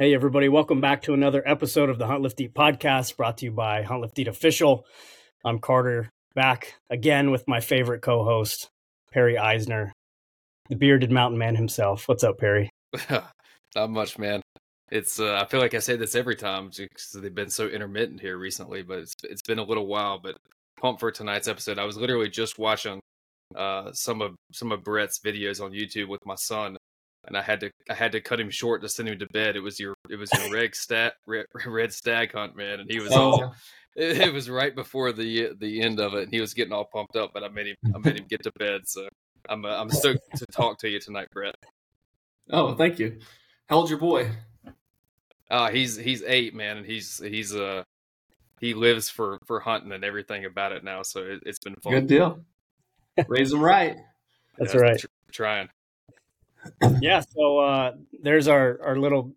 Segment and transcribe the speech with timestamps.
[0.00, 3.44] Hey, everybody, welcome back to another episode of the Hunt Lift Eat podcast brought to
[3.44, 4.86] you by Hunt Lift Eat Official.
[5.44, 8.70] I'm Carter, back again with my favorite co host,
[9.12, 9.90] Perry Isner,
[10.70, 12.08] the bearded mountain man himself.
[12.08, 12.70] What's up, Perry?
[13.76, 14.40] Not much, man.
[14.90, 18.22] It's uh, I feel like I say this every time because they've been so intermittent
[18.22, 20.18] here recently, but it's it's been a little while.
[20.18, 20.38] But
[20.80, 21.78] pumped for tonight's episode.
[21.78, 23.00] I was literally just watching
[23.54, 26.78] uh, some of some of Brett's videos on YouTube with my son,
[27.26, 29.56] and I had to I had to cut him short to send him to bed.
[29.56, 33.00] It was your it was your red stat red, red stag hunt, man, and he
[33.00, 33.18] was oh.
[33.20, 33.54] all.
[33.96, 36.84] It, it, was right before the the end of it, and he was getting all
[36.84, 37.32] pumped up.
[37.34, 38.82] But I made him I made him get to bed.
[38.84, 39.08] So
[39.48, 41.56] I'm uh, I'm stoked to talk to you tonight, Brett.
[42.52, 43.18] Oh, thank you.
[43.68, 44.30] How old's your boy?
[45.50, 47.82] Uh he's he's eight, man, and he's he's uh
[48.60, 51.02] he lives for for hunting and everything about it now.
[51.02, 51.94] So it, has been fun.
[51.94, 52.44] Good deal.
[53.26, 53.96] Raise him right.
[54.56, 54.98] That's yeah, right.
[55.00, 55.68] Tr- trying
[57.00, 57.92] yeah, so uh,
[58.22, 59.32] there's our our little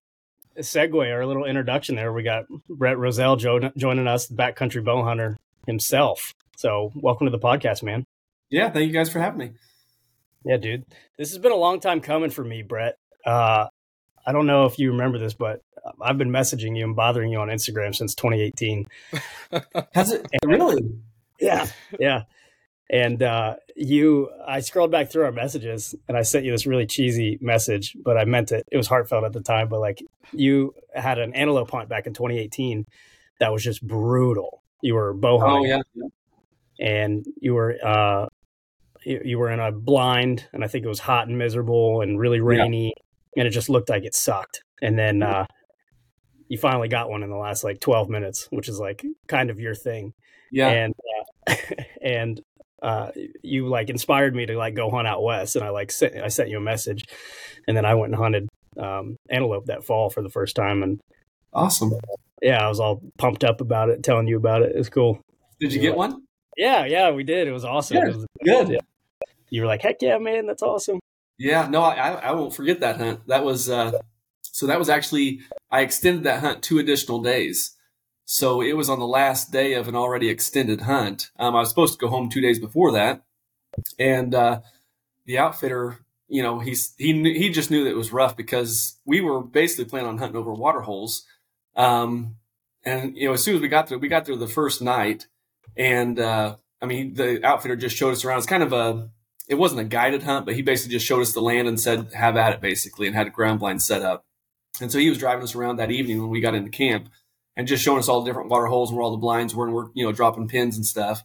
[0.60, 2.14] segue, our little introduction there.
[2.14, 6.34] We got Brett Rousselle jo- joining us, the backcountry bow hunter himself.
[6.58, 8.06] So welcome to the podcast, man.
[8.50, 9.52] Yeah, thank you guys for having me.
[10.46, 10.86] Yeah, dude,
[11.18, 12.98] this has been a long time coming for me, Brett.
[13.26, 13.68] Uh,
[14.26, 15.62] I don't know if you remember this, but
[16.02, 18.86] I've been messaging you and bothering you on Instagram since 2018.
[19.94, 20.82] Has it really?
[21.40, 21.68] Yeah,
[22.00, 22.24] yeah.
[22.94, 26.86] And uh, you, I scrolled back through our messages and I sent you this really
[26.86, 28.68] cheesy message, but I meant it.
[28.72, 32.14] It was heartfelt at the time, but like you had an antelope hunt back in
[32.14, 32.86] 2018
[33.40, 34.62] that was just brutal.
[34.84, 35.74] You were bow hunting.
[35.74, 36.08] Oh, yeah.
[36.80, 38.28] And you were, uh,
[39.04, 42.20] you, you, were in a blind and I think it was hot and miserable and
[42.20, 42.94] really rainy
[43.36, 43.42] yeah.
[43.42, 44.62] and it just looked like it sucked.
[44.84, 45.48] And then, uh,
[46.48, 49.60] you finally got one in the last like 12 minutes, which is like kind of
[49.60, 50.14] your thing.
[50.52, 50.70] Yeah.
[50.70, 50.94] And,
[51.48, 51.56] uh,
[52.04, 52.40] and
[52.84, 56.18] uh, you like inspired me to like go hunt out west, and I like sent
[56.18, 57.06] I sent you a message,
[57.68, 61.00] and then I went and hunted um, antelope that fall for the first time, and
[61.54, 61.94] awesome.
[62.42, 64.76] Yeah, I was all pumped up about it, telling you about it.
[64.76, 65.22] It's cool.
[65.62, 66.24] Did you get one?
[66.58, 67.48] Yeah, yeah, we did.
[67.48, 68.02] It was awesome.
[68.02, 68.10] Good.
[68.10, 68.70] It was, good.
[68.70, 68.80] Yeah.
[69.50, 71.00] You were like, heck yeah, man, that's awesome.
[71.38, 73.26] Yeah, no, I I won't forget that hunt.
[73.28, 73.94] That was uh,
[74.42, 75.40] so that was actually
[75.72, 77.78] I extended that hunt two additional days.
[78.26, 81.32] So it was on the last day of an already extended hunt.
[81.38, 83.24] Um, I was supposed to go home two days before that,
[84.00, 84.62] and uh,
[85.26, 89.20] the outfitter, you know, he's he he just knew that it was rough because we
[89.20, 91.26] were basically planning on hunting over water holes.
[91.76, 92.36] Um,
[92.86, 95.28] and you know, as soon as we got there, we got there the first night,
[95.76, 98.38] and uh, I mean, the outfitter just showed us around.
[98.38, 99.10] It's kind of a
[99.50, 102.14] it wasn't a guided hunt, but he basically just showed us the land and said,
[102.14, 104.26] "Have at it," basically, and had a ground blind set up.
[104.82, 107.10] And so he was driving us around that evening when we got into camp
[107.56, 109.66] and just showing us all the different water holes and where all the blinds were
[109.66, 111.24] and we're you know dropping pins and stuff.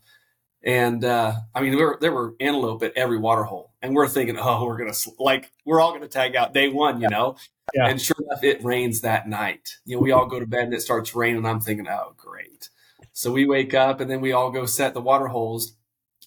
[0.63, 4.09] And uh, I mean, there were, there were antelope at every water hole, and we're
[4.09, 7.37] thinking, oh, we're gonna like we're all gonna tag out day one, you know.
[7.75, 7.87] Yeah.
[7.89, 9.77] And sure enough, it rains that night.
[9.85, 11.45] You know, we all go to bed and it starts raining.
[11.45, 12.71] I'm thinking, oh, great.
[13.13, 15.77] So we wake up and then we all go set the water holes,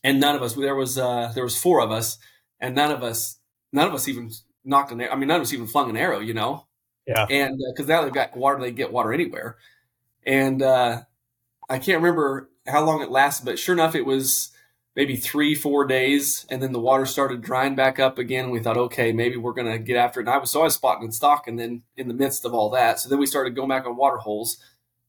[0.03, 0.53] and none of us.
[0.53, 2.17] There was uh, there was four of us,
[2.59, 3.39] and none of us
[3.73, 4.31] none of us even
[4.63, 5.01] knocked an.
[5.01, 5.11] arrow.
[5.11, 6.19] I mean, none of us even flung an arrow.
[6.19, 6.67] You know.
[7.05, 7.25] Yeah.
[7.29, 9.57] And because uh, now they've got water, they get water anywhere
[10.25, 11.01] and uh,
[11.69, 14.51] I can't remember how long it lasted, but sure enough, it was
[14.95, 18.49] maybe three, four days, and then the water started drying back up again.
[18.49, 20.23] We thought, okay, maybe we're gonna get after it.
[20.23, 22.53] And I was so I was spotting and stock, and then in the midst of
[22.53, 24.57] all that, so then we started going back on water holes,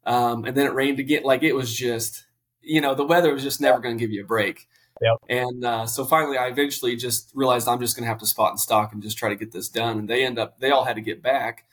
[0.04, 1.22] um, and then it rained again.
[1.24, 2.26] Like it was just,
[2.60, 4.68] you know, the weather was just never going to give you a break.
[5.00, 5.16] Yep.
[5.28, 8.50] And uh, so finally, I eventually just realized I'm just going to have to spot
[8.50, 9.98] and stock and just try to get this done.
[9.98, 11.64] And they end up, they all had to get back.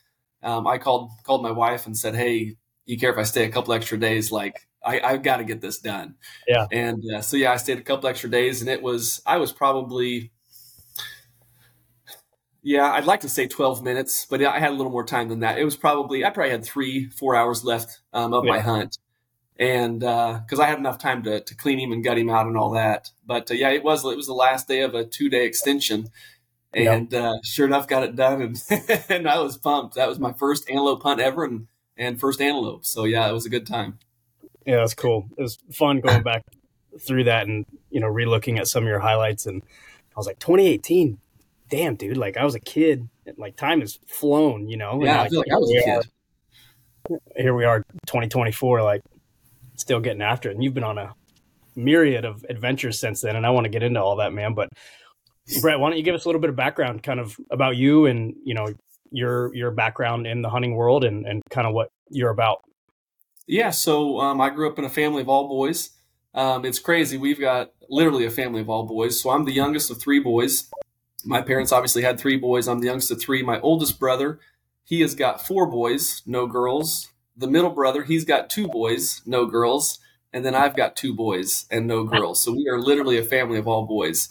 [0.41, 2.55] Um, I called called my wife and said, "Hey,
[2.89, 4.31] you care if I stay a couple extra days?
[4.31, 6.15] Like I, I've got to get this done.
[6.47, 6.65] Yeah.
[6.71, 9.51] And uh, so yeah, I stayed a couple extra days, and it was I was
[9.51, 10.31] probably
[12.61, 15.39] yeah, I'd like to say 12 minutes, but I had a little more time than
[15.41, 15.57] that.
[15.57, 18.51] It was probably I probably had three four hours left um, of yeah.
[18.51, 18.97] my hunt,
[19.57, 22.47] and because uh, I had enough time to to clean him and gut him out
[22.47, 23.11] and all that.
[23.23, 26.09] But uh, yeah, it was it was the last day of a two day extension.
[26.71, 28.61] And uh, sure enough, got it done, and,
[29.09, 29.95] and I was pumped.
[29.95, 31.65] That was my first antelope hunt ever, and
[31.99, 32.85] and first antelope.
[32.85, 33.99] So yeah, it was a good time.
[34.65, 35.29] Yeah, that's cool.
[35.37, 36.43] It was fun going back
[36.99, 39.45] through that and you know relooking at some of your highlights.
[39.45, 41.19] And I was like, 2018,
[41.69, 43.07] damn dude, like I was a kid.
[43.37, 45.03] Like time has flown, you know.
[45.03, 46.09] Yeah, and, I feel like I was a kid.
[47.11, 49.01] Are, here we are, 2024, like
[49.75, 50.55] still getting after it.
[50.55, 51.13] And you've been on a
[51.75, 54.53] myriad of adventures since then, and I want to get into all that, man.
[54.53, 54.69] But
[55.61, 58.05] Brett, why don't you give us a little bit of background, kind of about you
[58.05, 58.67] and you know
[59.11, 62.59] your your background in the hunting world and and kind of what you're about.
[63.47, 65.91] Yeah, so um, I grew up in a family of all boys.
[66.35, 67.17] Um, it's crazy.
[67.17, 69.19] We've got literally a family of all boys.
[69.19, 70.69] So I'm the youngest of three boys.
[71.25, 72.67] My parents obviously had three boys.
[72.67, 73.41] I'm the youngest of three.
[73.41, 74.39] My oldest brother,
[74.83, 77.07] he has got four boys, no girls.
[77.35, 79.99] The middle brother, he's got two boys, no girls,
[80.31, 82.43] and then I've got two boys and no girls.
[82.43, 84.29] So we are literally a family of all boys.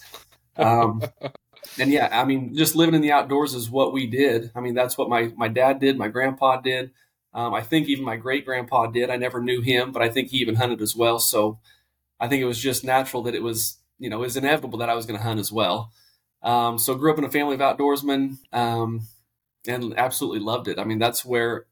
[0.56, 1.02] Um,
[1.78, 4.50] and yeah, I mean, just living in the outdoors is what we did.
[4.54, 6.90] I mean, that's what my my dad did, my grandpa did.
[7.34, 9.10] Um, I think even my great grandpa did.
[9.10, 11.18] I never knew him, but I think he even hunted as well.
[11.18, 11.58] So
[12.18, 14.90] I think it was just natural that it was, you know, it was inevitable that
[14.90, 15.92] I was going to hunt as well.
[16.42, 19.02] Um, so grew up in a family of outdoorsmen um,
[19.66, 20.78] and absolutely loved it.
[20.78, 21.66] I mean, that's where,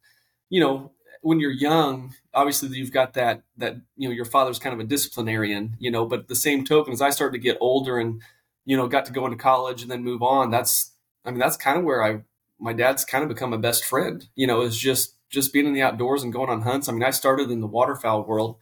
[0.50, 0.92] you know,
[1.22, 4.84] when you're young, obviously you've got that that you know your father's kind of a
[4.84, 6.04] disciplinarian, you know.
[6.06, 8.22] But the same token, as I started to get older and
[8.66, 10.92] you know got to go into college and then move on, that's
[11.24, 12.20] I mean that's kind of where I
[12.60, 14.28] my dad's kind of become a best friend.
[14.34, 16.88] You know, is just just being in the outdoors and going on hunts.
[16.88, 18.58] I mean, I started in the waterfowl world,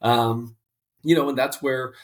[0.00, 0.56] um,
[1.02, 1.94] you know, and that's where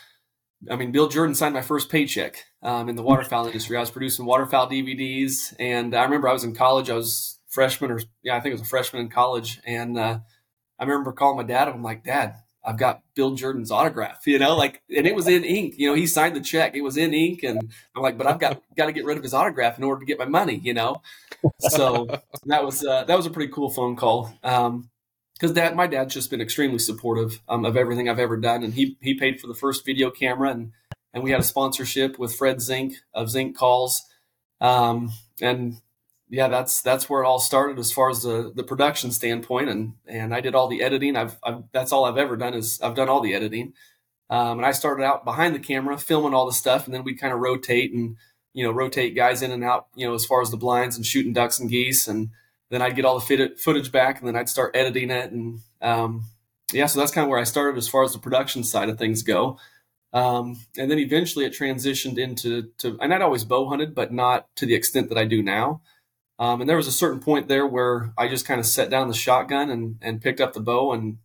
[0.71, 3.77] I mean, Bill Jordan signed my first paycheck um, in the waterfowl industry.
[3.77, 6.89] I was producing waterfowl DVDs, and I remember I was in college.
[6.89, 10.21] I was freshman, or yeah, I think it was a freshman in college, and uh,
[10.79, 11.69] I remember calling my dad.
[11.69, 12.35] I'm like, Dad,
[12.65, 15.75] I've got Bill Jordan's autograph, you know, like, and it was in ink.
[15.77, 16.77] You know, he signed the check.
[16.77, 19.23] It was in ink, and I'm like, but I've got got to get rid of
[19.23, 21.03] his autograph in order to get my money, you know.
[21.59, 22.07] So
[22.47, 24.33] that was uh, that was a pretty cool phone call.
[24.43, 24.91] Um,
[25.35, 28.75] because dad, my dad's just been extremely supportive um, of everything I've ever done, and
[28.75, 30.71] he he paid for the first video camera, and
[31.13, 34.03] and we had a sponsorship with Fred Zink of Zink Calls,
[34.61, 35.11] um,
[35.41, 35.79] and
[36.33, 39.93] yeah, that's that's where it all started as far as the the production standpoint, and
[40.07, 41.15] and I did all the editing.
[41.15, 43.75] I've, I've that's all I've ever done is I've done all the editing,
[44.31, 47.15] um, and I started out behind the camera filming all the stuff, and then we
[47.15, 48.17] kind of rotate and
[48.55, 51.05] you know rotate guys in and out, you know, as far as the blinds and
[51.05, 52.31] shooting ducks and geese and
[52.71, 56.25] then I'd get all the footage back, and then I'd start editing it, and um,
[56.73, 58.97] yeah, so that's kind of where I started as far as the production side of
[58.97, 59.59] things go.
[60.15, 64.47] Um, and then eventually it transitioned into to, and I'd always bow hunted, but not
[64.57, 65.83] to the extent that I do now.
[66.43, 69.07] Um, and there was a certain point there where I just kind of set down
[69.07, 71.19] the shotgun and and picked up the bow, and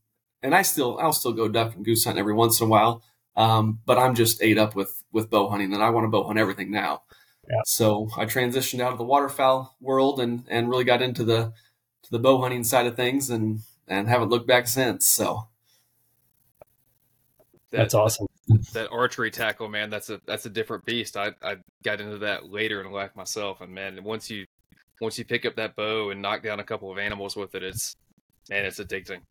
[0.44, 3.02] and I still I'll still go duck and goose hunting every once in a while.
[3.36, 6.28] Um, but I'm just ate up with with bow hunting, and I want to bow
[6.28, 7.02] hunt everything now.
[7.50, 7.62] Yeah.
[7.66, 11.52] So I transitioned out of the waterfowl world and and really got into the
[12.04, 15.08] to the bow hunting side of things and and haven't looked back since.
[15.08, 15.48] So
[17.72, 18.28] that, that's awesome.
[18.74, 21.18] That archery tackle, man, that's a that's a different beast.
[21.18, 24.46] I I got into that later in life myself, and man, once you
[25.02, 27.64] once you pick up that bow and knock down a couple of animals with it,
[27.64, 27.96] it's
[28.50, 29.22] man, it's addicting.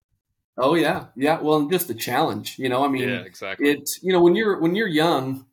[0.59, 1.41] Oh yeah, yeah.
[1.41, 2.85] Well, just the challenge, you know.
[2.85, 3.69] I mean, yeah, exactly.
[3.69, 5.47] It's you know when you're when you're young,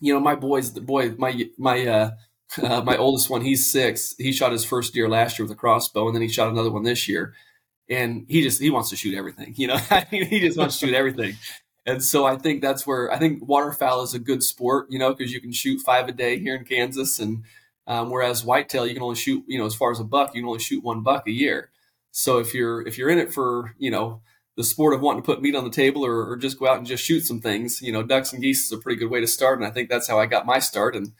[0.00, 2.10] you know, my boys, the boy, my my uh,
[2.62, 4.14] uh, my oldest one, he's six.
[4.18, 6.70] He shot his first deer last year with a crossbow, and then he shot another
[6.70, 7.34] one this year.
[7.90, 9.54] And he just he wants to shoot everything.
[9.56, 11.36] You know, I mean, he just wants to shoot everything.
[11.86, 14.86] And so I think that's where I think waterfowl is a good sport.
[14.90, 17.44] You know, because you can shoot five a day here in Kansas, and
[17.88, 19.42] um, whereas whitetail you can only shoot.
[19.48, 21.70] You know, as far as a buck, you can only shoot one buck a year.
[22.12, 24.20] So if you're if you're in it for you know
[24.56, 26.78] the sport of wanting to put meat on the table or, or, just go out
[26.78, 27.80] and just shoot some things.
[27.80, 29.88] You know, ducks and geese is a pretty good way to start, and I think
[29.88, 30.96] that's how I got my start.
[30.96, 31.12] And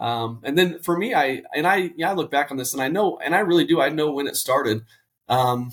[0.00, 2.82] um, and then for me, I and I yeah, I look back on this and
[2.82, 4.84] I know, and I really do, I know when it started.
[5.28, 5.72] Um,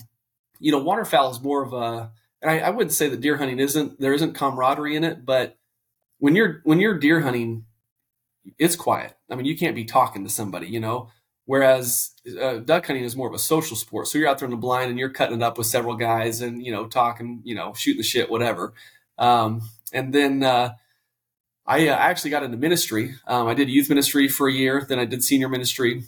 [0.59, 2.11] you know, waterfowl is more of a,
[2.41, 5.57] and I, I wouldn't say that deer hunting isn't there isn't camaraderie in it, but
[6.17, 7.65] when you're when you're deer hunting,
[8.57, 9.15] it's quiet.
[9.29, 11.09] I mean, you can't be talking to somebody, you know.
[11.45, 14.07] Whereas uh, duck hunting is more of a social sport.
[14.07, 16.39] So you're out there in the blind and you're cutting it up with several guys
[16.41, 18.73] and, you know, talking, you know, shooting the shit, whatever.
[19.17, 19.61] Um,
[19.91, 20.73] and then uh,
[21.65, 23.15] I uh, actually got into ministry.
[23.27, 26.03] Um, I did youth ministry for a year, then I did senior ministry.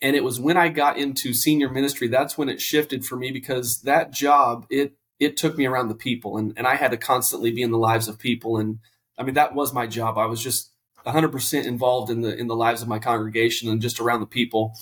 [0.00, 3.32] And it was when I got into senior ministry, that's when it shifted for me
[3.32, 6.96] because that job, it it took me around the people and, and I had to
[6.96, 8.56] constantly be in the lives of people.
[8.56, 8.78] And
[9.18, 10.16] I mean, that was my job.
[10.16, 10.69] I was just
[11.04, 14.74] 100% involved in the in the lives of my congregation and just around the people.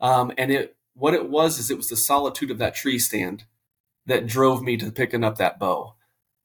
[0.00, 3.44] Um, and it what it was is it was the solitude of that tree stand
[4.06, 5.94] that drove me to picking up that bow.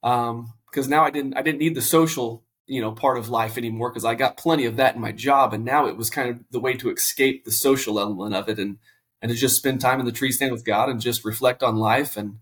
[0.02, 3.58] Because um, now I didn't I didn't need the social you know part of life
[3.58, 6.30] anymore because I got plenty of that in my job, and now it was kind
[6.30, 8.78] of the way to escape the social element of it and
[9.22, 11.76] and to just spend time in the tree stand with God and just reflect on
[11.78, 12.40] life and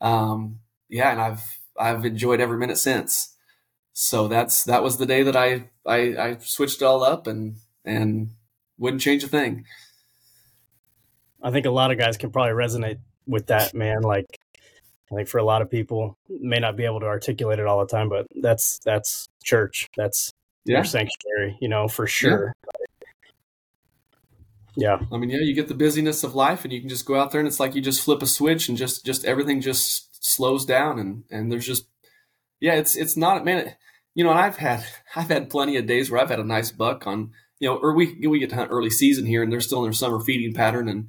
[0.00, 3.35] um, yeah, and I've I've enjoyed every minute since
[3.98, 7.56] so that's that was the day that I, I I switched it all up and
[7.82, 8.32] and
[8.76, 9.64] wouldn't change a thing.
[11.42, 14.02] I think a lot of guys can probably resonate with that, man.
[14.02, 14.26] Like
[15.10, 17.80] I think for a lot of people may not be able to articulate it all
[17.80, 19.88] the time, but that's that's church.
[19.96, 20.30] That's
[20.66, 20.76] yeah.
[20.76, 22.52] your sanctuary, you know, for sure.
[24.76, 24.98] Yeah.
[25.00, 25.06] yeah.
[25.10, 27.32] I mean, yeah, you get the busyness of life and you can just go out
[27.32, 30.66] there and it's like you just flip a switch and just just everything just slows
[30.66, 31.86] down and and there's just
[32.60, 33.74] yeah, it's it's not man.
[34.16, 34.84] You know, and I've had
[35.16, 37.30] I've had plenty of days where I've had a nice buck on
[37.60, 39.84] you know, or we we get to hunt early season here, and they're still in
[39.84, 41.08] their summer feeding pattern, and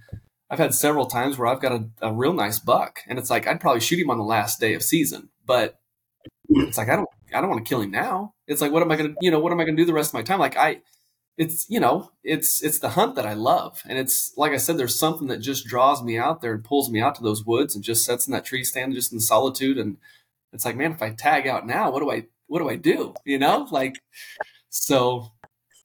[0.50, 3.48] I've had several times where I've got a, a real nice buck, and it's like
[3.48, 5.80] I'd probably shoot him on the last day of season, but
[6.50, 8.34] it's like I don't I don't want to kill him now.
[8.48, 10.12] It's like what am I gonna you know what am I gonna do the rest
[10.12, 10.40] of my time?
[10.40, 10.82] Like I
[11.38, 14.78] it's you know it's it's the hunt that I love, and it's like I said,
[14.78, 17.76] there's something that just draws me out there and pulls me out to those woods
[17.76, 19.78] and just sets in that tree stand just in solitude.
[19.78, 19.98] And
[20.54, 23.14] it's like, man, if I tag out now, what do I what do I do?
[23.26, 24.00] You know, like
[24.70, 25.32] so.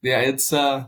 [0.02, 0.86] Yeah, it's uh,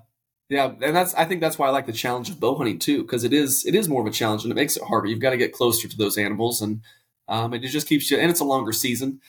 [0.49, 3.03] yeah, and that's I think that's why I like the challenge of bow hunting too,
[3.03, 5.09] because it is it is more of a challenge and it makes it harder.
[5.09, 6.81] You've got to get closer to those animals, and
[7.29, 8.19] um, and it just keeps you.
[8.19, 9.21] And it's a longer season,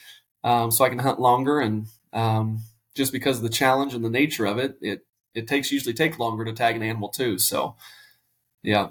[0.44, 2.62] um, so I can hunt longer, and um,
[2.96, 6.20] just because of the challenge and the nature of it, it it takes usually take
[6.20, 7.38] longer to tag an animal too.
[7.38, 7.76] So,
[8.64, 8.90] yeah,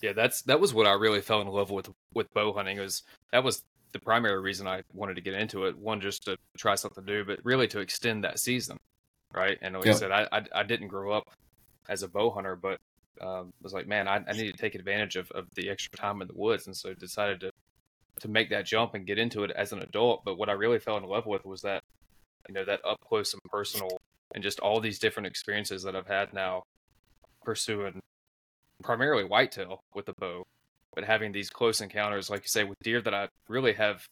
[0.00, 2.78] yeah, that's that was what I really fell in love with with bow hunting.
[2.78, 5.78] Was that was the primary reason I wanted to get into it.
[5.78, 8.76] One, just to try something new, but really to extend that season,
[9.34, 9.58] right?
[9.62, 9.94] And like yep.
[9.94, 11.24] I said, I, I, I didn't grow up
[11.88, 12.78] as a bow hunter, but
[13.20, 16.22] um, was like, man, I, I need to take advantage of, of the extra time
[16.22, 17.50] in the woods, and so decided to
[18.20, 20.24] to make that jump and get into it as an adult.
[20.24, 21.82] But what I really fell in love with was that
[22.48, 24.00] you know that up close and personal
[24.34, 26.64] and just all these different experiences that I've had now
[27.42, 28.00] pursuing
[28.82, 30.44] primarily whitetail with the bow,
[30.94, 34.06] but having these close encounters, like you say, with deer that I really have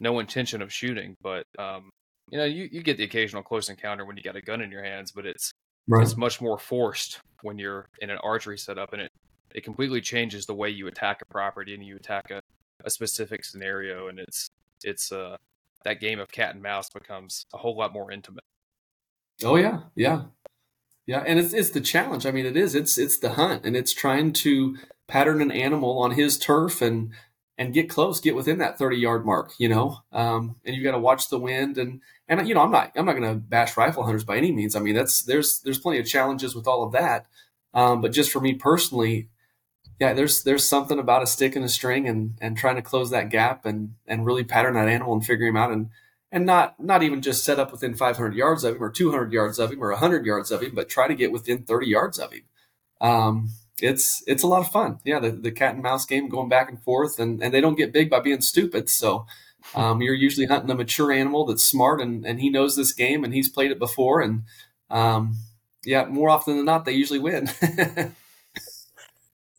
[0.00, 1.16] no intention of shooting.
[1.22, 1.90] But um,
[2.30, 4.70] you know, you, you get the occasional close encounter when you got a gun in
[4.70, 5.52] your hands, but it's
[5.88, 6.02] right.
[6.02, 9.12] it's much more forced when you're in an archery setup, and it
[9.54, 12.40] it completely changes the way you attack a property and you attack a,
[12.84, 14.48] a specific scenario, and it's
[14.84, 15.36] it's uh
[15.84, 18.44] that game of cat and mouse becomes a whole lot more intimate.
[19.42, 20.22] Oh yeah, yeah,
[21.06, 22.26] yeah, and it's it's the challenge.
[22.26, 22.74] I mean, it is.
[22.74, 24.76] It's it's the hunt, and it's trying to
[25.10, 27.12] pattern an animal on his turf and
[27.58, 29.52] and get close, get within that thirty yard mark.
[29.58, 32.70] You know, um, and you got to watch the wind and and you know, I'm
[32.70, 34.76] not I'm not going to bash rifle hunters by any means.
[34.76, 37.26] I mean, that's there's there's plenty of challenges with all of that.
[37.74, 39.28] Um, but just for me personally,
[40.00, 43.10] yeah, there's there's something about a stick and a string and and trying to close
[43.10, 45.90] that gap and and really pattern that animal and figure him out and
[46.32, 49.58] and not not even just set up within 500 yards of him or 200 yards
[49.58, 52.32] of him or 100 yards of him, but try to get within 30 yards of
[52.32, 52.42] him.
[53.00, 53.50] Um,
[53.82, 54.98] it's it's a lot of fun.
[55.04, 57.76] Yeah, the, the cat and mouse game going back and forth, and, and they don't
[57.76, 58.88] get big by being stupid.
[58.88, 59.26] So
[59.74, 63.24] um, you're usually hunting a mature animal that's smart and, and he knows this game
[63.24, 64.20] and he's played it before.
[64.20, 64.44] And
[64.90, 65.36] um,
[65.84, 67.50] yeah, more often than not, they usually win.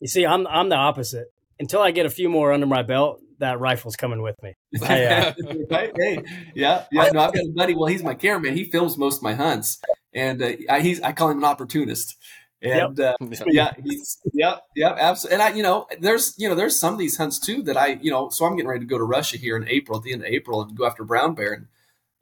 [0.00, 1.32] you see, I'm I'm the opposite.
[1.58, 4.54] Until I get a few more under my belt, that rifle's coming with me.
[4.82, 5.32] I, uh,
[5.70, 6.22] hey,
[6.54, 7.10] yeah, yeah.
[7.12, 7.74] No, I've got a buddy.
[7.74, 8.56] Well, he's my cameraman.
[8.56, 9.80] He films most of my hunts,
[10.12, 12.16] and uh, I, he's I call him an opportunist.
[12.62, 13.16] And yep.
[13.20, 15.34] uh, yeah, he's yeah, yeah, absolutely.
[15.34, 17.98] And I, you know, there's you know, there's some of these hunts too that I,
[18.00, 20.12] you know, so I'm getting ready to go to Russia here in April, at the
[20.12, 21.66] end of April, and go after brown bear, and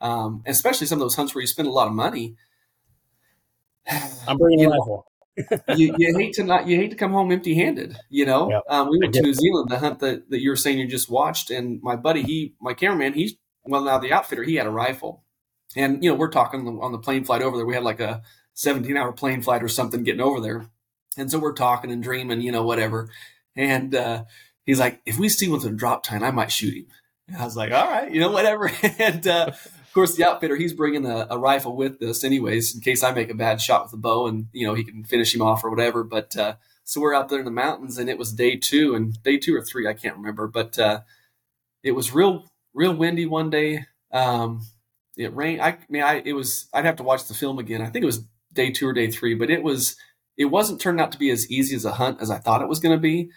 [0.01, 2.37] um, especially some of those hunts where you spend a lot of money.
[4.27, 5.11] I'm bringing a rifle
[5.77, 8.63] you, you, hate to not you hate to come home empty handed you know yep.
[8.69, 11.11] um, we went to new zealand the hunt that, that you were saying you just
[11.11, 14.71] watched and my buddy he my cameraman he's well now the outfitter he had a
[14.71, 15.25] rifle
[15.77, 18.23] and you know we're talking on the plane flight over there we had like a
[18.61, 20.67] 17 hour plane flight or something getting over there
[21.17, 23.09] and so we're talking and dreaming you know whatever
[23.57, 24.25] and uh,
[24.65, 26.87] he's like if we see one a drop tine, i might shoot him
[27.27, 29.51] and i was like all right you know whatever and uh,
[29.91, 33.11] of course, the outfitter he's bringing a, a, rifle with this, anyways, in case I
[33.11, 35.65] make a bad shot with a bow, and you know he can finish him off
[35.65, 36.05] or whatever.
[36.05, 39.21] But uh, so we're out there in the mountains, and it was day two, and
[39.25, 41.01] day two or three, I can't remember, but uh,
[41.83, 43.85] it was real, real windy one day.
[44.13, 44.61] Um,
[45.17, 45.61] it rained.
[45.61, 46.69] I, I mean, I it was.
[46.73, 47.83] I'd have to watch the film again.
[47.83, 49.97] I think it was day two or day three, but it was.
[50.37, 52.69] It wasn't turned out to be as easy as a hunt as I thought it
[52.69, 53.29] was going to be.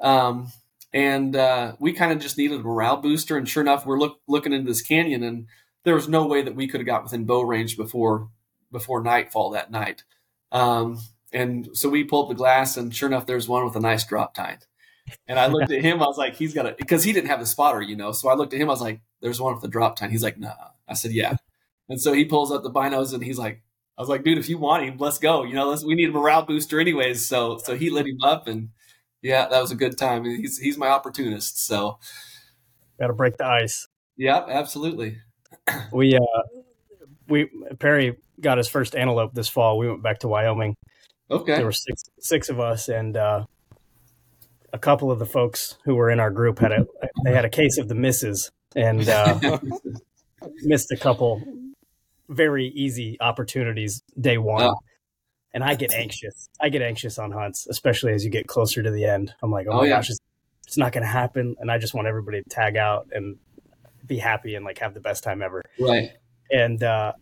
[0.00, 0.50] Um,
[0.90, 3.36] and uh, we kind of just needed a morale booster.
[3.36, 5.48] And sure enough, we're look, looking into this canyon, and
[5.84, 8.30] there was no way that we could have got within bow range before
[8.72, 10.04] before nightfall that night.
[10.50, 10.98] Um,
[11.30, 14.32] and so we pulled the glass, and sure enough, there's one with a nice drop
[14.32, 14.58] tine.
[15.28, 17.40] And I looked at him, I was like, he's got it because he didn't have
[17.40, 18.12] the spotter, you know.
[18.12, 20.10] So I looked at him, I was like, there's one with the drop tine.
[20.10, 20.54] He's like, nah.
[20.88, 21.36] I said, yeah.
[21.88, 23.62] And so he pulls up the binos, and he's like,
[23.98, 25.42] I was like, dude, if you want him, let's go.
[25.44, 27.24] You know, let's, we need a morale booster anyways.
[27.24, 28.70] So so he lit him up, and
[29.22, 30.24] yeah, that was a good time.
[30.24, 31.64] He's he's my opportunist.
[31.64, 31.98] So
[33.00, 33.88] got to break the ice.
[34.16, 35.18] Yeah, absolutely
[35.92, 36.42] we uh
[37.28, 39.78] we Perry got his first antelope this fall.
[39.78, 40.76] We went back to Wyoming.
[41.30, 41.56] Okay.
[41.56, 43.44] There were six six of us and uh
[44.72, 46.86] a couple of the folks who were in our group had a
[47.24, 49.58] they had a case of the misses and uh
[50.62, 51.42] missed a couple
[52.28, 54.62] very easy opportunities day one.
[54.62, 54.76] Oh.
[55.54, 56.48] And I get anxious.
[56.60, 59.32] I get anxious on hunts, especially as you get closer to the end.
[59.42, 59.96] I'm like, oh, oh my yeah.
[59.96, 60.18] gosh, it's,
[60.66, 61.56] it's not going to happen.
[61.58, 63.38] And I just want everybody to tag out and
[64.04, 65.62] be happy and like have the best time ever.
[65.80, 66.10] Right.
[66.50, 67.12] And uh,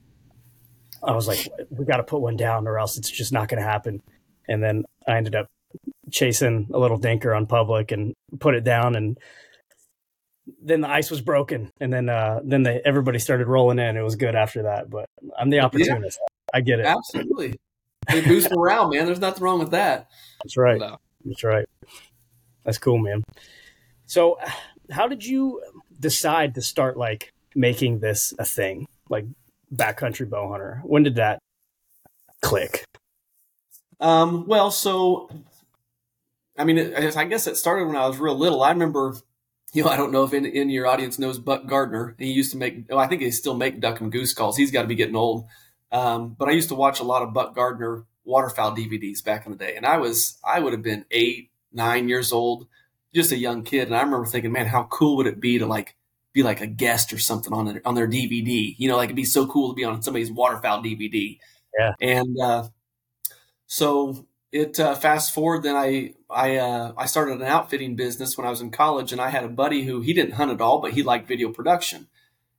[1.02, 3.62] I was like, we got to put one down or else it's just not going
[3.62, 4.02] to happen.
[4.48, 5.46] And then I ended up
[6.10, 9.18] chasing a little dinker on public and put it down and
[10.62, 13.96] then the ice was broken and then uh then they, everybody started rolling in.
[13.96, 15.06] It was good after that but
[15.38, 16.18] i'm the opportunist.
[16.20, 16.86] Yeah, i get it.
[16.86, 17.54] Absolutely.
[18.10, 19.06] They boost morale man.
[19.06, 20.08] There's nothing wrong with that.
[20.42, 20.78] That's right.
[20.78, 20.98] No.
[21.24, 21.66] that's right.
[22.64, 23.22] That's cool man.
[24.06, 24.38] So
[24.90, 25.62] how did you
[25.98, 28.86] decide to start like making this a thing?
[29.08, 29.24] Like
[29.74, 31.38] backcountry bow hunter when did that
[32.42, 32.84] click?
[34.00, 35.30] Um well so
[36.58, 38.62] i mean it, i guess it started when i was real little.
[38.62, 39.14] I remember
[39.74, 42.14] you know, I don't know if in, in your audience knows Buck Gardner.
[42.16, 44.56] He used to make, oh, I think they still make duck and goose calls.
[44.56, 45.46] He's got to be getting old.
[45.90, 49.52] Um, but I used to watch a lot of Buck Gardner waterfowl DVDs back in
[49.52, 49.74] the day.
[49.76, 52.68] And I was, I would have been eight, nine years old,
[53.12, 53.88] just a young kid.
[53.88, 55.96] And I remember thinking, man, how cool would it be to like
[56.32, 58.76] be like a guest or something on their, on their DVD?
[58.78, 61.36] You know, like it'd be so cool to be on somebody's waterfowl DVD.
[61.76, 61.92] Yeah.
[62.00, 62.68] And, uh,
[63.66, 64.24] so
[64.54, 68.50] it uh, fast forward then i i uh, i started an outfitting business when i
[68.50, 70.92] was in college and i had a buddy who he didn't hunt at all but
[70.92, 72.08] he liked video production.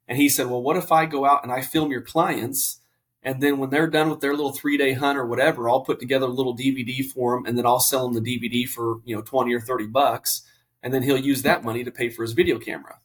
[0.07, 2.79] And he said well what if i go out and i film your clients
[3.23, 5.99] and then when they're done with their little three day hunt or whatever i'll put
[5.99, 9.15] together a little dvd for them and then i'll sell them the dvd for you
[9.15, 10.43] know 20 or 30 bucks
[10.85, 12.99] and then he'll use that money to pay for his video camera.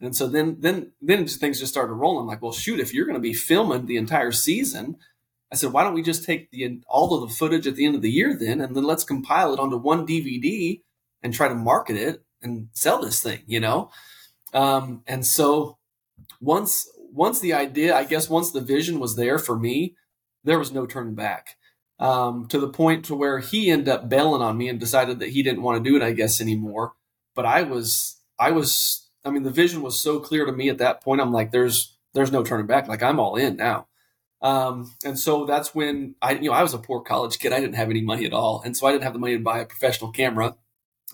[0.00, 2.26] And so then then then things just started rolling.
[2.26, 4.96] Like well shoot if you're going to be filming the entire season
[5.52, 7.96] I said, why don't we just take the all of the footage at the end
[7.96, 10.80] of the year then, and then let's compile it onto one DVD
[11.22, 13.90] and try to market it and sell this thing, you know?
[14.54, 15.78] Um, and so
[16.40, 19.96] once once the idea, I guess, once the vision was there for me,
[20.44, 21.56] there was no turning back.
[21.98, 25.30] Um, to the point to where he ended up bailing on me and decided that
[25.30, 26.94] he didn't want to do it, I guess, anymore.
[27.34, 30.78] But I was, I was, I mean, the vision was so clear to me at
[30.78, 31.20] that point.
[31.20, 32.88] I'm like, there's, there's no turning back.
[32.88, 33.86] Like I'm all in now.
[34.42, 37.52] Um, and so that's when I, you know, I was a poor college kid.
[37.52, 38.62] I didn't have any money at all.
[38.64, 40.56] And so I didn't have the money to buy a professional camera.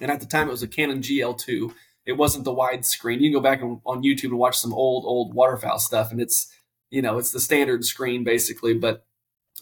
[0.01, 1.73] And at the time it was a Canon GL2.
[2.05, 3.21] It wasn't the widescreen.
[3.21, 6.13] You can go back on, on YouTube and watch some old, old waterfowl stuff.
[6.13, 6.53] And it's,
[6.91, 8.75] you know, it's the standard screen basically.
[8.75, 9.05] But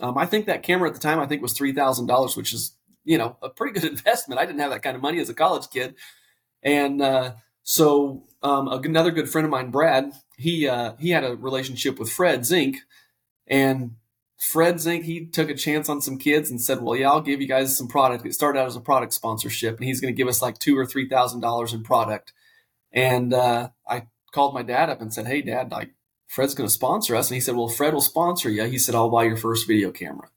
[0.01, 3.17] um, I think that camera at the time, I think was $3,000, which is, you
[3.17, 4.41] know, a pretty good investment.
[4.41, 5.95] I didn't have that kind of money as a college kid.
[6.63, 7.33] And, uh,
[7.65, 12.13] so um, another good friend of mine, Brad, he uh, he had a relationship with
[12.13, 12.77] Fred Zink,
[13.47, 13.97] and
[14.39, 17.41] Fred Zink, he took a chance on some kids and said, "Well, yeah, I'll give
[17.41, 20.17] you guys some product." It started out as a product sponsorship, and he's going to
[20.17, 22.33] give us like two or three thousand dollars in product.
[22.93, 25.95] And uh, I called my dad up and said, "Hey, Dad, like
[26.27, 28.95] Fred's going to sponsor us," and he said, "Well, Fred will sponsor you." He said,
[28.95, 30.29] "I'll buy your first video camera."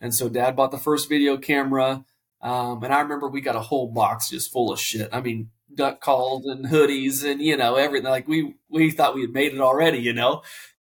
[0.00, 2.04] And so Dad bought the first video camera,
[2.40, 5.08] um, and I remember we got a whole box just full of shit.
[5.12, 8.10] I mean, duck calls and hoodies and you know everything.
[8.10, 10.42] Like we we thought we had made it already, you know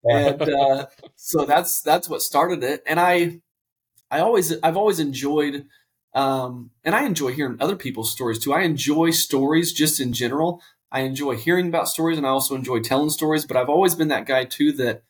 [0.10, 2.84] and uh, so that's that's what started it.
[2.86, 3.42] And I
[4.10, 5.66] I always I've always enjoyed
[6.14, 8.54] um, and I enjoy hearing other people's stories too.
[8.54, 10.62] I enjoy stories just in general.
[10.92, 13.46] I enjoy hearing about stories, and I also enjoy telling stories.
[13.46, 14.72] But I've always been that guy too.
[14.72, 15.04] That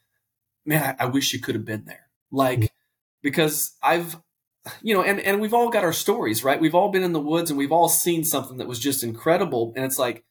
[0.65, 2.71] man, I, I wish you could have been there, like
[3.21, 4.17] because I've
[4.81, 6.60] you know, and and we've all got our stories, right?
[6.60, 9.73] We've all been in the woods and we've all seen something that was just incredible,
[9.75, 10.25] and it's like,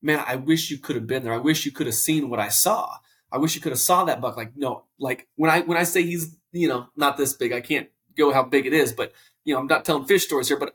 [0.00, 1.34] man, I wish you could have been there.
[1.34, 2.96] I wish you could have seen what I saw.
[3.32, 4.36] I wish you could have saw that buck.
[4.36, 7.60] Like, no, like when I when I say he's you know not this big, I
[7.60, 9.12] can't go how big it is, but
[9.44, 10.74] you know I'm not telling fish stories here, but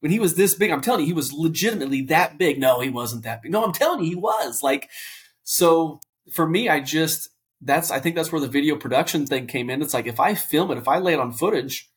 [0.00, 2.58] when he was this big, I'm telling you he was legitimately that big.
[2.58, 3.52] No, he wasn't that big.
[3.52, 4.62] No, I'm telling you he was.
[4.62, 4.90] Like,
[5.44, 6.00] so
[6.32, 7.28] for me, I just
[7.60, 9.80] that's I think that's where the video production thing came in.
[9.80, 11.88] It's like if I film it, if I lay it on footage,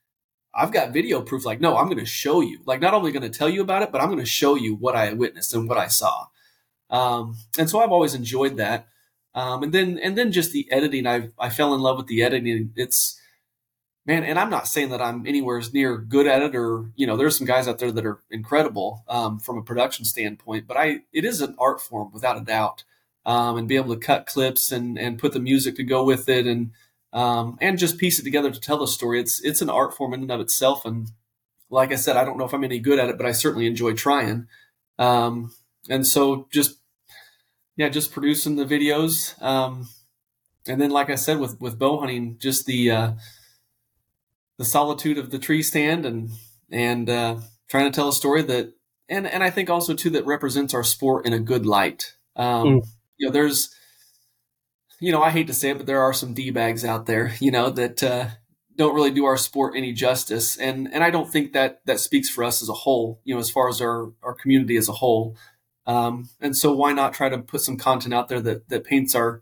[0.53, 1.45] I've got video proof.
[1.45, 2.59] Like, no, I'm going to show you.
[2.65, 4.75] Like, not only going to tell you about it, but I'm going to show you
[4.75, 6.27] what I witnessed and what I saw.
[6.89, 8.87] Um, and so I've always enjoyed that.
[9.35, 12.23] Um, and then and then just the editing, I I fell in love with the
[12.23, 12.71] editing.
[12.75, 13.19] It's
[14.05, 17.05] man, and I'm not saying that I'm anywhere as near good at it, or you
[17.05, 20.67] know, there's some guys out there that are incredible um, from a production standpoint.
[20.67, 22.85] But I, it is an art form without a doubt,
[23.25, 26.29] um, and be able to cut clips and and put the music to go with
[26.29, 26.71] it, and
[27.11, 29.19] um, and just piece it together to tell the story.
[29.19, 30.85] It's it's an art form in and of itself.
[30.85, 31.11] And
[31.69, 33.67] like I said, I don't know if I'm any good at it, but I certainly
[33.67, 34.47] enjoy trying.
[34.97, 35.53] Um,
[35.89, 36.79] and so just
[37.77, 39.41] yeah, just producing the videos.
[39.41, 39.89] Um,
[40.67, 43.11] and then, like I said, with with bow hunting, just the uh,
[44.57, 46.29] the solitude of the tree stand and
[46.71, 47.37] and uh,
[47.69, 48.73] trying to tell a story that
[49.09, 52.15] and and I think also too that represents our sport in a good light.
[52.35, 52.87] Um, mm.
[53.17, 53.73] You know, there's
[54.99, 57.35] you know I hate to say it, but there are some d bags out there,
[57.39, 58.27] you know, that uh,
[58.75, 62.29] don't really do our sport any justice, and and I don't think that that speaks
[62.29, 63.21] for us as a whole.
[63.23, 65.35] You know, as far as our our community as a whole.
[65.87, 69.13] Um, and so why not try to put some content out there that, that paints
[69.15, 69.41] our,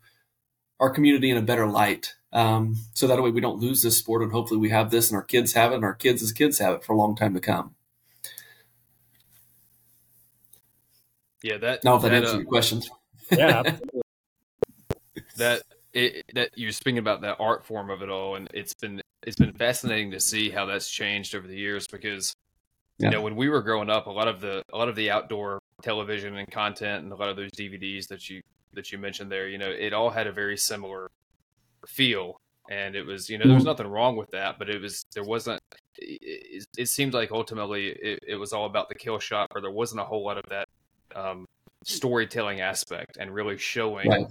[0.79, 2.15] our community in a better light?
[2.31, 5.15] Um, so that way we don't lose this sport and hopefully we have this and
[5.15, 7.33] our kids have it and our kids as kids have it for a long time
[7.35, 7.75] to come.
[11.43, 11.83] Yeah, that.
[11.83, 12.89] Now that, that answers uh, your questions.
[13.29, 13.63] Yeah.
[15.37, 19.01] that it, that you're speaking about that art form of it all, and it's been
[19.23, 22.35] it's been fascinating to see how that's changed over the years because
[22.99, 23.07] yeah.
[23.09, 25.09] you know when we were growing up, a lot of the a lot of the
[25.11, 28.41] outdoor television and content and a lot of those DVDs that you
[28.73, 31.07] that you mentioned there, you know, it all had a very similar
[31.87, 32.37] feel,
[32.69, 33.67] and it was you know there was Mhm.
[33.67, 35.59] nothing wrong with that, but it was there wasn't.
[35.97, 39.61] It, it, it seemed like ultimately it, it was all about the kill shot, or
[39.61, 40.67] there wasn't a whole lot of that
[41.15, 41.45] um,
[41.83, 44.25] storytelling aspect and really showing Right.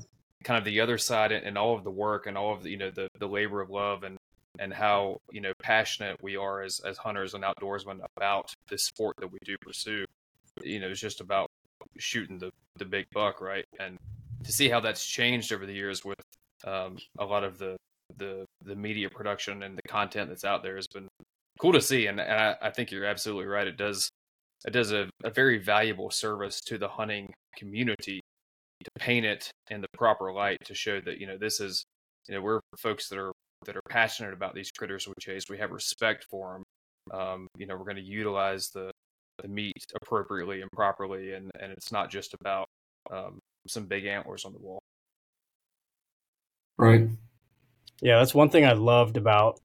[0.45, 2.71] kind of the other side and, and all of the work and all of the
[2.71, 4.17] you know the, the labor of love and
[4.59, 9.17] and how you know passionate we are as as hunters and outdoorsmen about this sport
[9.19, 10.05] that we do pursue
[10.63, 11.49] you know it's just about
[11.99, 13.65] shooting the the big buck right?
[13.79, 13.97] And
[14.45, 16.21] to see how that's changed over the years with
[16.67, 17.77] um, a lot of the
[18.19, 21.09] the the media production and the content that's out there has been
[21.59, 22.07] cool to see.
[22.07, 23.67] And, and I, I think you're absolutely right.
[23.67, 24.11] It does
[24.67, 28.21] it does a, a very valuable service to the hunting community
[28.85, 31.85] to paint it in the proper light to show that you know this is
[32.29, 33.33] you know we're folks that are
[33.65, 37.67] that are passionate about these critters we chase we have respect for them um, you
[37.67, 38.91] know we're going to utilize the
[39.43, 42.67] the meat appropriately and properly and and it's not just about
[43.11, 44.81] um, some big antlers on the wall
[46.79, 47.09] Right.
[48.01, 48.19] yeah.
[48.19, 49.61] That's one thing I loved about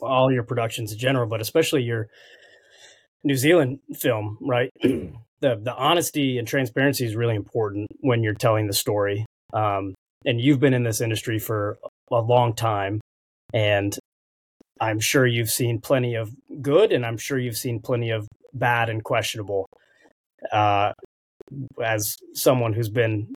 [0.00, 2.08] all your productions in general, but especially your
[3.24, 4.38] New Zealand film.
[4.40, 9.24] Right, the the honesty and transparency is really important when you're telling the story.
[9.52, 9.94] Um,
[10.24, 11.78] and you've been in this industry for
[12.10, 13.00] a long time,
[13.52, 13.96] and
[14.80, 18.88] I'm sure you've seen plenty of good, and I'm sure you've seen plenty of bad
[18.88, 19.66] and questionable.
[20.52, 20.92] Uh,
[21.82, 23.32] as someone who's been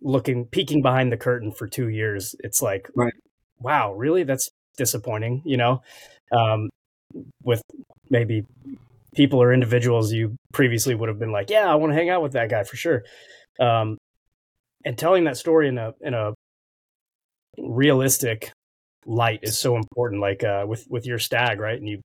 [0.00, 3.12] looking, peeking behind the curtain for two years, it's like, Right.
[3.60, 4.22] wow, really?
[4.22, 5.82] That's disappointing, you know?
[6.30, 6.68] Um,
[7.42, 7.62] with
[8.10, 8.44] maybe
[9.14, 12.22] people or individuals you previously would have been like, yeah, I want to hang out
[12.22, 13.02] with that guy for sure.
[13.58, 13.96] Um,
[14.84, 16.34] and telling that story in a in a
[17.62, 18.50] realistic
[19.06, 20.20] light is so important.
[20.20, 21.78] Like uh, with with your stag, right?
[21.78, 22.00] And you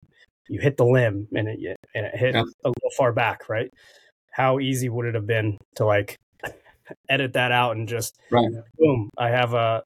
[0.50, 1.60] you hit the limb and it
[1.96, 2.42] and it hit Yeah.
[2.66, 3.70] a little far back, right?
[4.32, 6.18] How easy would it have been to like
[7.10, 8.50] edit that out and just Right.
[8.78, 9.84] boom, I have a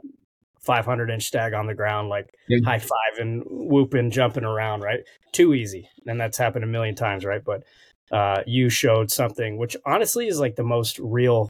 [0.62, 2.60] 500 inch stag on the ground, like Yeah.
[2.66, 5.02] high five and whooping, jumping around, right?
[5.32, 5.88] Too easy.
[6.06, 7.44] And that's happened a million times, right?
[7.44, 7.64] But
[8.12, 11.50] uh, you showed something which honestly is like the most real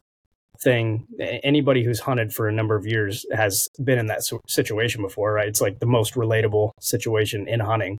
[0.61, 1.07] thing.
[1.19, 5.47] Anybody who's hunted for a number of years has been in that situation before, right?
[5.47, 7.97] It's like the most relatable situation in hunting.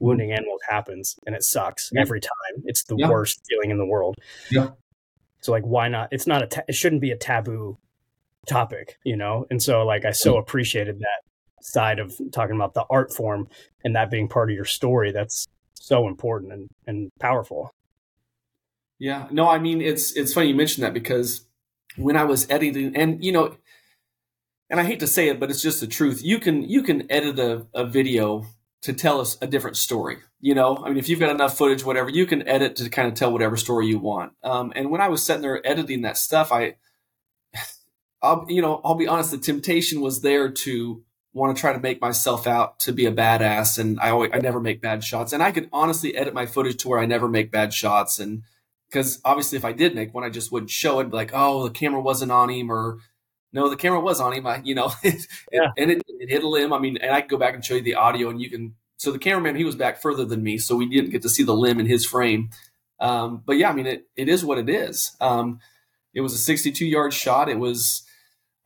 [0.00, 2.00] Wounding animals happens and it sucks Yeah.
[2.00, 2.62] every time.
[2.64, 3.10] It's the Yeah.
[3.10, 4.16] worst feeling in the world.
[4.50, 4.70] Yeah.
[5.42, 6.08] So like, why not?
[6.10, 6.46] It's not a.
[6.46, 7.76] Ta- it shouldn't be a taboo
[8.46, 9.46] topic, you know.
[9.50, 10.38] And so like, I so mm.
[10.38, 11.22] appreciated that
[11.62, 13.48] side of talking about the art form
[13.84, 15.12] and that being part of your story.
[15.12, 17.70] That's so important and and powerful.
[18.98, 21.46] Yeah, no, I mean it's it's funny you mentioned that because
[21.96, 23.56] when I was editing, and you know,
[24.68, 26.22] and I hate to say it, but it's just the truth.
[26.22, 28.46] You can you can edit a, a video
[28.82, 30.18] to tell us a different story.
[30.40, 33.08] You know, I mean, if you've got enough footage, whatever, you can edit to kind
[33.08, 34.32] of tell whatever story you want.
[34.42, 36.76] Um, and when I was sitting there editing that stuff, I,
[38.22, 41.78] I'll you know, I'll be honest, the temptation was there to want to try to
[41.78, 45.32] make myself out to be a badass, and I always I never make bad shots,
[45.32, 48.42] and I could honestly edit my footage to where I never make bad shots, and
[48.90, 51.10] because obviously if I did make one, I just wouldn't show it.
[51.12, 52.98] Like, oh, the camera wasn't on him, or
[53.52, 54.46] no, the camera was on him.
[54.46, 55.68] I, you know, it, Yeah.
[55.76, 56.72] and it, it hit a limb.
[56.72, 58.74] I mean, and I could go back and show you the audio, and you can.
[58.96, 61.42] So the cameraman he was back further than me, so we didn't get to see
[61.42, 62.50] the limb in his frame.
[62.98, 65.16] Um, but yeah, I mean, it, it is what it is.
[65.22, 65.60] Um,
[66.12, 67.48] it was a 62 yard shot.
[67.48, 68.02] It was,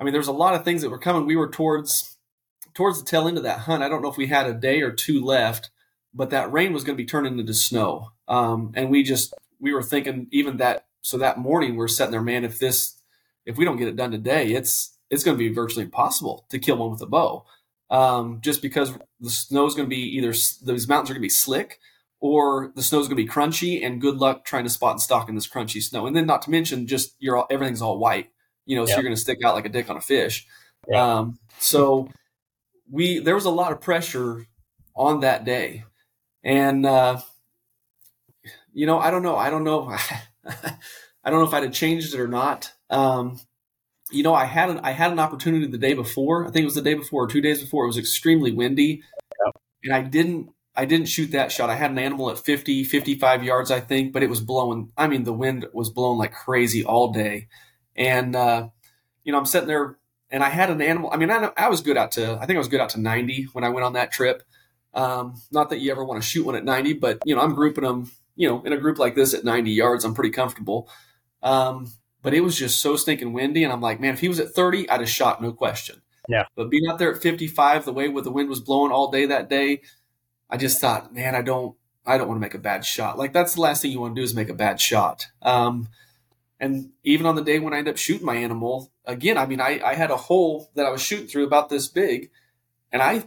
[0.00, 1.24] I mean, there was a lot of things that were coming.
[1.24, 2.16] We were towards
[2.74, 3.84] towards the tail end of that hunt.
[3.84, 5.70] I don't know if we had a day or two left,
[6.12, 8.10] but that rain was going to be turning into snow.
[8.26, 10.86] Um, and we just we were thinking even that.
[11.00, 12.44] So that morning we're sitting there, man.
[12.44, 13.00] If this
[13.46, 16.58] if we don't get it done today, it's it's going to be virtually impossible to
[16.58, 17.46] kill one with a bow.
[17.90, 21.26] Um, just because the snow is going to be either those mountains are going to
[21.26, 21.78] be slick
[22.20, 25.00] or the snow is going to be crunchy and good luck trying to spot and
[25.00, 26.06] stalk in this crunchy snow.
[26.06, 28.30] And then not to mention just you're all, everything's all white,
[28.66, 30.46] you know, so you're going to stick out like a dick on a fish.
[30.94, 32.08] Um, so
[32.90, 34.46] we, there was a lot of pressure
[34.96, 35.84] on that day
[36.42, 37.20] and, uh,
[38.72, 39.36] you know, I don't know.
[39.36, 39.90] I don't know.
[41.24, 42.72] I don't know if I'd have changed it or not.
[42.90, 43.40] Um,
[44.10, 46.46] you know, I had an I had an opportunity the day before.
[46.46, 47.84] I think it was the day before or two days before.
[47.84, 49.02] It was extremely windy,
[49.82, 51.70] and I didn't I didn't shoot that shot.
[51.70, 54.90] I had an animal at 50, 55 yards, I think, but it was blowing.
[54.96, 57.48] I mean, the wind was blowing like crazy all day,
[57.96, 58.68] and uh,
[59.22, 59.98] you know, I'm sitting there,
[60.30, 61.10] and I had an animal.
[61.12, 63.00] I mean, I, I was good out to I think I was good out to
[63.00, 64.42] 90 when I went on that trip.
[64.92, 67.54] Um, not that you ever want to shoot one at 90, but you know, I'm
[67.54, 68.10] grouping them.
[68.36, 70.88] You know, in a group like this at 90 yards, I'm pretty comfortable.
[71.42, 71.92] Um,
[72.22, 74.50] but it was just so stinking windy, and I'm like, man, if he was at
[74.50, 76.00] 30, I'd have shot, no question.
[76.28, 76.46] Yeah.
[76.56, 79.26] But being out there at 55, the way with the wind was blowing all day
[79.26, 79.82] that day,
[80.48, 83.18] I just thought, man, I don't, I don't want to make a bad shot.
[83.18, 85.26] Like that's the last thing you want to do is make a bad shot.
[85.42, 85.88] Um,
[86.60, 89.60] and even on the day when I ended up shooting my animal, again, I mean,
[89.60, 92.30] I, I had a hole that I was shooting through about this big,
[92.92, 93.24] and I,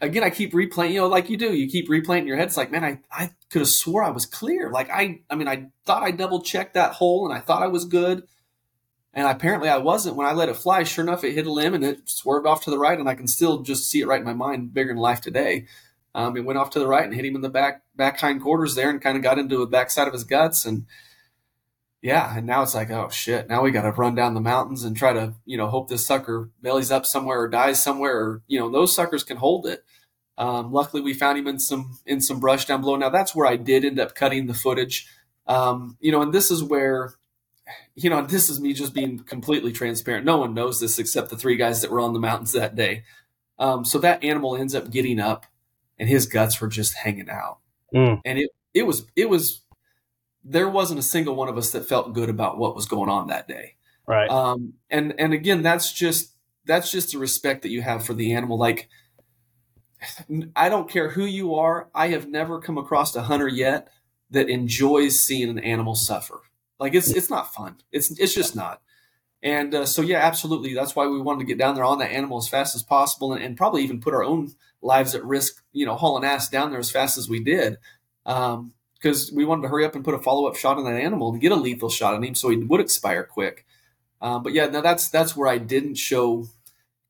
[0.00, 2.48] again, I keep replaying, you know, like you do, you keep replaying in your head.
[2.48, 4.70] It's like, man, I, I could have swore I was clear.
[4.70, 7.68] Like I, I mean, I thought I double checked that hole and I thought I
[7.68, 8.24] was good.
[9.12, 10.16] And apparently I wasn't.
[10.16, 12.62] When I let it fly, sure enough, it hit a limb and it swerved off
[12.64, 14.92] to the right, and I can still just see it right in my mind, bigger
[14.92, 15.66] than life today.
[16.14, 18.76] Um, it went off to the right and hit him in the back back hindquarters
[18.76, 20.64] there, and kind of got into the backside of his guts.
[20.64, 20.86] And
[22.02, 24.84] yeah, and now it's like, oh shit, now we got to run down the mountains
[24.84, 28.42] and try to, you know, hope this sucker bellies up somewhere or dies somewhere, or
[28.46, 29.84] you know, those suckers can hold it.
[30.38, 32.96] Um, luckily, we found him in some in some brush down below.
[32.96, 35.06] Now that's where I did end up cutting the footage.
[35.46, 37.14] Um, you know, and this is where
[37.94, 40.24] you know, this is me just being completely transparent.
[40.24, 43.04] No one knows this except the three guys that were on the mountains that day.
[43.58, 45.44] Um, so that animal ends up getting up,
[45.98, 47.58] and his guts were just hanging out,
[47.94, 48.20] Mm.
[48.24, 49.60] and it it was it was
[50.44, 53.28] there wasn't a single one of us that felt good about what was going on
[53.28, 53.74] that day.
[54.06, 54.30] Right.
[54.30, 58.32] Um, and and again, that's just that's just the respect that you have for the
[58.32, 58.58] animal.
[58.58, 58.88] Like,
[60.56, 61.88] I don't care who you are.
[61.94, 63.88] I have never come across a hunter yet
[64.30, 66.40] that enjoys seeing an animal suffer.
[66.78, 67.76] Like it's it's not fun.
[67.92, 68.80] It's it's just not.
[69.42, 70.74] And uh, so yeah, absolutely.
[70.74, 73.32] That's why we wanted to get down there on that animal as fast as possible,
[73.32, 75.62] and, and probably even put our own lives at risk.
[75.72, 77.76] You know, hauling ass down there as fast as we did,
[79.00, 81.32] because we wanted to hurry up and put a follow up shot on that animal
[81.32, 83.66] to get a lethal shot on him, so he would expire quick.
[84.20, 86.46] Um, but yeah, now that's that's where I didn't show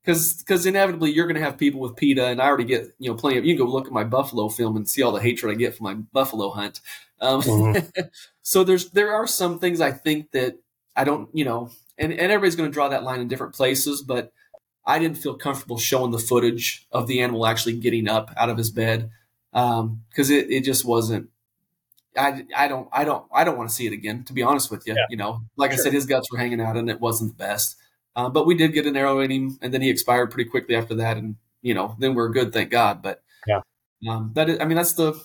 [0.03, 3.09] because because inevitably you're going to have people with PETA, and I already get you
[3.09, 3.45] know plenty of.
[3.45, 5.75] You can go look at my buffalo film and see all the hatred I get
[5.75, 6.81] from my buffalo hunt.
[7.19, 8.09] Um, Mhm.
[8.41, 10.57] so there's there are some things I think that
[10.95, 14.01] I don't you know, and and everybody's going to draw that line in different places,
[14.01, 14.31] but
[14.85, 18.57] I didn't feel comfortable showing the footage of the animal actually getting up out of
[18.57, 19.11] his bed
[19.51, 21.29] because it it just wasn't.
[22.17, 24.23] I, I don't I don't I don't want to see it again.
[24.25, 25.05] To be honest with you, Yeah.
[25.09, 27.77] you know, like I said, his guts were hanging out, and it wasn't the best.
[28.15, 30.75] Uh, but we did get an arrow in him, and then he expired pretty quickly
[30.75, 33.01] after that, and you know, then we're good, thank God.
[33.01, 33.61] But Yeah.
[34.09, 35.19] um, that is, I mean, that's the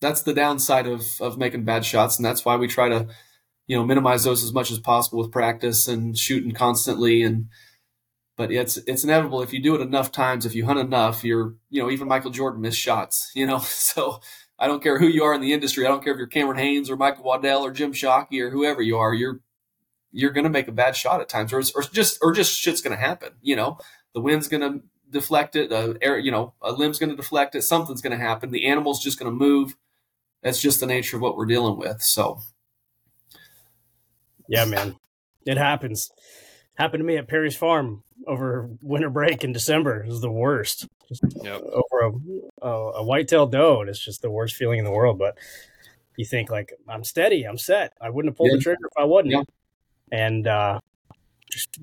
[0.00, 3.06] that's the downside of of making bad shots, and that's why we try to,
[3.66, 7.22] you know, minimize those as much as possible with practice and shooting constantly.
[7.22, 7.48] And
[8.38, 11.56] but it's it's inevitable if you do it enough times, if you hunt enough, you're
[11.68, 14.20] you know, even Michael Jordan missed shots, you know, so.
[14.60, 15.86] I don't care who you are in the industry.
[15.86, 18.82] I don't care if you're Cameron Hanes or Michael Waddell or Jim Shockey or whoever
[18.82, 19.14] you are.
[19.14, 19.40] You're
[20.12, 22.82] you're going to make a bad shot at times, or, or just or just shit's
[22.82, 23.30] going to happen.
[23.40, 23.78] You know,
[24.12, 25.72] the wind's going to deflect it.
[25.72, 27.62] Uh, air, you know, a limb's going to deflect it.
[27.62, 28.50] Something's going to happen.
[28.50, 29.76] The animal's just going to move.
[30.42, 32.02] That's just the nature of what we're dealing with.
[32.02, 32.40] So
[34.48, 34.96] Yeah, man.
[35.46, 36.10] It happens.
[36.74, 40.02] Happened to me at Perry's Farm over winter break in December.
[40.02, 40.86] It was the worst.
[41.10, 41.62] Just Yep.
[41.62, 42.06] over
[42.62, 45.18] a, a, a whitetail doe, and it's just the worst feeling in the world.
[45.18, 45.36] But
[46.16, 47.92] you think like I'm steady, I'm set.
[48.00, 48.56] I wouldn't have pulled Yeah.
[48.56, 49.32] the trigger if I wasn't.
[49.32, 49.42] Yeah.
[50.12, 50.78] And uh,
[51.50, 51.78] just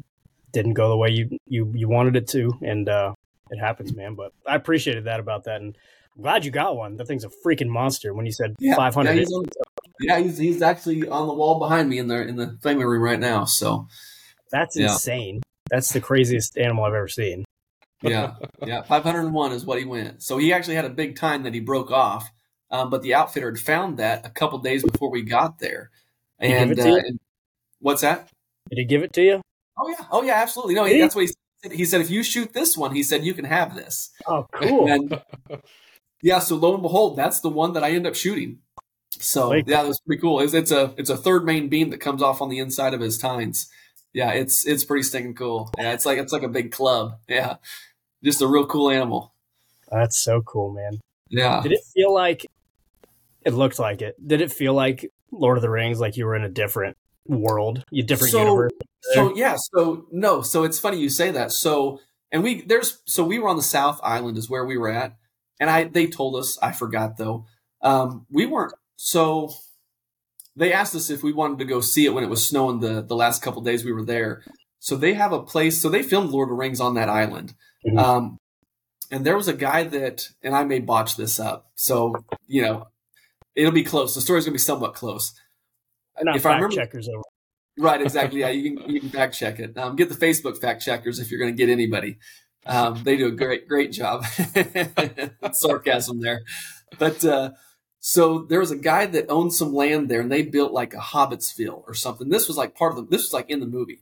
[0.54, 3.14] didn't go the way you you you wanted it to, and uh,
[3.50, 4.16] it happens, man.
[4.16, 5.78] But I appreciated that about that, and
[6.16, 6.96] I'm glad you got one.
[6.98, 8.14] That thing's a freaking monster.
[8.14, 9.46] When you said Yeah, 500, yeah, he's, on,
[10.00, 13.04] yeah, he's he's actually on the wall behind me in the in the family room
[13.04, 13.44] right now.
[13.46, 13.88] So
[14.52, 14.94] that's Yeah.
[14.94, 15.42] insane.
[15.70, 17.44] That's the craziest animal I've ever seen.
[18.02, 20.22] Yeah, yeah, 501 is what he went.
[20.22, 22.30] So he actually had a big tine that he broke off,
[22.70, 25.90] um, but the outfitter had found that a couple days before we got there.
[26.40, 27.20] He And, uh, and
[27.80, 28.30] what's that?
[28.70, 29.42] Did he give it to you?
[29.80, 30.76] Oh yeah, oh yeah, absolutely.
[30.76, 31.00] No, See?
[31.00, 31.72] that's what he said.
[31.72, 34.12] He said if you shoot this one, he said you can have this.
[34.28, 34.88] Oh, cool.
[34.88, 35.22] And
[36.22, 38.60] yeah, so lo and behold, that's the one that I end up shooting.
[39.20, 40.40] So Like- yeah, that's pretty cool.
[40.40, 43.02] It's, it's a it's a third main beam that comes off on the inside of
[43.02, 43.70] his tines.
[44.14, 45.72] Yeah, it's it's pretty stinking cool.
[45.78, 47.20] Yeah, it's like it's like a big club.
[47.28, 47.58] Yeah,
[48.24, 49.34] just a real cool animal.
[49.90, 51.00] That's so cool, man.
[51.30, 52.46] Yeah, Did it feel like
[53.46, 54.16] it looked like it?
[54.26, 57.84] Did it feel like Lord of the Rings, like you were in a different world,
[57.94, 58.72] a different So- universe?
[59.14, 61.52] So yeah, so no, so it's funny you say that.
[61.52, 62.00] So
[62.32, 65.16] and we there's so we were on the South Island is where we were at,
[65.62, 67.46] and I they told us I forgot though.
[67.82, 69.54] Um, we weren't so
[70.56, 73.02] they asked us if we wanted to go see it when it was snowing the
[73.02, 74.44] the last couple days we were there.
[74.80, 75.80] So they have a place.
[75.82, 77.54] So they filmed Lord of the Rings on that island.
[77.88, 78.00] Mhm.
[78.00, 78.38] Um,
[79.12, 81.72] and there was a guy that, and I may botch this up.
[81.76, 82.14] So
[82.48, 82.88] you know,
[83.56, 84.14] it'll be close.
[84.16, 85.34] The story's gonna be somewhat close.
[86.22, 87.22] Not if I remember- checkers over.
[87.80, 88.40] Right, exactly.
[88.40, 89.78] Yeah, you can you can fact check it.
[89.78, 92.18] Um, get the Facebook fact checkers if you're going to get anybody.
[92.66, 94.26] Um, they do a great great job.
[95.54, 96.42] Sarcasm there,
[96.98, 97.52] but uh,
[98.00, 100.98] So there was a guy that owned some land there and they built like a
[100.98, 102.30] Hobbitsville or something.
[102.30, 104.02] This was like part of the, this was like in the movie.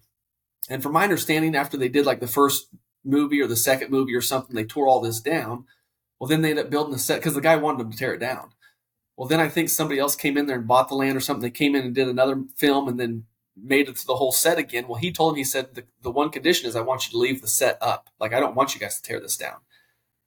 [0.69, 2.67] And from my understanding, after they did like the first
[3.05, 5.65] movie or the second movie or something, they tore all this down.
[6.19, 8.13] Well, then they ended up building the set because the guy wanted them to tear
[8.13, 8.49] it down.
[9.17, 11.41] Well, then I think somebody else came in there and bought the land or something.
[11.41, 14.57] They came in and did another film and then made it to the whole set
[14.57, 14.87] again.
[14.87, 17.17] Well, he told him, he said, the, the one condition is I want you to
[17.17, 18.09] leave the set up.
[18.19, 19.57] Like, I don't want you guys to tear this down.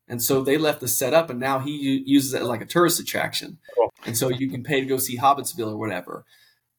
[0.08, 2.98] And so they left the set up and now he uses it like a tourist
[2.98, 3.58] attraction.
[3.76, 3.92] Cool.
[4.06, 6.24] And so you can pay to go see Hobbitsville or whatever.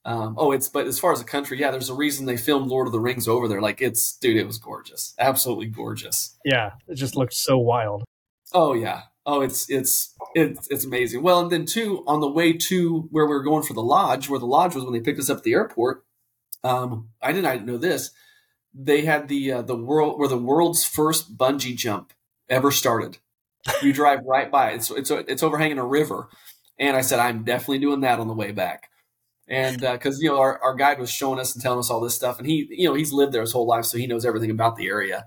[0.06, 2.68] Um, oh, it's, but as far as the country, yeah, there's a reason they filmed
[2.68, 3.62] Lord of the Rings over there.
[3.62, 5.14] Like, it's, dude, it was gorgeous.
[5.20, 6.38] Absolutely gorgeous.
[6.46, 6.72] Yeah.
[6.88, 8.04] It just looked so wild.
[8.54, 9.04] Oh, yeah.
[9.26, 11.22] Oh, it's, it's, it's, it's amazing.
[11.22, 14.30] Well, and then too, on the way to where we were going for the lodge,
[14.30, 16.04] where the lodge was when they picked us up at the airport,
[16.64, 18.12] um, I did not know this.
[18.74, 22.14] They had the uh, the world where the world's first bungee jump
[22.50, 23.18] ever started.
[23.82, 24.76] You drive right by it.
[24.76, 26.30] It's it's it's overhanging a river,
[26.78, 28.90] and I said I'm definitely doing that on the way back.
[29.50, 32.00] And because uh, you know our, our guide was showing us and telling us all
[32.00, 34.26] this stuff, and he you know he's lived there his whole life, so he knows
[34.26, 35.26] everything about the area.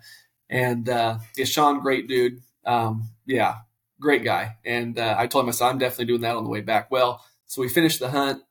[0.48, 2.40] And uh, yeah, Sean, great dude.
[2.64, 3.56] Um, yeah,
[4.00, 4.58] great guy.
[4.64, 6.90] And uh, I told him I said I'm definitely doing that on the way back.
[6.90, 8.42] Well, so we finished the hunt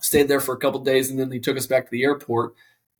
[0.00, 2.54] stayed there for a couple days, and then they took us back to the airport.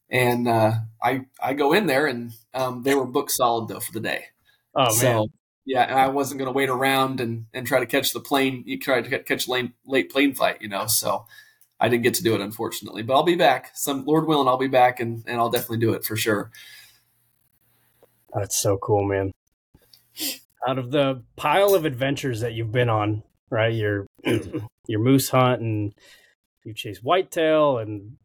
[0.09, 3.91] And uh, I I go in there, and um, they were booked solid though for
[3.91, 4.25] the day.
[4.75, 5.27] Oh so, man.
[5.65, 8.63] Yeah, and I wasn't going to wait around and, and try to catch the plane.
[8.65, 10.87] You try to catch late, late plane flight, you know.
[10.87, 11.25] So
[11.81, 13.01] I didn't get to do it, unfortunately.
[13.01, 13.71] But I'll be back.
[13.73, 16.51] Some Lord willing, I'll be back, and, and I'll definitely do it for sure.
[18.33, 19.31] That's so cool, man.
[20.67, 23.73] Out of the pile of adventures that you've been on, right?
[23.73, 24.05] Your
[24.87, 25.93] your moose hunt and
[26.63, 28.17] you chase whitetail and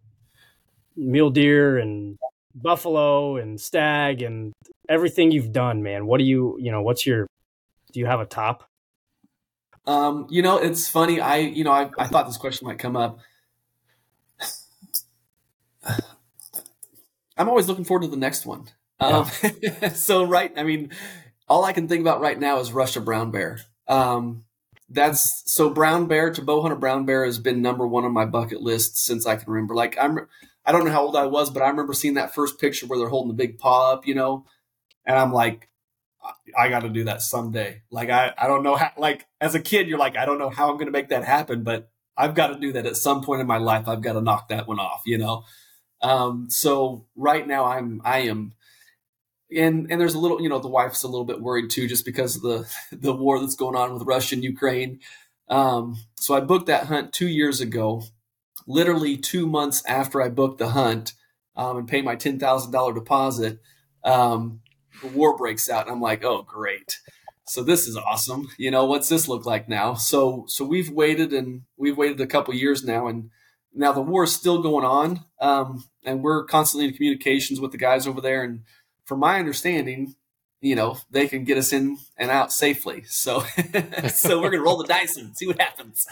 [0.94, 2.18] mule deer and
[2.54, 4.52] buffalo and stag and
[4.88, 6.06] everything you've done, man.
[6.06, 7.26] What do you, you know, what's your,
[7.92, 8.68] do you have a top?
[9.86, 11.20] Um, you know, it's funny.
[11.20, 13.20] I, you know, I, I thought this question might come up.
[17.36, 18.66] I'm always looking forward to the next one.
[19.00, 19.28] Yeah.
[19.82, 20.90] Um, so right, I mean,
[21.48, 23.60] all I can think about right now is Russia brown bear.
[23.88, 24.44] Um,
[24.88, 28.24] that's so brown bear to bow hunter brown bear has been number one on my
[28.24, 29.74] bucket list since I can remember.
[29.74, 30.26] Like I'm,
[30.64, 32.98] I don't know how old I was, but I remember seeing that first picture where
[32.98, 34.46] they're holding the big paw up, you know,
[35.04, 35.68] and I'm like,
[36.58, 37.82] I, got to do that someday.
[37.90, 38.90] Like I, I don't know how.
[38.96, 41.24] Like as a kid, you're like, I don't know how I'm going to make that
[41.24, 43.86] happen, but I've got to do that at some point in my life.
[43.86, 45.44] I've got to knock that one off, you know.
[46.02, 48.52] Um, so right now, I'm, I am
[49.54, 52.04] and and there's a little you know the wife's a little bit worried too just
[52.04, 55.00] because of the the war that's going on with Russia and Ukraine.
[55.48, 58.02] Um, so I booked that hunt two years ago,
[58.66, 61.12] literally two months after I booked the hunt
[61.54, 63.60] um, and paid my ten thousand dollar deposit.
[64.02, 64.60] Um,
[65.02, 67.00] the war breaks out, and I'm like, oh great.
[67.48, 68.48] So this is awesome.
[68.58, 69.94] You know, what's this look like now?
[69.94, 73.30] So so we've waited and we've waited a couple years now, and
[73.76, 77.78] now the war is still going on, um, and we're constantly in communications with the
[77.78, 78.62] guys over there and
[79.04, 80.14] from my understanding,
[80.60, 83.04] you know, they can get us in and out safely.
[83.04, 83.40] So,
[84.08, 86.06] so we're gonna roll the dice and see what happens.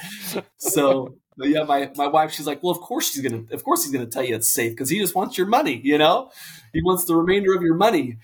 [0.59, 3.93] So, yeah, my my wife, she's like, well, of course she's gonna, of course he's
[3.93, 5.81] gonna tell you it's safe because he just wants your money.
[5.83, 6.31] You know,
[6.73, 8.19] he wants the remainder of your money.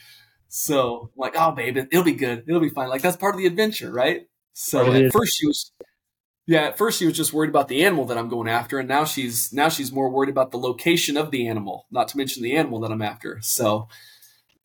[0.48, 2.44] So, I'm like, oh, babe, it'll be good.
[2.46, 2.88] It'll be fine.
[2.88, 4.26] Like that's part of the adventure, right?
[4.53, 5.72] So at first she was,
[6.46, 8.88] yeah, at first she was just worried about the animal that I'm going after, and
[8.88, 12.42] now she's now she's more worried about the location of the animal, not to mention
[12.42, 13.38] the animal that I'm after.
[13.42, 13.88] So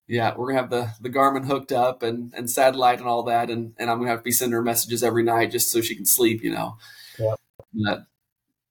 [0.07, 3.49] yeah, we're gonna have the the Garmin hooked up and and satellite and all that,
[3.49, 5.95] and and I'm gonna have to be sending her messages every night just so she
[5.95, 6.77] can sleep, you know.
[7.19, 7.35] Yeah.
[7.73, 8.05] But,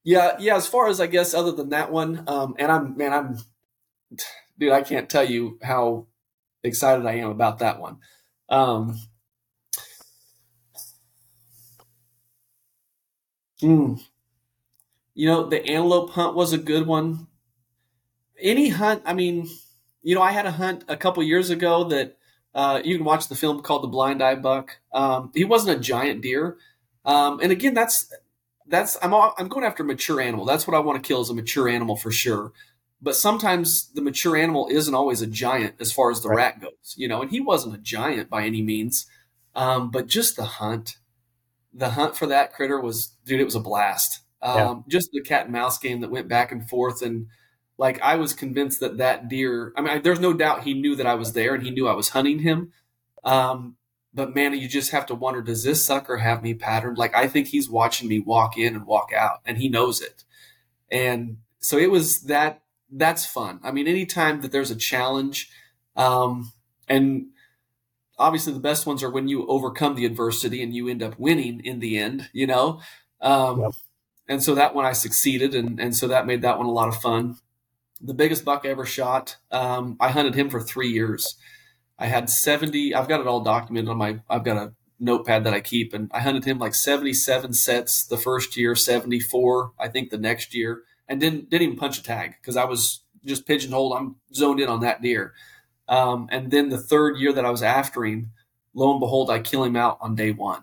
[0.05, 0.57] yeah, yeah.
[0.57, 3.39] As far as I guess, other than that one, um, and I'm man, I'm
[4.59, 6.07] dude, I can't tell you how
[6.63, 7.99] excited I am about that one.
[8.49, 8.99] Um,
[13.63, 14.03] mm,
[15.15, 17.27] you know, the antelope hunt was a good one.
[18.41, 19.49] Any hunt, I mean
[20.05, 22.19] you know, I had a hunt a couple years ago that
[22.55, 24.79] uh, you can watch the film called The Blind Eye Buck.
[24.93, 26.59] Um, he wasn't a giant deer,
[27.05, 28.13] um, and again, that's
[28.67, 30.45] that's I'm I'm going after a mature animal.
[30.45, 32.53] That's what I want to kill is a mature animal for sure.
[33.03, 36.37] But sometimes the mature animal isn't always a giant as far as the right.
[36.37, 37.23] rat goes, you know.
[37.23, 39.07] And he wasn't a giant by any means,
[39.55, 40.99] um, but just the hunt,
[41.75, 44.21] the hunt for that critter was, dude, it was a blast.
[44.43, 44.71] Yeah.
[44.71, 47.27] Um, just the cat and mouse game that went back and forth and
[47.79, 49.73] like I was convinced that that deer.
[49.77, 51.89] I mean, I, there's no doubt he knew that I was there and he knew
[51.89, 52.73] I was hunting him.
[53.25, 53.77] Um,
[54.13, 56.99] but man, you just have to wonder: Does this sucker have me patterned?
[56.99, 60.25] Like I think he's watching me walk in and walk out, and he knows it.
[60.91, 62.61] And so it was that.
[62.97, 63.59] That's fun.
[63.65, 65.51] I mean, anytime that there's a challenge,
[65.97, 66.53] um,
[66.87, 67.29] and
[68.19, 71.61] obviously the best ones are when you overcome the adversity and you end up winning
[71.65, 72.31] in the end.
[72.33, 72.81] You know,
[73.21, 73.73] Um, yep.
[74.29, 76.89] And so that one I succeeded, and and so that made that one a lot
[76.89, 77.37] of fun.
[78.01, 81.37] The biggest buck I ever shot, um, I hunted him for three years.
[81.99, 82.95] I had seventy.
[82.95, 84.21] I've got it all documented on my.
[84.29, 88.17] I've got a notepad that I keep, and I hunted him like seventy-seven sets the
[88.17, 92.37] first year, seventy-four I think the next year, and didn't didn't even punch a tag
[92.41, 93.95] because I was just pigeonholed.
[93.95, 95.35] I'm zoned in on that deer.
[95.89, 98.33] Um, and then the third year that I was after him,
[98.75, 100.63] lo and behold, I kill him out on day one.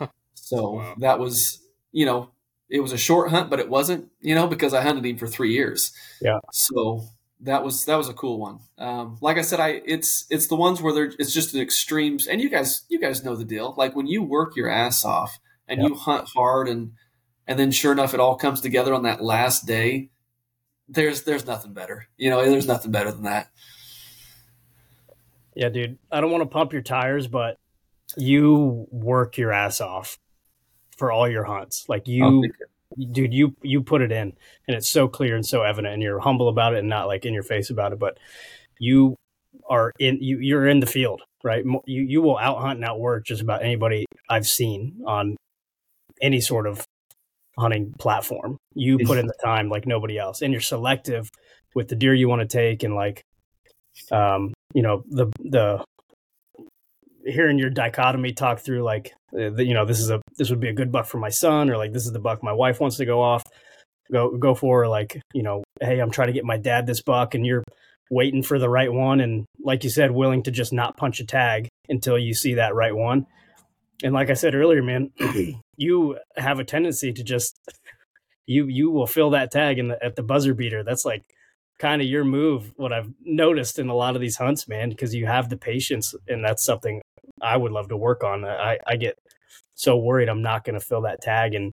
[0.34, 0.94] so wow.
[0.98, 2.30] that was, you know,
[2.68, 5.26] it was a short hunt, but it wasn't, you know, because I hunted him for
[5.26, 5.92] three years.
[6.20, 6.38] Yeah.
[6.52, 7.04] So
[7.40, 8.60] that was that was a cool one.
[8.78, 12.26] Um, like I said, I it's it's the ones where there it's just an extremes,
[12.26, 13.74] and you guys you guys know the deal.
[13.76, 15.38] Like when you work your ass off
[15.68, 15.88] and yep.
[15.88, 16.92] you hunt hard, and
[17.46, 20.10] and then sure enough, it all comes together on that last day.
[20.88, 22.44] There's there's nothing better, you know.
[22.44, 23.50] There's nothing better than that.
[25.58, 25.98] Yeah, dude.
[26.12, 27.56] I don't want to pump your tires, but
[28.16, 30.16] you work your ass off
[30.96, 31.84] for all your hunts.
[31.88, 34.34] Like you, oh, dude, you you put it in,
[34.68, 37.26] and it's so clear and so evident, and you're humble about it and not like
[37.26, 37.98] in your face about it.
[37.98, 38.18] But
[38.78, 39.16] you
[39.68, 41.64] are in you you're in the field, right?
[41.86, 45.36] You you will out hunt and outwork just about anybody I've seen on
[46.22, 46.84] any sort of
[47.58, 48.58] hunting platform.
[48.74, 51.28] You put in the time like nobody else, and you're selective
[51.74, 53.24] with the deer you want to take, and like,
[54.12, 55.84] um, you know, the the
[57.24, 60.60] hearing your dichotomy talk through like uh, the, you know this is a this would
[60.60, 62.80] be a good buck for my son or like this is the buck my wife
[62.80, 63.42] wants to go off
[64.10, 67.34] go go for like you know hey i'm trying to get my dad this buck
[67.34, 67.64] and you're
[68.10, 71.26] waiting for the right one and like you said willing to just not punch a
[71.26, 73.26] tag until you see that right one.
[74.02, 75.10] And like i said earlier man
[75.76, 77.58] you have a tendency to just
[78.46, 80.82] you you will fill that tag in the, at the buzzer beater.
[80.82, 81.22] That's like
[81.78, 85.14] kind of your move what i've noticed in a lot of these hunts man because
[85.14, 87.00] you have the patience and that's something
[87.42, 88.44] I would love to work on.
[88.44, 89.18] I, I get
[89.74, 91.72] so worried I'm not going to fill that tag and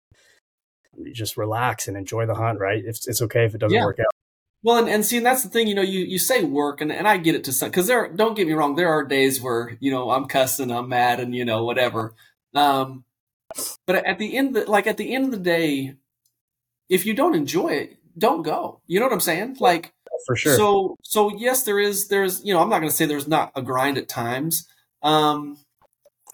[1.12, 2.82] just relax and enjoy the hunt, right?
[2.84, 3.84] It's, it's okay if it doesn't yeah.
[3.84, 4.06] work out.
[4.62, 6.90] Well, and, and see, and that's the thing, you know, you, you say work and,
[6.90, 8.74] and I get it to some, cause there, don't get me wrong.
[8.74, 12.14] There are days where, you know, I'm cussing, I'm mad and, you know, whatever.
[12.54, 13.04] Um,
[13.86, 15.94] but at the end, the, like at the end of the day,
[16.88, 18.80] if you don't enjoy it, don't go.
[18.86, 19.58] You know what I'm saying?
[19.60, 19.92] Like,
[20.26, 20.56] for sure.
[20.56, 23.52] So, so yes, there is, there's, you know, I'm not going to say there's not
[23.54, 24.66] a grind at times,
[25.02, 25.58] um,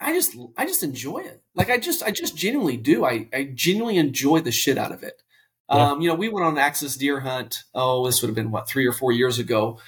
[0.02, 1.42] I just I just enjoy it.
[1.54, 3.04] Like I just I just genuinely do.
[3.04, 5.22] I I genuinely enjoy the shit out of it.
[5.70, 5.92] Yeah.
[5.92, 7.62] Um, you know, we went on an axis deer hunt.
[7.72, 9.78] Oh, this would have been what three or four years ago,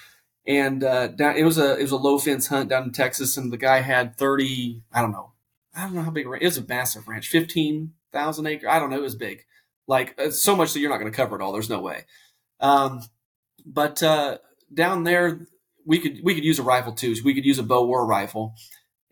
[0.47, 3.37] and uh, down, it was a it was a low fence hunt down in Texas,
[3.37, 4.83] and the guy had thirty.
[4.93, 5.33] I don't know.
[5.75, 6.27] I don't know how big.
[6.27, 8.69] It was a massive ranch, fifteen thousand acre.
[8.69, 8.99] I don't know.
[8.99, 9.45] It was big,
[9.89, 11.53] like uh, so much that you're not going to cover it all.
[11.53, 12.05] There's no way.
[12.61, 13.03] Um,
[13.65, 14.39] but uh,
[14.73, 15.47] down there,
[15.87, 17.15] we could we could use a rifle too.
[17.25, 18.55] We could use a bow or a rifle.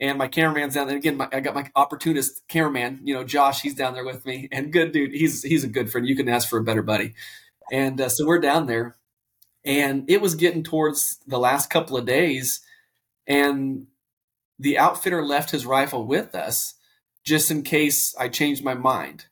[0.00, 1.16] And my cameraman's down there again.
[1.16, 3.62] My, I got my opportunist cameraman, you know, Josh.
[3.62, 5.12] He's down there with me, and good dude.
[5.12, 6.06] He's he's a good friend.
[6.06, 7.14] You can ask for a better buddy.
[7.70, 8.96] And uh, so we're down there,
[9.64, 12.60] and it was getting towards the last couple of days,
[13.26, 13.86] and
[14.58, 16.74] the outfitter left his rifle with us
[17.24, 19.26] just in case I changed my mind.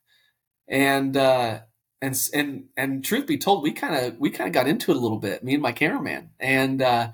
[0.67, 1.59] And uh,
[2.01, 4.97] and and and truth be told, we kind of we kind of got into it
[4.97, 7.11] a little bit, me and my cameraman, and uh,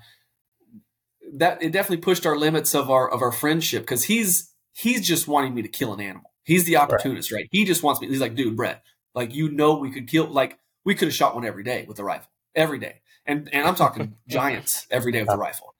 [1.34, 5.28] that it definitely pushed our limits of our of our friendship because he's he's just
[5.28, 6.32] wanting me to kill an animal.
[6.42, 7.40] He's the opportunist, right.
[7.40, 7.48] right?
[7.50, 8.08] He just wants me.
[8.08, 8.82] He's like, dude, Brett,
[9.14, 10.26] like you know, we could kill.
[10.26, 13.66] Like we could have shot one every day with a rifle, every day, and and
[13.66, 15.74] I'm talking giants every day with a rifle.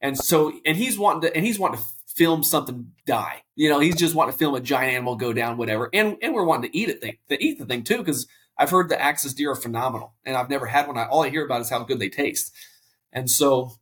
[0.00, 3.42] And so, and he's wanting to, and he's wanting to film something die.
[3.56, 5.90] You know, he's just wanting to film a giant animal go down, whatever.
[5.92, 8.70] And and we're wanting to eat it, thing, to eat the thing too, because I've
[8.70, 10.96] heard the axis deer are phenomenal, and I've never had one.
[10.96, 12.52] I, all I hear about is how good they taste.
[13.12, 13.72] And so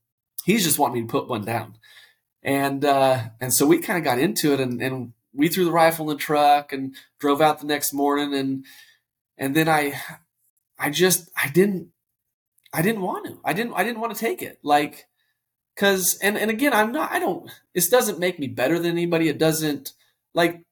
[0.44, 1.76] he's just wanting me to put one down.
[2.42, 5.72] And uh, and so we kind of got into it, and, and we threw the
[5.72, 8.64] rifle in the truck and drove out the next morning, and
[9.38, 10.00] and then I
[10.78, 11.88] I just I didn't
[12.72, 15.06] I didn't want to I didn't I didn't want to take it like
[15.74, 19.28] because and and again I'm not I don't this doesn't make me better than anybody
[19.28, 19.92] it doesn't
[20.34, 20.64] like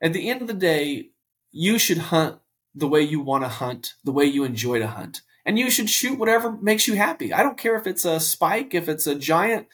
[0.00, 1.10] at the end of the day
[1.50, 2.38] you should hunt
[2.78, 5.88] the way you want to hunt the way you enjoy to hunt and you should
[5.88, 7.32] shoot whatever makes you happy.
[7.32, 9.66] I don't care if it's a spike, if it's a giant.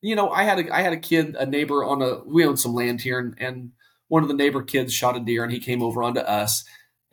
[0.00, 2.56] You know, I had a I had a kid, a neighbor on a we own
[2.56, 3.72] some land here, and, and
[4.06, 6.64] one of the neighbor kids shot a deer, and he came over onto us.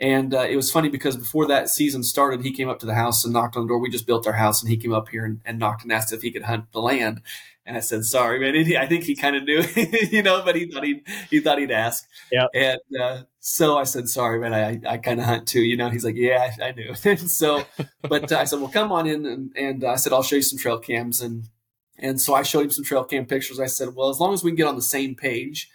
[0.02, 2.96] And uh, it was funny because before that season started, he came up to the
[2.96, 3.80] house and knocked on the door.
[3.80, 6.14] We just built our house, and he came up here and, and knocked and asked
[6.14, 7.22] if he could hunt the land.
[7.66, 9.62] And I said, "Sorry, man." I think he kind of knew,
[10.12, 12.08] you know, but he thought he he thought he'd ask.
[12.32, 12.48] Yeah.
[12.54, 14.54] And uh, so I said, "Sorry, man.
[14.54, 15.90] I I kind of hunt too." You know.
[15.90, 16.96] He's like, "Yeah, I, I knew."
[17.28, 17.66] so,
[18.02, 20.42] but uh, I said, "Well, come on in," and, and I said, "I'll show you
[20.42, 21.50] some trail cams." And
[21.98, 23.60] and so I showed him some trail cam pictures.
[23.60, 25.70] I said, "Well, as long as we can get on the same page."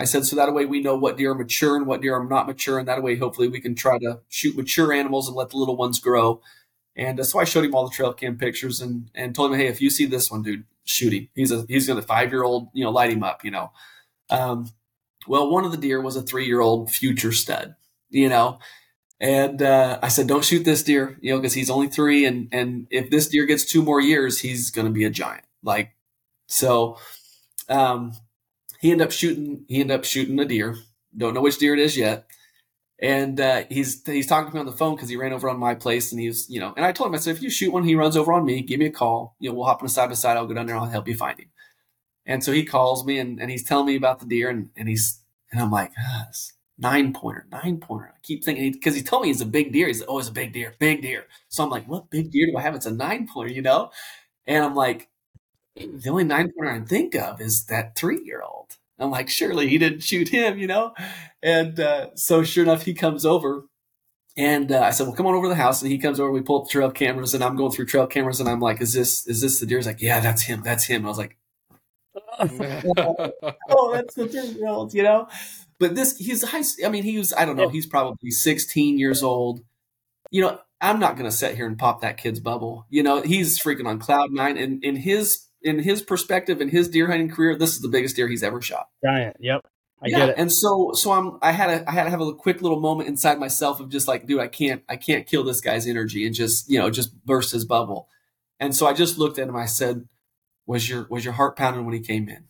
[0.00, 2.24] I said, so that way we know what deer are mature and what deer are
[2.24, 2.78] not mature.
[2.78, 5.76] And that way, hopefully, we can try to shoot mature animals and let the little
[5.76, 6.40] ones grow.
[6.96, 9.58] And uh, so I showed him all the trail cam pictures and, and told him,
[9.58, 11.28] hey, if you see this one, dude, shoot him.
[11.34, 13.72] He's a he's gonna five year old, you know, light him up, you know.
[14.30, 14.70] Um,
[15.28, 17.76] well, one of the deer was a three year old future stud,
[18.08, 18.58] you know.
[19.20, 22.48] And uh, I said, don't shoot this deer, you know, because he's only three, and
[22.52, 25.44] and if this deer gets two more years, he's gonna be a giant.
[25.62, 25.92] Like,
[26.46, 26.96] so
[27.68, 28.12] um,
[28.80, 29.64] he ended up shooting.
[29.68, 30.76] He ended up shooting a deer.
[31.16, 32.26] Don't know which deer it is yet.
[33.02, 35.58] And uh, he's he's talking to me on the phone because he ran over on
[35.58, 36.72] my place, and he's you know.
[36.76, 38.62] And I told him I said if you shoot one, he runs over on me.
[38.62, 39.36] Give me a call.
[39.38, 40.36] You know, we'll hop on a side by side.
[40.36, 40.76] I'll go down there.
[40.76, 41.50] I'll help you find him.
[42.26, 44.88] And so he calls me and, and he's telling me about the deer, and, and
[44.88, 45.20] he's
[45.52, 46.26] and I'm like ah,
[46.78, 48.12] nine pointer, nine pointer.
[48.14, 49.88] I keep thinking because he, he, told me he's a big deer.
[49.88, 51.26] He's like, oh, it's a big deer, big deer.
[51.48, 52.74] So I'm like, what big deer do I have?
[52.74, 53.90] It's a nine pointer, you know.
[54.46, 55.08] And I'm like,
[55.86, 58.76] the only nine pointer I can think of is that three year old.
[58.98, 60.94] I'm like, surely he didn't shoot him, you know?
[61.42, 63.64] And uh, so sure enough, he comes over
[64.36, 65.82] and uh, I said, well, come on over to the house.
[65.82, 68.06] And he comes over, we pull up the trail cameras and I'm going through trail
[68.06, 69.78] cameras and I'm like, is this, is this the deer?
[69.78, 70.62] He's like, yeah, that's him.
[70.62, 70.98] That's him.
[70.98, 71.36] And I was like,
[73.70, 75.28] oh, that's the three year old, you know?
[75.78, 79.22] But this, he's high, I mean, he was, I don't know, he's probably 16 years
[79.22, 79.62] old.
[80.30, 82.86] You know, I'm not going to sit here and pop that kid's bubble.
[82.90, 86.88] You know, he's freaking on cloud nine and in his in his perspective in his
[86.88, 88.88] deer hunting career, this is the biggest deer he's ever shot.
[89.04, 89.36] Giant.
[89.40, 89.66] Yep.
[90.02, 90.34] I yeah, get it.
[90.38, 93.08] And so so I'm I had a I had to have a quick little moment
[93.08, 96.34] inside myself of just like, dude, I can't I can't kill this guy's energy and
[96.34, 98.08] just, you know, just burst his bubble.
[98.58, 100.08] And so I just looked at him, I said,
[100.66, 102.44] Was your was your heart pounding when he came in?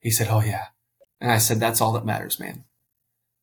[0.00, 0.66] He said, Oh yeah.
[1.20, 2.64] And I said, That's all that matters, man.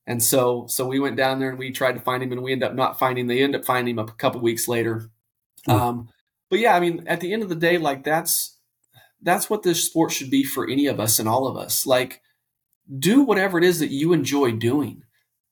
[0.05, 2.51] And so so we went down there and we tried to find him and we
[2.51, 5.09] end up not finding they end up finding him a couple weeks later.
[5.67, 5.71] Mm-hmm.
[5.71, 6.09] Um
[6.49, 8.59] but yeah, I mean, at the end of the day, like that's
[9.23, 11.87] that's what this sport should be for any of us and all of us.
[11.87, 12.21] Like,
[12.99, 15.03] do whatever it is that you enjoy doing.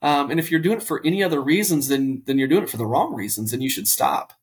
[0.02, 2.70] Um, and if you're doing it for any other reasons, then then you're doing it
[2.70, 4.34] for the wrong reasons, and you should stop.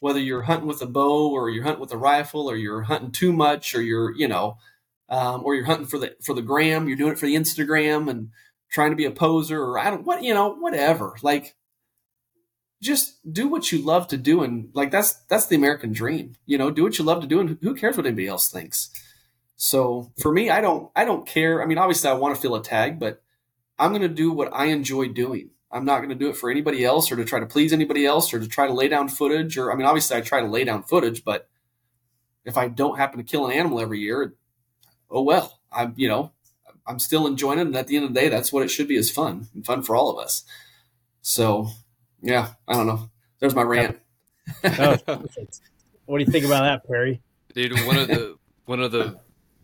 [0.00, 3.12] Whether you're hunting with a bow, or you're hunting with a rifle, or you're hunting
[3.12, 4.58] too much, or you're you know,
[5.08, 8.10] um, or you're hunting for the for the gram, you're doing it for the Instagram
[8.10, 8.30] and
[8.70, 11.16] trying to be a poser, or I don't what you know whatever.
[11.22, 11.54] Like
[12.84, 16.58] just do what you love to do and like that's that's the american dream you
[16.58, 16.70] know?
[16.70, 18.90] Do what you love to do and who cares what anybody else thinks?
[19.56, 21.62] So for me i don't i don't care.
[21.62, 23.22] I mean obviously i want to feel a tag but
[23.78, 25.50] i'm going to do what i enjoy doing.
[25.72, 28.06] I'm not going to do it for anybody else or to try to please anybody
[28.06, 30.46] else or to try to lay down footage or i mean obviously i try to
[30.46, 31.48] lay down footage but
[32.44, 34.34] if i don't happen to kill an animal every year
[35.10, 35.58] oh well.
[35.72, 36.32] I'm you know
[36.86, 38.88] i'm still enjoying it and at the end of the day that's what it should
[38.88, 40.44] be is fun and fun for all of us.
[41.22, 41.70] So
[42.24, 43.10] yeah, I don't know.
[43.38, 43.98] There's my rant.
[44.64, 44.96] oh,
[46.06, 47.20] what do you think about that, Perry?
[47.54, 49.20] Dude, one of the one of the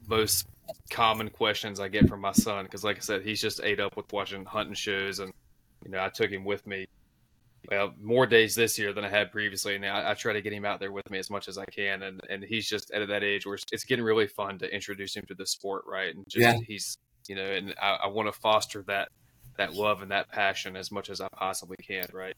[0.07, 0.47] most
[0.91, 3.97] common questions I get from my son because, like I said, he's just ate up
[3.97, 5.33] with watching hunting shows, and
[5.85, 6.87] you know, I took him with me.
[7.71, 10.53] Well, more days this year than I had previously, and I, I try to get
[10.53, 12.03] him out there with me as much as I can.
[12.03, 15.25] And and he's just at that age where it's getting really fun to introduce him
[15.29, 16.15] to the sport, right?
[16.15, 16.59] And just yeah.
[16.67, 19.09] he's you know, and I, I want to foster that
[19.61, 22.35] that love and that passion as much as I possibly can, right?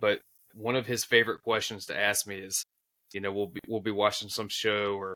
[0.00, 0.20] But
[0.54, 2.64] one of his favorite questions to ask me is,
[3.12, 5.14] you know, we'll be we'll be watching some show or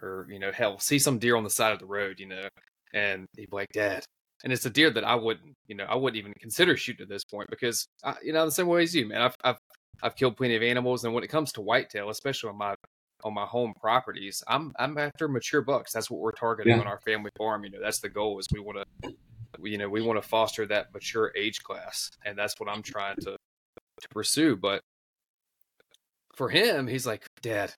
[0.00, 2.48] or you know, hell, see some deer on the side of the road, you know,
[2.92, 4.04] and he'd be like, Dad,
[4.44, 7.08] and it's a deer that I wouldn't, you know, I wouldn't even consider shooting at
[7.08, 9.58] this point because, I, you know, the same way as you, man, I've I've
[10.02, 12.74] I've killed plenty of animals, and when it comes to whitetail, especially on my
[13.24, 15.92] on my home properties, I'm I'm after mature bucks.
[15.92, 16.80] That's what we're targeting yeah.
[16.80, 17.64] on our family farm.
[17.64, 18.38] You know, that's the goal.
[18.38, 19.14] Is we want to,
[19.62, 23.16] you know, we want to foster that mature age class, and that's what I'm trying
[23.16, 23.36] to
[24.00, 24.56] to pursue.
[24.56, 24.80] But
[26.34, 27.72] for him, he's like, Dad,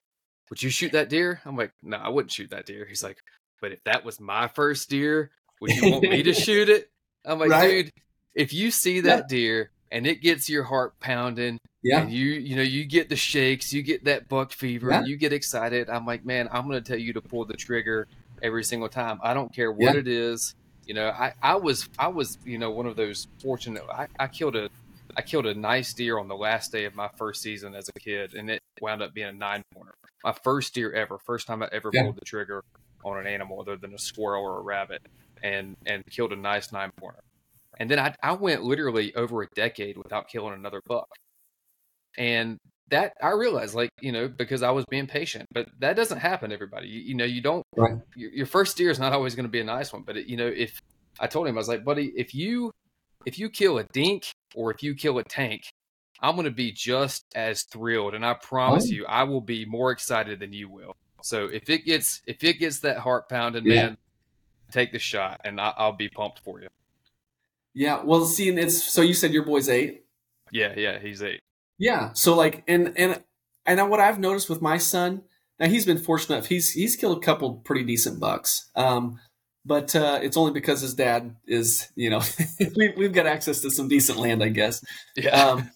[0.49, 1.41] would you shoot that deer?
[1.45, 2.85] I'm like, No, I wouldn't shoot that deer.
[2.85, 3.17] He's like,
[3.61, 6.89] But if that was my first deer, would you want me to shoot it?
[7.25, 7.85] I'm like, right?
[7.85, 7.91] dude,
[8.35, 9.27] if you see that yeah.
[9.27, 13.15] deer and it gets your heart pounding, yeah, and you you know you get the
[13.15, 15.03] shakes, you get that buck fever, yeah.
[15.03, 15.89] you get excited.
[15.89, 18.07] I'm like, man, I'm gonna tell you to pull the trigger
[18.41, 19.19] every single time.
[19.23, 19.99] I don't care what yeah.
[19.99, 20.55] it is.
[20.87, 23.83] You know, I, I was I was you know one of those fortunate.
[23.91, 24.69] I, I killed a
[25.17, 27.99] I killed a nice deer on the last day of my first season as a
[27.99, 29.93] kid, and it wound up being a nine pointer.
[30.23, 32.03] My first deer ever, first time I ever yeah.
[32.03, 32.63] pulled the trigger
[33.03, 35.01] on an animal other than a squirrel or a rabbit,
[35.43, 37.23] and and killed a nice nine pointer.
[37.77, 41.09] And then I I went literally over a decade without killing another buck,
[42.17, 42.59] and
[42.89, 45.47] that I realized, like you know, because I was being patient.
[45.53, 46.87] But that doesn't happen, everybody.
[46.87, 47.63] You, you know, you don't.
[47.75, 47.95] Right.
[48.15, 50.27] Your, your first deer is not always going to be a nice one, but it,
[50.27, 50.79] you know, if
[51.19, 52.71] I told him, I was like, buddy, if you
[53.25, 55.63] if you kill a dink or if you kill a tank,
[56.21, 58.93] I'm going to be just as thrilled, and I promise oh.
[58.93, 60.95] you, I will be more excited than you will.
[61.21, 63.75] So if it gets if it gets that heart pounding, yeah.
[63.75, 63.97] man,
[64.71, 66.67] take the shot, and I, will be pumped for you.
[67.73, 68.01] Yeah.
[68.03, 70.05] Well, see, and it's so you said your boy's eight.
[70.51, 71.41] Yeah, yeah, he's eight.
[71.77, 72.13] Yeah.
[72.13, 73.23] So like, and and
[73.65, 75.23] and what I've noticed with my son,
[75.59, 76.47] now he's been fortunate enough.
[76.47, 78.69] He's he's killed a couple pretty decent bucks.
[78.75, 79.19] Um,
[79.67, 82.21] but uh, it's only because his dad is, you know,
[82.77, 84.83] we, we've got access to some decent land, I guess.
[85.15, 85.31] Yeah.
[85.31, 85.69] Um,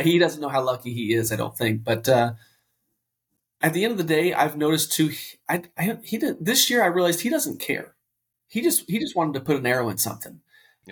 [0.00, 1.82] he doesn't know how lucky he is, I don't think.
[1.82, 2.34] But uh,
[3.60, 5.12] at the end of the day, I've noticed too.
[5.48, 7.94] I, I he did, this year I realized he doesn't care.
[8.48, 10.40] He just he just wanted to put an arrow in something.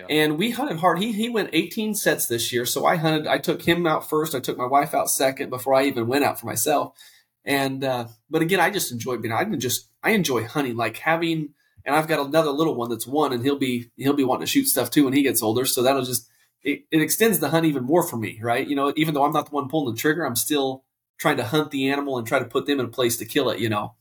[0.09, 0.99] And we hunted hard.
[0.99, 3.27] He he went 18 sets this year, so I hunted.
[3.27, 4.33] I took him out first.
[4.33, 6.97] I took my wife out second before I even went out for myself.
[7.43, 9.33] And uh, but again, I just enjoy being.
[9.33, 11.49] I just I enjoy hunting, like having.
[11.83, 14.51] And I've got another little one that's one, and he'll be he'll be wanting to
[14.51, 15.65] shoot stuff too when he gets older.
[15.65, 16.29] So that'll just
[16.63, 18.67] it, it extends the hunt even more for me, right?
[18.67, 20.83] You know, even though I'm not the one pulling the trigger, I'm still
[21.17, 23.49] trying to hunt the animal and try to put them in a place to kill
[23.49, 23.59] it.
[23.59, 23.95] You know,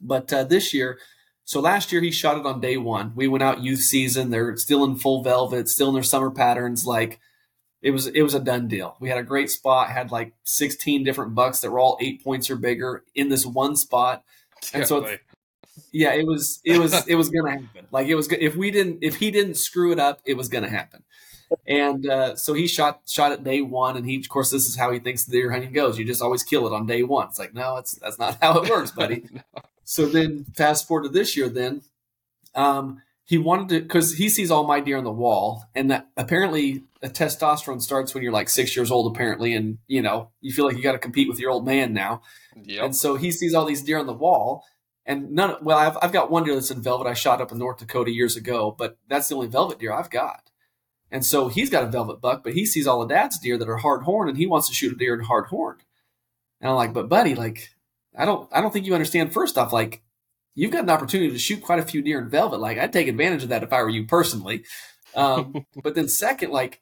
[0.00, 0.98] but uh, this year
[1.44, 3.12] so last year he shot it on day one.
[3.14, 4.30] We went out youth season.
[4.30, 6.86] They're still in full velvet, still in their summer patterns.
[6.86, 7.18] Like
[7.82, 8.96] it was, it was a done deal.
[9.00, 9.90] We had a great spot.
[9.90, 13.76] Had like 16 different bucks that were all eight points or bigger in this one
[13.76, 14.24] spot.
[14.72, 15.22] And so, it's,
[15.92, 17.86] yeah, it was, it was, it was gonna happen.
[17.90, 20.70] Like it was, if we didn't, if he didn't screw it up, it was gonna
[20.70, 21.02] happen.
[21.66, 24.76] And uh, so he shot shot at day one, and he, of course, this is
[24.76, 25.98] how he thinks the deer hunting goes.
[25.98, 27.28] You just always kill it on day one.
[27.28, 29.24] It's like, no, it's that's not how it works, buddy.
[29.32, 29.42] no.
[29.84, 31.82] So then, fast forward to this year, then
[32.54, 36.08] um, he wanted to because he sees all my deer on the wall, and that
[36.16, 40.52] apparently a testosterone starts when you're like six years old, apparently, and you know you
[40.52, 42.22] feel like you got to compete with your old man now.
[42.56, 42.84] Yep.
[42.84, 44.64] And so he sees all these deer on the wall,
[45.06, 45.56] and none.
[45.62, 47.08] Well, I've I've got one deer that's in velvet.
[47.08, 50.10] I shot up in North Dakota years ago, but that's the only velvet deer I've
[50.10, 50.50] got.
[51.10, 53.68] And so he's got a velvet buck, but he sees all the dad's deer that
[53.68, 55.76] are hard horn, and he wants to shoot a deer in hard horn.
[56.60, 57.70] And I'm like, but buddy, like
[58.16, 60.02] I don't I don't think you understand first off like
[60.54, 62.60] you've got an opportunity to shoot quite a few deer in velvet.
[62.60, 64.64] Like I'd take advantage of that if I were you personally.
[65.14, 66.80] Um, but then second like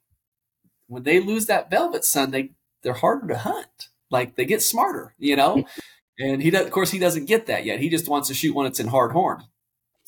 [0.88, 2.52] when they lose that velvet son they
[2.82, 3.88] they're harder to hunt.
[4.10, 5.64] Like they get smarter you know?
[6.22, 7.80] And he does of course he doesn't get that yet.
[7.80, 9.44] He just wants to shoot when it's in hard horn.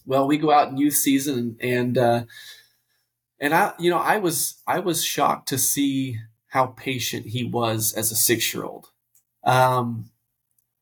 [0.05, 2.25] Well we go out in youth season and and uh,
[3.41, 6.19] and I you know I was I was shocked to see
[6.49, 8.89] how patient he was as a six year old
[9.45, 10.11] um,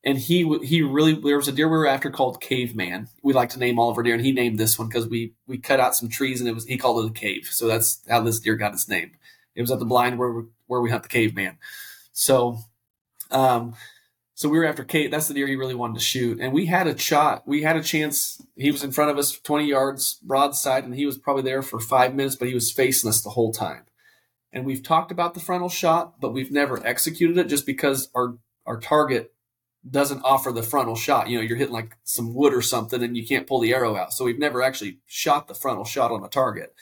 [0.03, 3.09] and he he really there was a deer we were after called Caveman.
[3.23, 5.35] We like to name all of our deer, and he named this one because we
[5.47, 7.49] we cut out some trees and it was he called it a cave.
[7.51, 9.13] So that's how this deer got its name.
[9.55, 11.59] It was at the blind where we, where we hunt the Caveman.
[12.13, 12.59] So,
[13.31, 13.75] um,
[14.35, 15.11] so we were after Kate.
[15.11, 17.47] That's the deer he really wanted to shoot, and we had a shot.
[17.47, 18.41] We had a chance.
[18.57, 21.79] He was in front of us, twenty yards broadside, and he was probably there for
[21.79, 23.83] five minutes, but he was facing us the whole time.
[24.53, 28.39] And we've talked about the frontal shot, but we've never executed it just because our
[28.65, 29.35] our target
[29.89, 31.29] doesn't offer the frontal shot.
[31.29, 33.97] You know, you're hitting like some wood or something and you can't pull the arrow
[33.97, 34.13] out.
[34.13, 36.75] So we've never actually shot the frontal shot on a target.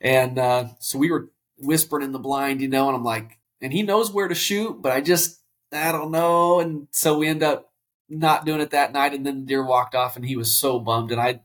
[0.00, 3.72] And uh, so we were whispering in the blind, you know, and I'm like, and
[3.72, 5.40] he knows where to shoot, but I just,
[5.72, 6.60] I don't know.
[6.60, 7.72] And so we end up
[8.08, 9.14] not doing it that night.
[9.14, 11.12] And then the deer walked off and he was so bummed.
[11.12, 11.40] And I,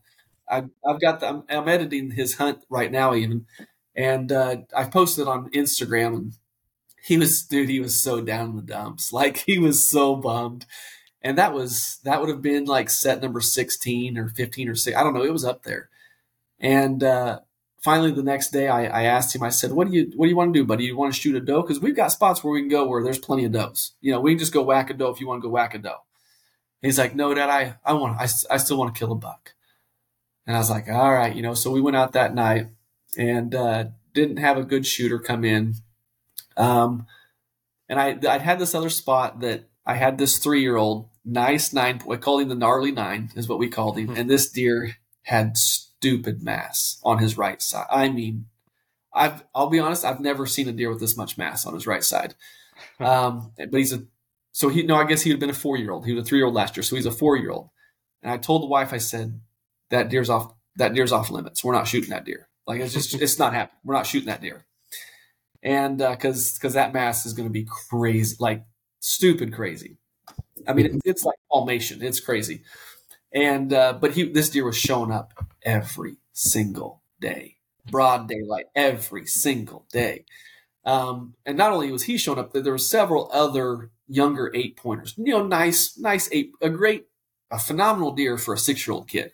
[0.48, 3.46] I I've got the, I'm, I'm editing his hunt right now even.
[3.94, 6.32] And uh, I posted on Instagram and
[7.02, 9.12] he was dude he was so down in the dumps.
[9.20, 10.66] Like he was so bummed.
[11.22, 14.96] And that was that would have been like set number 16 or 15 or 6
[14.96, 15.88] i don't know it was up there.
[16.58, 17.40] And uh,
[17.80, 20.30] finally the next day I, I, asked him i said what do you what do
[20.30, 20.84] you want to do buddy?
[20.84, 21.62] You want to shoot a doe?
[21.62, 23.92] Because we've got spots where we can go where there's plenty of does.
[24.00, 25.74] You know we can just go whack a doe if you want to go whack
[25.74, 26.04] a doe.
[26.82, 29.54] He's like no dad i i want I, I still want to kill a buck.
[30.46, 32.68] And i was like all right you know so we went out that night
[33.16, 33.84] and uh,
[34.14, 35.74] didn't have a good shooter come in
[36.56, 37.06] um,
[37.88, 41.72] and I I'd had this other spot that I had this three year old nice
[41.72, 42.00] nine.
[42.10, 44.16] I called him the gnarly nine is what we called him, mm-hmm.
[44.16, 47.86] and this deer had stupid mass on his right side.
[47.90, 48.46] I mean,
[49.12, 51.86] I've I'll be honest, I've never seen a deer with this much mass on his
[51.86, 52.34] right side.
[52.98, 54.04] Um, but he's a
[54.52, 56.06] so he no, I guess he would have been a four year old.
[56.06, 57.70] He was a three year old last year, so he's a four year old.
[58.22, 59.40] And I told the wife, I said
[59.90, 61.64] that deer's off that deer's off limits.
[61.64, 62.48] We're not shooting that deer.
[62.66, 63.80] Like it's just it's not happening.
[63.84, 64.64] We're not shooting that deer
[65.62, 68.64] and because uh, because that mass is going to be crazy, like
[69.00, 69.96] stupid crazy.
[70.66, 72.02] I mean, it, it's like palmation.
[72.02, 72.62] It's crazy.
[73.32, 75.32] And uh, but he this deer was showing up
[75.62, 77.56] every single day,
[77.90, 80.24] broad daylight, every single day.
[80.84, 85.14] Um, and not only was he showing up, there were several other younger eight pointers.
[85.16, 87.06] You know, nice, nice eight, a great,
[87.50, 89.32] a phenomenal deer for a six year old kid.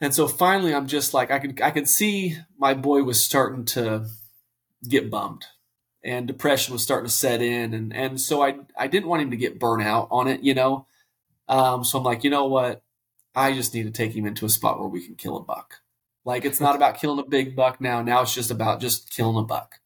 [0.00, 3.64] And so finally, I'm just like I could I could see my boy was starting
[3.66, 4.06] to
[4.88, 5.44] get bummed
[6.04, 9.30] and depression was starting to set in and and so I I didn't want him
[9.30, 10.86] to get burnt out on it, you know.
[11.48, 12.82] Um, so I'm like, you know what?
[13.34, 15.80] I just need to take him into a spot where we can kill a buck.
[16.24, 18.02] Like it's not about killing a big buck now.
[18.02, 19.76] Now it's just about just killing a buck.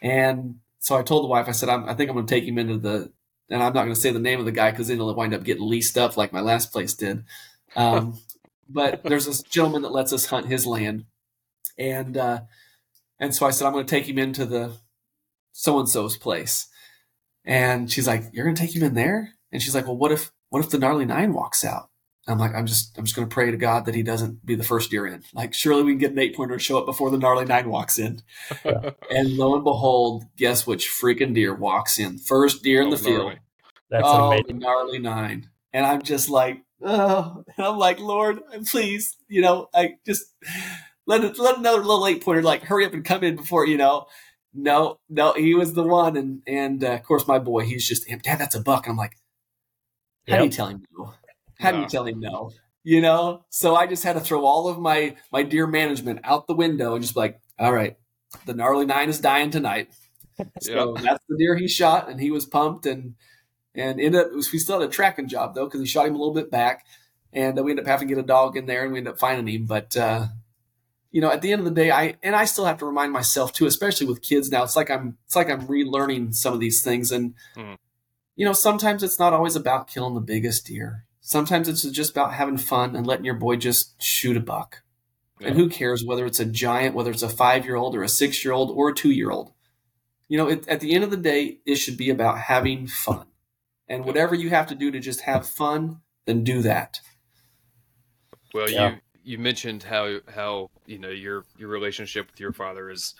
[0.00, 2.58] And so I told the wife, I said, i think I'm going to take him
[2.58, 3.10] into the,
[3.48, 5.34] and I'm not going to say the name of the guy because then he'll wind
[5.34, 7.24] up getting leased up like my last place did.
[7.74, 8.18] Um,
[8.68, 11.06] but there's this gentleman that lets us hunt his land,
[11.78, 12.40] and uh,
[13.18, 14.76] and so I said I'm going to take him into the
[15.52, 16.68] so and so's place,
[17.44, 20.12] and she's like, "You're going to take him in there?" And she's like, "Well, what
[20.12, 21.90] if what if the gnarly nine walks out?"
[22.26, 24.54] I'm like, I'm just, I'm just going to pray to God that he doesn't be
[24.54, 25.22] the first deer in.
[25.34, 27.98] Like, surely we can get an eight pointer show up before the gnarly nine walks
[27.98, 28.22] in.
[28.64, 32.18] and lo and behold, guess which freaking deer walks in?
[32.18, 33.34] First deer in oh, the field.
[33.90, 34.46] That's oh, amazing.
[34.46, 35.50] the gnarly nine.
[35.74, 40.24] And I'm just like, oh, and I'm like, Lord, please, you know, I just
[41.06, 44.06] let let another little eight pointer like hurry up and come in before you know.
[44.56, 48.06] No, no, he was the one, and and uh, of course my boy, he's just,
[48.06, 48.86] Dad, that's a buck.
[48.86, 49.16] And I'm like,
[50.28, 50.38] how yep.
[50.38, 51.14] do you tell him no?
[51.58, 52.52] How do you tell him no?
[52.84, 56.46] You know, so I just had to throw all of my my deer management out
[56.46, 57.96] the window and just be like, all right,
[58.46, 59.88] the gnarly nine is dying tonight.
[60.60, 61.04] So yep.
[61.04, 63.14] that's the deer he shot, and he was pumped and
[63.72, 66.18] and ended up we still had a tracking job though because he shot him a
[66.18, 66.84] little bit back,
[67.32, 69.20] and we ended up having to get a dog in there, and we ended up
[69.20, 69.66] finding him.
[69.66, 70.26] But uh,
[71.14, 73.12] you know, at the end of the day, I and I still have to remind
[73.12, 74.64] myself too, especially with kids now.
[74.64, 77.76] It's like I'm it's like I'm relearning some of these things, and mm.
[78.34, 81.04] you know, sometimes it's not always about killing the biggest deer.
[81.20, 84.82] Sometimes it's just about having fun and letting your boy just shoot a buck.
[85.38, 85.48] Yeah.
[85.48, 88.08] And who cares whether it's a giant, whether it's a five year old or a
[88.08, 89.52] six year old or a two year old?
[90.26, 93.26] You know, it, at the end of the day, it should be about having fun.
[93.86, 96.98] And whatever you have to do to just have fun, then do that.
[98.52, 98.90] Well, yeah.
[98.90, 103.14] you you mentioned how how you know your your relationship with your father is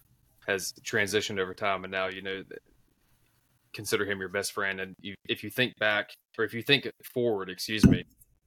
[0.47, 2.43] has transitioned over time, and now you know
[3.75, 4.81] consider him your best friend.
[4.81, 8.05] And you, if you think back, or if you think forward, excuse me,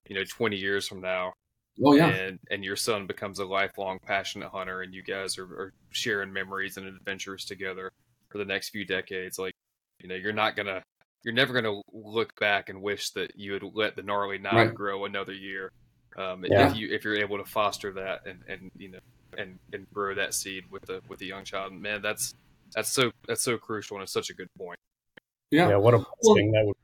[0.07, 1.33] you know, 20 years from now,
[1.83, 5.45] oh yeah, and and your son becomes a lifelong passionate hunter, and you guys are,
[5.45, 7.91] are sharing memories and adventures together
[8.29, 9.37] for the next few decades.
[9.37, 9.53] Like,
[9.99, 10.83] you know, you're not gonna,
[11.23, 14.73] you're never gonna look back and wish that you had let the gnarly nine right.
[14.73, 15.71] grow another year.
[16.17, 16.71] Um, yeah.
[16.71, 18.99] if you if you're able to foster that and and you know
[19.37, 22.33] and and grow that seed with the with the young child, man, that's
[22.73, 24.79] that's so that's so crucial and it's such a good point.
[25.51, 25.69] Yeah.
[25.69, 25.77] Yeah.
[25.77, 26.75] What a well, thing that would.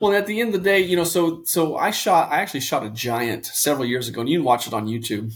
[0.00, 2.32] Well, at the end of the day, you know, so so I shot.
[2.32, 5.32] I actually shot a giant several years ago, and you can watch it on YouTube.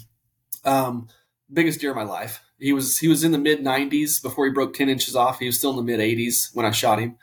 [0.65, 1.09] Um,
[1.53, 2.43] biggest deer of my life.
[2.59, 5.39] He was he was in the mid 90s before he broke 10 inches off.
[5.39, 7.17] He was still in the mid 80s when I shot him.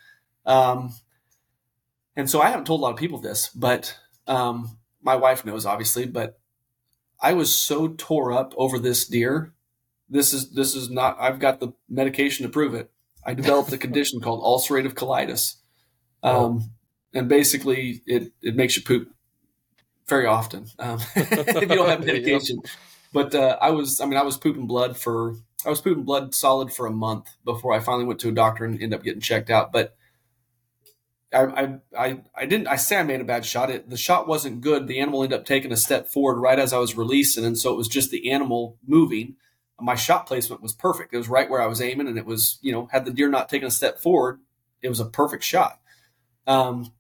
[0.45, 0.93] Um,
[2.15, 5.65] and so I haven't told a lot of people this, but um, my wife knows
[5.65, 6.05] obviously.
[6.05, 6.39] But
[7.21, 9.53] I was so tore up over this deer.
[10.09, 11.17] This is this is not.
[11.19, 12.91] I've got the medication to prove it.
[13.25, 15.55] I developed a condition called ulcerative colitis.
[16.21, 16.71] Um,
[17.13, 19.13] and basically it, it makes you poop
[20.07, 22.61] very often um, if you don't have medication.
[23.13, 25.35] But uh, I was, I mean, I was pooping blood for,
[25.65, 28.65] I was pooping blood solid for a month before I finally went to a doctor
[28.65, 29.71] and ended up getting checked out.
[29.71, 29.95] But
[31.33, 33.69] I, I, I, didn't, I say I made a bad shot.
[33.69, 34.87] It, the shot wasn't good.
[34.87, 37.43] The animal ended up taking a step forward right as I was releasing.
[37.43, 39.35] And so it was just the animal moving
[39.83, 41.13] my shot placement was perfect.
[41.13, 43.29] It was right where I was aiming, and it was, you know, had the deer
[43.29, 44.39] not taken a step forward,
[44.81, 45.79] it was a perfect shot.
[46.47, 46.93] Um,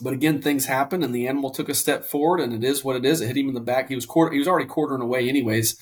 [0.00, 2.96] but again, things happen, and the animal took a step forward, and it is what
[2.96, 3.20] it is.
[3.20, 3.88] It hit him in the back.
[3.88, 5.78] He was quarter, he was already quartering away, anyways,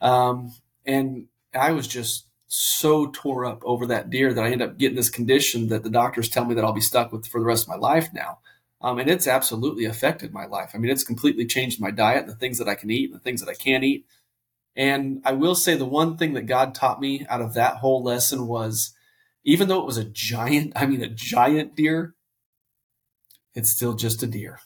[0.00, 0.52] um,
[0.84, 4.96] and I was just so tore up over that deer that I end up getting
[4.96, 7.62] this condition that the doctors tell me that I'll be stuck with for the rest
[7.62, 8.40] of my life now.
[8.80, 10.72] Um, and it's absolutely affected my life.
[10.74, 13.40] I mean, it's completely changed my diet, the things that I can eat, the things
[13.40, 14.04] that I can't eat.
[14.74, 18.02] And I will say the one thing that God taught me out of that whole
[18.02, 18.94] lesson was
[19.44, 22.16] even though it was a giant, I mean, a giant deer,
[23.54, 24.58] it's still just a deer.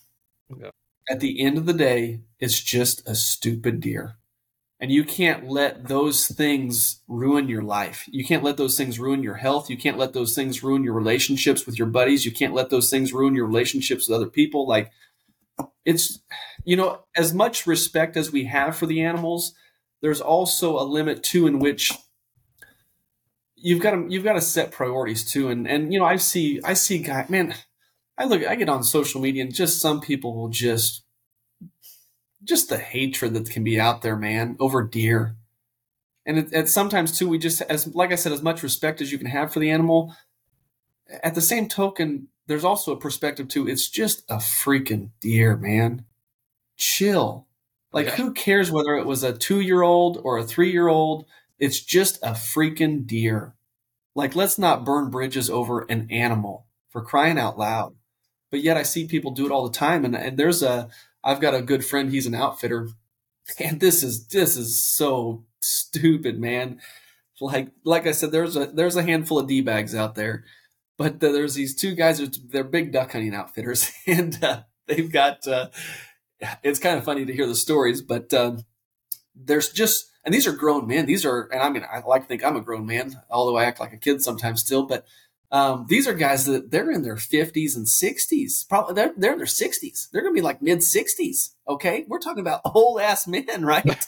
[0.48, 0.70] Yeah.
[1.10, 4.16] At the end of the day, it's just a stupid deer.
[4.80, 8.04] And you can't let those things ruin your life.
[8.08, 9.70] You can't let those things ruin your health.
[9.70, 12.26] You can't let those things ruin your relationships with your buddies.
[12.26, 14.66] You can't let those things ruin your relationships with other people.
[14.66, 14.90] Like,
[15.84, 16.20] it's,
[16.64, 19.54] you know, as much respect as we have for the animals,
[20.02, 21.92] there's also a limit too in which
[23.56, 25.48] you've got to you've got to set priorities too.
[25.48, 27.54] And and you know I see I see guy man,
[28.18, 31.03] I look I get on social media and just some people will just
[32.44, 35.36] just the hatred that can be out there, man, over deer.
[36.26, 39.12] And it, it, sometimes too, we just as like I said, as much respect as
[39.12, 40.14] you can have for the animal.
[41.22, 43.68] At the same token, there's also a perspective too.
[43.68, 46.04] It's just a freaking deer, man.
[46.76, 47.46] Chill.
[47.92, 48.16] Like, yeah.
[48.16, 51.26] who cares whether it was a two year old or a three year old?
[51.58, 53.54] It's just a freaking deer.
[54.14, 57.94] Like, let's not burn bridges over an animal for crying out loud.
[58.50, 60.04] But yet, I see people do it all the time.
[60.04, 60.88] And, and there's a,
[61.24, 62.90] I've got a good friend, he's an outfitter.
[63.58, 66.80] and this is this is so stupid, man.
[67.40, 70.44] Like like I said, there's a there's a handful of d bags out there,
[70.96, 72.20] but there's these two guys.
[72.20, 75.46] They're big duck hunting outfitters, and uh, they've got.
[75.46, 75.70] Uh,
[76.62, 78.64] it's kind of funny to hear the stories, but um,
[79.34, 81.06] there's just and these are grown men.
[81.06, 83.64] These are, and I mean, I like to think I'm a grown man, although I
[83.64, 84.84] act like a kid sometimes still.
[84.84, 85.06] But
[85.50, 88.68] um, these are guys that they're in their 50s and 60s.
[88.68, 90.10] Probably they're, they're in their 60s.
[90.10, 91.50] They're going to be like mid 60s.
[91.68, 94.06] Okay, we're talking about old ass men, right?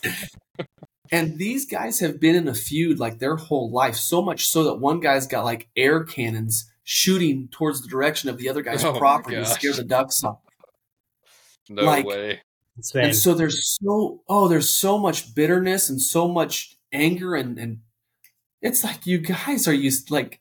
[1.13, 4.65] and these guys have been in a feud like their whole life, so much so
[4.65, 8.85] that one guy's got like air cannons shooting towards the direction of the other guy's
[8.85, 10.39] oh property to scare the ducks off.
[11.69, 12.41] No like, way.
[12.95, 17.81] And so there's so oh, there's so much bitterness and so much anger and and
[18.63, 20.41] it's like you guys are used like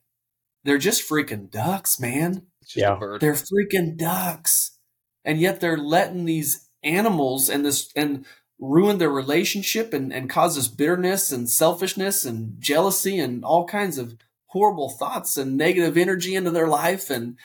[0.65, 2.47] they're just freaking ducks, man.
[2.75, 4.77] yeah, they're freaking ducks,
[5.23, 8.25] and yet they're letting these animals and this and
[8.59, 13.97] ruin their relationship and and cause this bitterness and selfishness and jealousy and all kinds
[13.97, 14.15] of
[14.47, 17.37] horrible thoughts and negative energy into their life and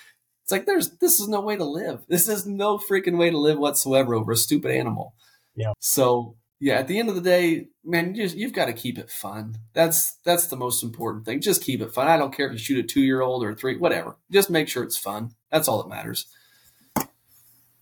[0.51, 2.01] it's like there's this is no way to live.
[2.09, 5.15] This is no freaking way to live whatsoever over a stupid animal.
[5.55, 5.75] Yeah.
[5.79, 8.99] So yeah, at the end of the day, man, you just, you've got to keep
[8.99, 9.57] it fun.
[9.75, 11.41] That's that's the most important thing.
[11.41, 12.09] Just keep it fun.
[12.09, 14.17] I don't care if you shoot a two year old or a three, whatever.
[14.31, 15.33] Just make sure it's fun.
[15.51, 16.27] That's all that matters.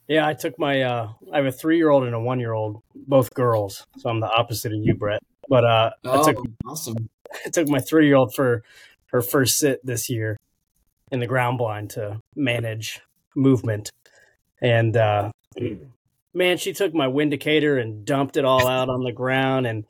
[0.09, 2.55] Yeah, I took my uh I have a three year old and a one year
[2.55, 3.87] old, both girls.
[3.99, 5.21] So I'm the opposite of you, Brett.
[5.49, 7.09] But uh oh, I took awesome.
[7.47, 8.63] I took my three year old for
[9.13, 10.37] her first sit this year
[11.11, 13.01] in the ground blind to manage
[13.35, 13.91] movement.
[14.61, 15.31] And uh,
[16.39, 19.67] man, she took my windicator and dumped it all out on the ground.
[19.67, 19.85] And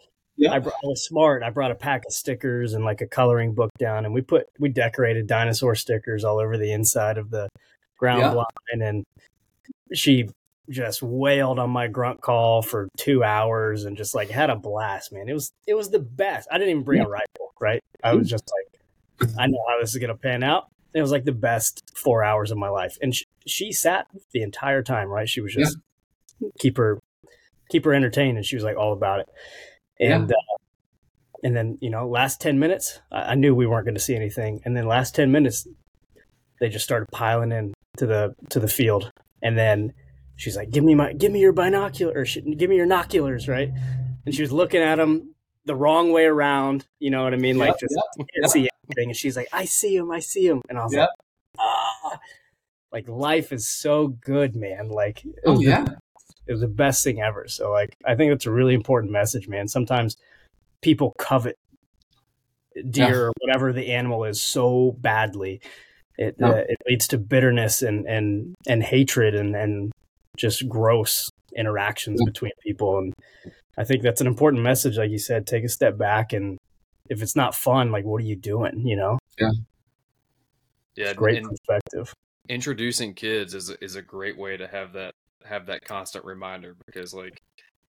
[0.51, 1.42] I, I, was smart.
[1.42, 4.46] I brought a pack of stickers and like a coloring book down, and we put
[4.59, 7.49] we decorated dinosaur stickers all over the inside of the
[7.99, 8.82] ground blind.
[8.82, 9.05] And
[9.92, 10.28] she
[10.70, 15.12] just wailed on my grunt call for two hours and just like had a blast,
[15.12, 15.28] man.
[15.28, 16.49] It was it was the best.
[16.51, 17.82] I didn't even bring a rifle, right?
[18.03, 18.51] I was just
[19.20, 22.24] like, I know how this is gonna pan out it was like the best four
[22.24, 22.96] hours of my life.
[23.03, 25.28] And she, she sat the entire time, right?
[25.28, 25.82] She was just yeah.
[26.59, 26.99] Keep her
[27.70, 29.28] keep her entertained, and she was like all about it.
[30.01, 30.34] And yeah.
[30.36, 30.57] uh,
[31.43, 34.16] and then you know, last ten minutes, I, I knew we weren't going to see
[34.16, 34.61] anything.
[34.64, 35.66] And then last ten minutes,
[36.61, 39.11] they just started piling in to the to the field,
[39.43, 39.93] and then
[40.36, 43.70] she's like, "Give me my, give me your binoculars, give me your noculars, right?"
[44.26, 45.34] And she was looking at them
[45.68, 46.86] the wrong way around.
[46.99, 47.59] You know what I mean?
[47.59, 49.11] Like just can't see anything.
[49.11, 50.62] And she's like, I see him, I see him.
[50.68, 51.09] And I was like,
[51.59, 52.18] ah,
[52.93, 54.89] like life is so good, man.
[54.89, 55.97] Like, oh yeah, the,
[56.49, 57.46] it was the best thing ever.
[57.46, 59.68] So like, I think that's a really important message, man.
[59.68, 60.16] Sometimes
[60.80, 61.57] people covet
[62.90, 63.16] deer yeah.
[63.16, 65.61] or whatever the animal is so badly.
[66.16, 69.92] It, uh, it leads to bitterness and, and, and hatred and, and
[70.36, 72.99] just gross interactions between people.
[72.99, 73.12] And
[73.76, 74.96] I think that's an important message.
[74.96, 76.59] Like you said, take a step back and
[77.11, 78.86] if it's not fun, like what are you doing?
[78.86, 79.18] You know?
[79.38, 79.51] Yeah.
[80.96, 81.12] Yeah.
[81.12, 82.12] great perspective.
[82.49, 85.12] Introducing kids is is a great way to have that
[85.45, 87.43] have that constant reminder because like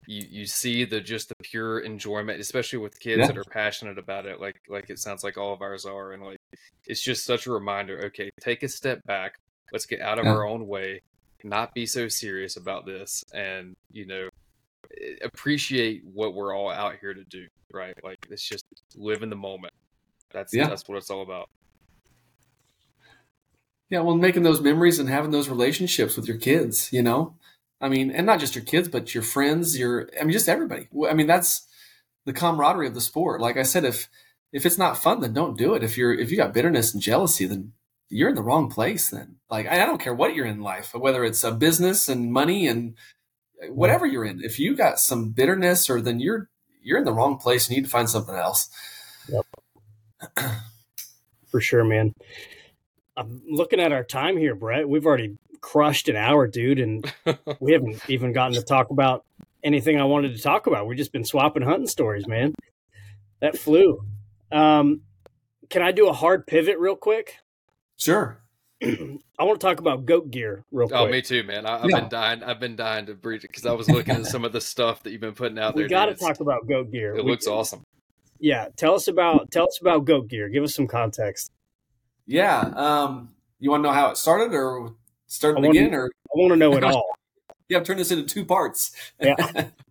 [0.06, 3.26] you you see the just the pure enjoyment, especially with kids yeah.
[3.26, 6.22] that are passionate about it, like like it sounds like all of ours are, and
[6.22, 6.38] like
[6.86, 8.06] it's just such a reminder.
[8.06, 9.38] Okay, take a step back.
[9.72, 10.32] Let's get out of yeah.
[10.32, 11.02] our own way,
[11.44, 14.28] not be so serious about this, and you know
[15.22, 17.94] appreciate what we're all out here to do, right?
[18.02, 18.64] Like it's just
[18.96, 19.74] live in the moment.
[20.32, 20.68] That's yeah.
[20.68, 21.50] that's what it's all about.
[23.90, 27.34] Yeah, well, making those memories and having those relationships with your kids, you know,
[27.80, 30.88] I mean, and not just your kids, but your friends, your, I mean, just everybody.
[31.08, 31.66] I mean, that's
[32.26, 33.40] the camaraderie of the sport.
[33.40, 34.08] Like I said, if
[34.52, 35.82] if it's not fun, then don't do it.
[35.82, 37.72] If you're if you got bitterness and jealousy, then
[38.08, 39.10] you're in the wrong place.
[39.10, 42.66] Then, like, I, don't care what you're in life, whether it's a business and money
[42.66, 42.94] and
[43.62, 43.74] uh, mm-hmm.
[43.74, 44.42] whatever you're in.
[44.42, 46.48] If you got some bitterness, or then you're
[46.82, 47.66] you're in the wrong place.
[47.66, 48.70] And you need to find something else.
[49.28, 49.46] Yep.
[51.50, 52.14] For sure, man.
[53.18, 54.88] I'm looking at our time here, Brett.
[54.88, 57.12] We've already crushed an hour, dude, and
[57.60, 59.24] we haven't even gotten to talk about
[59.64, 60.86] anything I wanted to talk about.
[60.86, 62.54] We've just been swapping hunting stories, man.
[63.40, 64.02] That flew.
[64.52, 65.02] Um,
[65.68, 67.38] can I do a hard pivot real quick?
[67.96, 68.38] Sure.
[68.82, 71.00] I want to talk about goat gear real oh, quick.
[71.00, 71.66] Oh, me too, man.
[71.66, 72.00] I, have yeah.
[72.00, 72.42] been dying.
[72.44, 75.02] I've been dying to breed it because I was looking at some of the stuff
[75.02, 75.84] that you've been putting out there.
[75.84, 77.16] We got to talk about goat gear.
[77.16, 77.82] It we, looks awesome.
[78.38, 80.48] Yeah, tell us about tell us about goat gear.
[80.48, 81.50] Give us some context.
[82.28, 84.94] Yeah, um, you want to know how it started, or
[85.26, 87.06] start the beginning, or I want to know it all.
[87.68, 88.94] yeah, turn this into two parts.
[89.18, 89.34] yeah,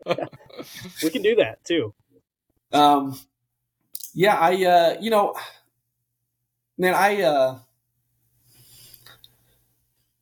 [1.03, 1.95] we can do that too.
[2.71, 3.19] Um,
[4.13, 5.33] yeah, I uh, you know,
[6.77, 7.57] man, I uh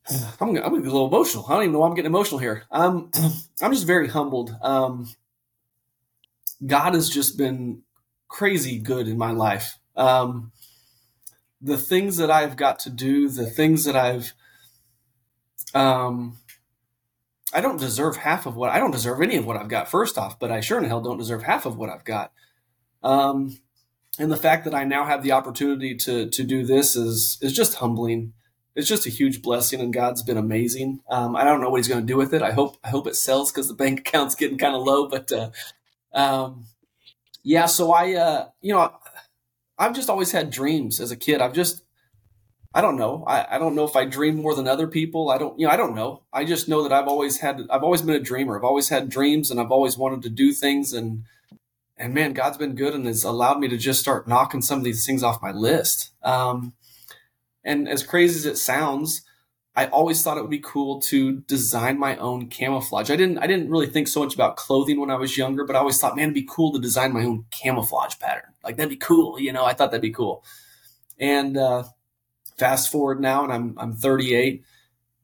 [0.40, 1.44] I'm gonna, I'm gonna get a little emotional.
[1.46, 2.64] I don't even know why I'm getting emotional here.
[2.70, 3.10] I'm,
[3.62, 4.56] I'm just very humbled.
[4.62, 5.08] Um,
[6.66, 7.82] God has just been
[8.28, 9.78] crazy good in my life.
[9.96, 10.52] Um,
[11.66, 14.32] the things that I've got to do, the things that I've,
[15.74, 16.38] um,
[17.52, 19.90] I don't deserve half of what I don't deserve any of what I've got.
[19.90, 22.32] First off, but I sure in hell don't deserve half of what I've got.
[23.02, 23.58] Um,
[24.18, 27.52] and the fact that I now have the opportunity to to do this is is
[27.52, 28.32] just humbling.
[28.76, 31.00] It's just a huge blessing, and God's been amazing.
[31.08, 32.42] Um, I don't know what He's going to do with it.
[32.42, 35.08] I hope I hope it sells because the bank account's getting kind of low.
[35.08, 35.50] But uh,
[36.12, 36.66] um,
[37.42, 38.92] yeah, so I uh, you know
[39.78, 41.40] I've just always had dreams as a kid.
[41.40, 41.82] I've just
[42.76, 43.24] I don't know.
[43.26, 45.30] I, I don't know if I dream more than other people.
[45.30, 46.24] I don't, you know, I don't know.
[46.30, 48.54] I just know that I've always had, I've always been a dreamer.
[48.54, 50.92] I've always had dreams and I've always wanted to do things.
[50.92, 51.24] And,
[51.96, 54.84] and man, God's been good and has allowed me to just start knocking some of
[54.84, 56.10] these things off my list.
[56.22, 56.74] Um,
[57.64, 59.22] and as crazy as it sounds,
[59.76, 63.10] I always thought it would be cool to design my own camouflage.
[63.10, 65.76] I didn't, I didn't really think so much about clothing when I was younger, but
[65.76, 68.54] I always thought, man, it'd be cool to design my own camouflage pattern.
[68.64, 69.38] Like that'd be cool.
[69.38, 70.42] You know, I thought that'd be cool.
[71.18, 71.84] And, uh,
[72.56, 74.64] fast forward now, and I'm I'm 38,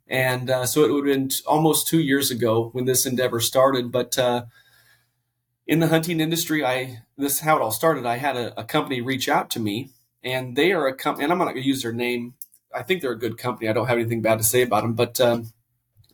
[0.06, 3.40] and uh, so it would have been t- almost two years ago when this endeavor
[3.40, 3.90] started.
[3.90, 4.44] But uh,
[5.66, 8.06] in the hunting industry, I this is how it all started.
[8.06, 9.90] I had a, a company reach out to me,
[10.22, 12.34] and they are a company, and I'm not going to use their name.
[12.74, 13.68] I think they're a good company.
[13.68, 15.52] I don't have anything bad to say about them, but um,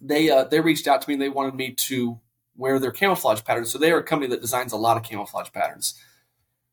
[0.00, 1.14] they uh, they reached out to me.
[1.14, 2.20] and They wanted me to
[2.56, 3.72] wear their camouflage patterns.
[3.72, 5.94] So they are a company that designs a lot of camouflage patterns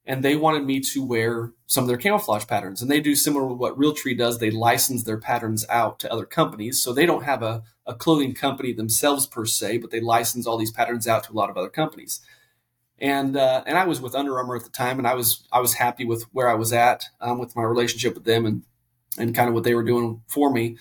[0.05, 2.81] and they wanted me to wear some of their camouflage patterns.
[2.81, 4.37] And they do similar to what Realtree does.
[4.37, 6.81] They license their patterns out to other companies.
[6.81, 10.57] So they don't have a, a clothing company themselves per se, but they license all
[10.57, 12.21] these patterns out to a lot of other companies.
[12.99, 15.59] And uh, and I was with Under Armour at the time, and I was I
[15.59, 18.63] was happy with where I was at um, with my relationship with them and
[19.17, 20.77] and kind of what they were doing for me.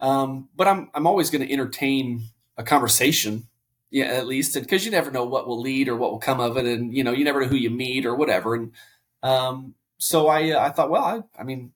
[0.00, 2.22] Um, but I'm I'm always going to entertain
[2.56, 3.48] a conversation
[3.90, 6.56] yeah, at least, because you never know what will lead or what will come of
[6.56, 8.54] it, and you know you never know who you meet or whatever.
[8.54, 8.72] And
[9.22, 11.72] um, so I uh, I thought, well, I, I mean,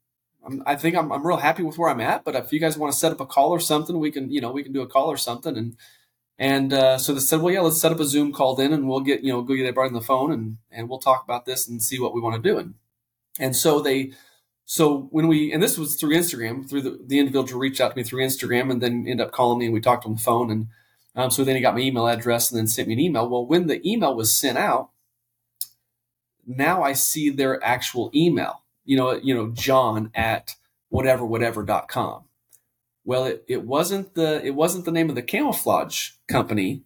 [0.47, 2.25] I'm, i think I'm I'm real happy with where I'm at.
[2.25, 4.41] But if you guys want to set up a call or something, we can you
[4.41, 5.57] know we can do a call or something.
[5.57, 5.77] And
[6.39, 8.89] and uh, so they said, well, yeah, let's set up a Zoom call then, and
[8.89, 11.47] we'll get you know go get everybody on the phone and and we'll talk about
[11.47, 12.59] this and see what we want to do.
[12.59, 12.75] And
[13.41, 14.13] and so they.
[14.67, 17.97] So when we and this was through Instagram, through the, the individual reached out to
[17.97, 20.51] me through Instagram, and then ended up calling me, and we talked on the phone,
[20.51, 20.69] and
[21.15, 23.29] um, so then he got my email address and then sent me an email.
[23.29, 24.91] Well, when the email was sent out,
[26.47, 28.63] now I see their actual email.
[28.85, 30.57] You know, you know, John at
[30.89, 32.25] whatever whatever.com.
[33.05, 36.85] Well, it, it wasn't the it wasn't the name of the camouflage company.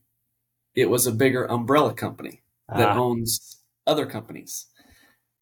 [0.74, 2.98] It was a bigger umbrella company that ah.
[2.98, 4.66] owns other companies.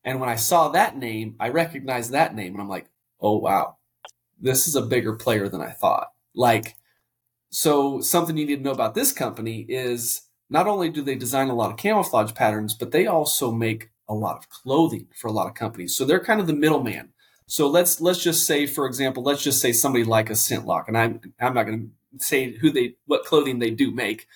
[0.06, 2.88] And when I saw that name, I recognized that name and I'm like,
[3.20, 3.76] oh wow,
[4.40, 6.12] this is a bigger player than I thought.
[6.34, 6.76] Like
[7.50, 11.48] so something you need to know about this company is not only do they design
[11.48, 15.32] a lot of camouflage patterns, but they also make a lot of clothing for a
[15.32, 15.96] lot of companies.
[15.96, 17.10] So they're kind of the middleman.
[17.46, 20.98] So let's let's just say, for example, let's just say somebody like a ScentLok, and
[20.98, 24.26] I'm I'm not going to say who they what clothing they do make,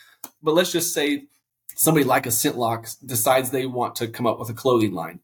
[0.43, 1.25] but let's just say
[1.75, 5.21] somebody like a ScentLok decides they want to come up with a clothing line.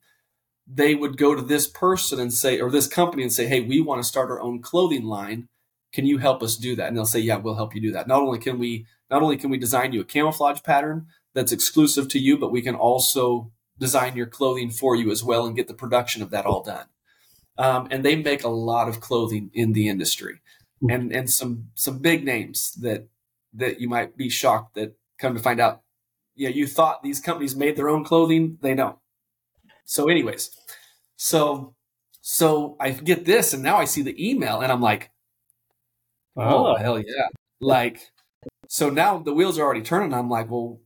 [0.66, 3.80] They would go to this person and say, or this company and say, hey, we
[3.80, 5.48] want to start our own clothing line
[5.96, 6.88] can you help us do that?
[6.88, 8.06] And they'll say, yeah, we'll help you do that.
[8.06, 12.08] Not only can we, not only can we design you a camouflage pattern that's exclusive
[12.08, 15.68] to you, but we can also design your clothing for you as well and get
[15.68, 16.86] the production of that all done.
[17.56, 20.40] Um, and they make a lot of clothing in the industry,
[20.80, 20.90] hmm.
[20.90, 23.08] and and some some big names that
[23.54, 25.80] that you might be shocked that come to find out,
[26.34, 28.98] yeah, you thought these companies made their own clothing, they don't.
[29.86, 30.50] So, anyways,
[31.16, 31.74] so
[32.22, 35.10] so I get this, and now I see the email, and I'm like,
[36.36, 37.28] Oh, hell yeah.
[37.60, 38.00] Like,
[38.68, 40.14] so now the wheels are already turning.
[40.14, 40.80] I'm like, well,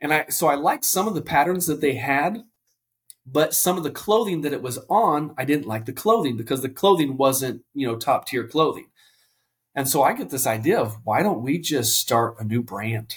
[0.00, 2.44] and I, so I liked some of the patterns that they had,
[3.26, 6.62] but some of the clothing that it was on, I didn't like the clothing because
[6.62, 8.88] the clothing wasn't, you know, top tier clothing.
[9.74, 13.16] And so I get this idea of why don't we just start a new brand?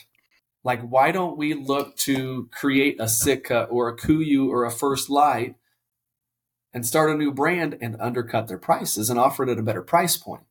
[0.64, 5.10] Like, why don't we look to create a Sitka or a Kuiu or a First
[5.10, 5.56] Lite
[6.74, 9.82] and start a new brand and undercut their prices and offer it at a better
[9.82, 10.44] price point?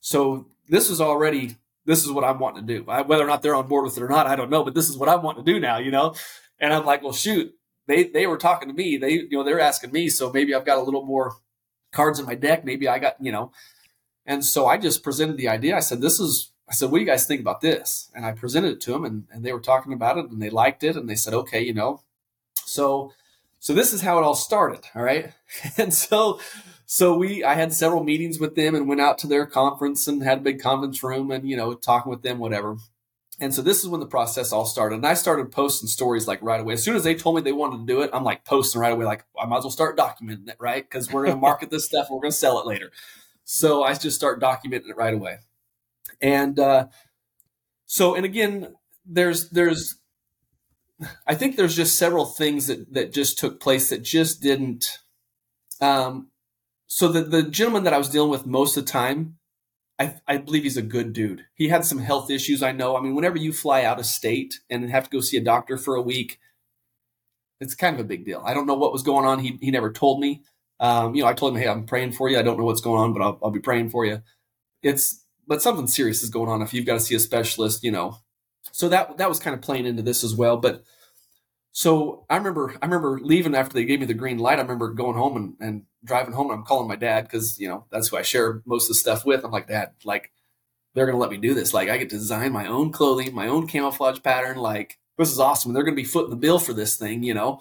[0.00, 2.84] So this is already this is what I'm wanting to do.
[2.88, 4.62] I, whether or not they're on board with it or not, I don't know.
[4.64, 6.14] But this is what I want to do now, you know.
[6.58, 7.54] And I'm like, well, shoot,
[7.86, 8.96] they they were talking to me.
[8.96, 11.34] They you know they're asking me, so maybe I've got a little more
[11.92, 12.64] cards in my deck.
[12.64, 13.52] Maybe I got you know.
[14.26, 15.76] And so I just presented the idea.
[15.76, 16.52] I said, this is.
[16.70, 18.10] I said, what do you guys think about this?
[18.14, 20.50] And I presented it to them, and, and they were talking about it, and they
[20.50, 22.02] liked it, and they said, okay, you know.
[22.54, 23.12] So
[23.58, 24.80] so this is how it all started.
[24.94, 25.32] All right,
[25.76, 26.40] and so
[26.86, 30.22] so we i had several meetings with them and went out to their conference and
[30.22, 32.78] had a big conference room and you know talking with them whatever
[33.40, 34.96] And so this is when the process all started.
[34.96, 36.74] And I started posting stories like right away.
[36.74, 38.92] As soon as they told me they wanted to do it, I'm like posting right
[38.92, 40.84] away, like, I might as well start documenting it, right?
[40.84, 42.92] Because we're going to market this stuff and we're going to sell it later.
[43.44, 45.38] So I just start documenting it right away.
[46.20, 46.88] And uh,
[47.86, 49.96] so, and again, there's, there's,
[51.26, 54.98] I think there's just several things that, that just took place that just didn't,
[55.80, 56.28] um,
[56.86, 59.38] so the, the gentleman that I was dealing with most of the time,
[59.98, 61.44] I, I believe he's a good dude.
[61.54, 62.96] He had some health issues, I know.
[62.96, 65.76] I mean, whenever you fly out of state and have to go see a doctor
[65.76, 66.38] for a week,
[67.60, 68.42] it's kind of a big deal.
[68.44, 69.40] I don't know what was going on.
[69.40, 70.42] He, he never told me.
[70.80, 72.38] Um, you know, I told him, hey, I'm praying for you.
[72.38, 74.22] I don't know what's going on, but I'll, I'll be praying for you.
[74.82, 75.19] It's,
[75.50, 78.18] but something serious is going on if you've got to see a specialist, you know.
[78.70, 80.56] So that that was kind of playing into this as well.
[80.56, 80.84] But
[81.72, 84.60] so I remember I remember leaving after they gave me the green light.
[84.60, 86.50] I remember going home and, and driving home.
[86.50, 88.94] And I'm calling my dad because you know that's who I share most of the
[88.94, 89.44] stuff with.
[89.44, 90.30] I'm like, Dad, like
[90.94, 91.74] they're gonna let me do this.
[91.74, 94.56] Like I get to design my own clothing, my own camouflage pattern.
[94.56, 95.72] Like this is awesome.
[95.72, 97.60] They're gonna be footing the bill for this thing, you know.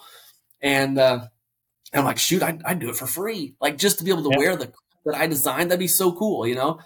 [0.61, 1.21] And uh,
[1.91, 3.55] I'm like, shoot, I'd, I'd, do it for free.
[3.59, 4.71] Like just to be able to wear the
[5.05, 6.79] that I designed, that'd be so cool, you know.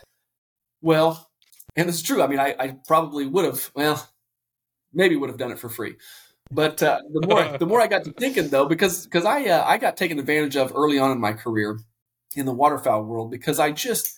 [0.83, 1.29] Well,
[1.77, 2.21] and it's true.
[2.21, 3.71] I mean, I, I probably would have.
[3.73, 4.07] Well,
[4.93, 5.95] maybe would have done it for free.
[6.51, 9.63] But uh, the more the more I got to thinking though, because because I uh,
[9.65, 11.79] I got taken advantage of early on in my career
[12.35, 14.09] in the waterfowl world because I just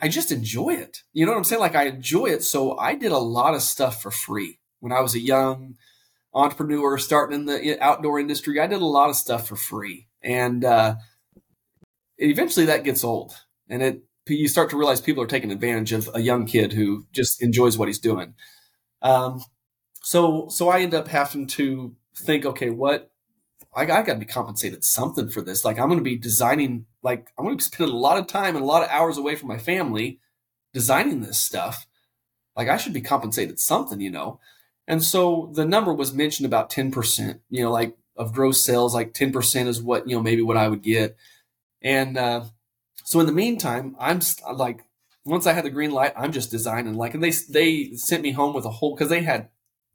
[0.00, 1.02] I just enjoy it.
[1.12, 1.60] You know what I'm saying?
[1.60, 5.00] Like I enjoy it, so I did a lot of stuff for free when I
[5.00, 5.74] was a young
[6.32, 8.58] entrepreneur starting in the outdoor industry.
[8.58, 10.94] I did a lot of stuff for free, and uh,
[12.16, 13.34] eventually that gets old,
[13.68, 17.06] and it you start to realize people are taking advantage of a young kid who
[17.12, 18.34] just enjoys what he's doing.
[19.02, 19.42] Um,
[20.02, 23.10] so so I end up having to think, okay, what
[23.74, 25.64] I, I got to be compensated something for this.
[25.64, 28.56] Like I'm going to be designing, like I'm going to spend a lot of time
[28.56, 30.20] and a lot of hours away from my family
[30.72, 31.86] designing this stuff.
[32.56, 34.40] Like I should be compensated something, you know.
[34.86, 38.94] And so the number was mentioned about ten percent, you know, like of gross sales,
[38.94, 41.16] like ten percent is what you know maybe what I would get.
[41.80, 42.44] And uh,
[43.10, 44.20] so in the meantime, I'm
[44.54, 44.84] like,
[45.24, 48.30] once I had the green light, I'm just designing like, and they they sent me
[48.30, 49.48] home with a whole because they had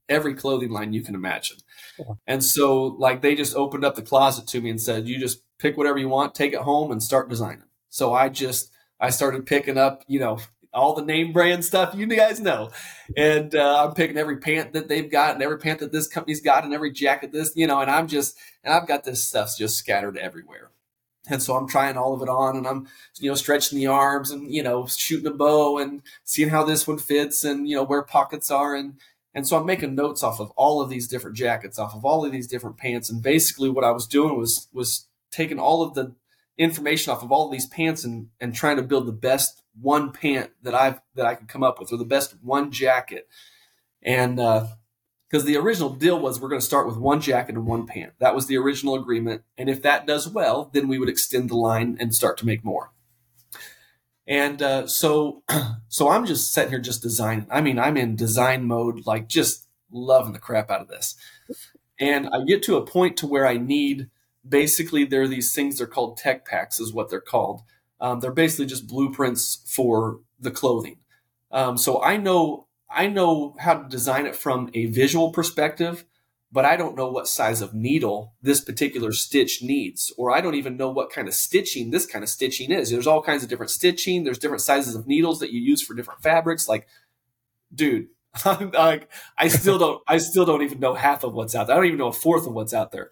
[0.09, 1.55] every clothing line you can imagine.
[1.97, 2.15] Yeah.
[2.27, 5.43] And so like they just opened up the closet to me and said, you just
[5.59, 7.63] pick whatever you want, take it home and start designing.
[7.87, 10.39] So I just, I started picking up, you know,
[10.73, 12.69] all the name brand stuff you guys know.
[13.15, 16.41] And uh, I'm picking every pant that they've got and every pant that this company's
[16.41, 19.51] got and every jacket this, you know, and I'm just, and I've got this stuff
[19.57, 20.71] just scattered everywhere.
[21.27, 24.31] And so I'm trying all of it on and I'm, you know, stretching the arms
[24.31, 27.83] and, you know, shooting a bow and seeing how this one fits and, you know,
[27.83, 28.95] where pockets are and,
[29.33, 32.25] and so I'm making notes off of all of these different jackets, off of all
[32.25, 33.09] of these different pants.
[33.09, 36.15] And basically what I was doing was was taking all of the
[36.57, 40.11] information off of all of these pants and, and trying to build the best one
[40.11, 43.27] pant that I've that I could come up with or the best one jacket.
[44.01, 44.67] And uh,
[45.29, 48.13] because the original deal was we're going to start with one jacket and one pant.
[48.19, 49.43] That was the original agreement.
[49.57, 52.63] And if that does well, then we would extend the line and start to make
[52.63, 52.91] more.
[54.27, 55.43] And uh, so,
[55.87, 57.47] so I'm just sitting here just designing.
[57.51, 61.15] I mean, I'm in design mode, like just loving the crap out of this.
[61.99, 64.09] And I get to a point to where I need
[64.47, 67.61] basically there are these things they're called tech packs is what they're called.
[67.99, 70.97] Um, they're basically just blueprints for the clothing.
[71.51, 76.05] Um, so I know I know how to design it from a visual perspective,
[76.49, 80.55] but I don't know what size of needle this particular stitch needs, or I don't
[80.55, 82.89] even know what kind of stitching this kind of stitching is.
[82.89, 84.23] There's all kinds of different stitching.
[84.23, 86.69] There's different sizes of needles that you use for different fabrics.
[86.69, 86.87] Like,
[87.73, 88.07] dude,
[88.45, 91.75] I'm like, I still don't, I still don't even know half of what's out there.
[91.75, 93.11] I don't even know a fourth of what's out there.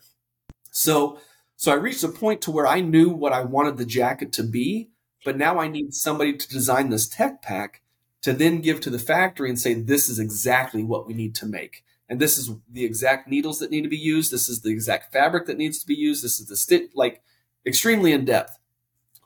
[0.71, 1.19] So,
[1.57, 4.43] so I reached a point to where I knew what I wanted the jacket to
[4.43, 4.91] be,
[5.25, 7.81] but now I need somebody to design this tech pack
[8.23, 11.45] to then give to the factory and say, this is exactly what we need to
[11.45, 14.31] make and this is the exact needles that need to be used.
[14.31, 16.23] This is the exact fabric that needs to be used.
[16.23, 17.21] This is the stitch, like
[17.65, 18.59] extremely in depth.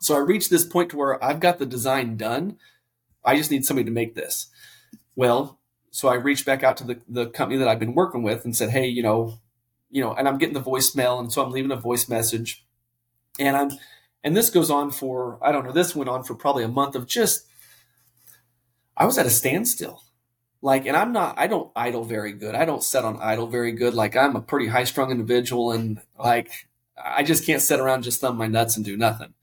[0.00, 2.56] So I reached this point to where I've got the design done.
[3.24, 4.48] I just need somebody to make this.
[5.16, 5.58] Well,
[5.90, 8.56] so I reached back out to the, the company that I've been working with and
[8.56, 9.38] said, Hey, you know,
[9.90, 11.18] you know, and I'm getting the voicemail.
[11.18, 12.64] And so I'm leaving a voice message
[13.40, 13.70] and I'm,
[14.22, 16.94] and this goes on for, I don't know, this went on for probably a month
[16.94, 17.46] of just,
[18.98, 20.02] I was at a standstill.
[20.60, 22.56] Like and i'm not i don't idle very good.
[22.56, 23.94] I don't set on idle very good.
[23.94, 26.50] Like i'm a pretty high strung individual and like
[27.02, 29.34] i just can't sit around just thumb my nuts and do nothing.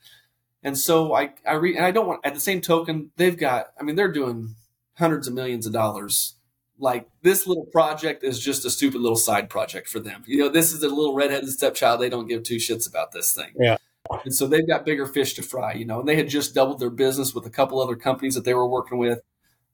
[0.61, 3.67] And so i i re, and i don't want at the same token they've got
[3.79, 4.55] i mean they're doing
[4.97, 6.35] hundreds of millions of dollars.
[6.77, 10.23] Like this little project is just a stupid little side project for them.
[10.27, 12.01] You know this is a little redheaded stepchild.
[12.01, 13.53] They don't give two shits about this thing.
[13.57, 13.77] Yeah.
[14.25, 16.79] And so they've got bigger fish to fry you know and they had just doubled
[16.79, 19.21] their business with a couple other companies that they were working with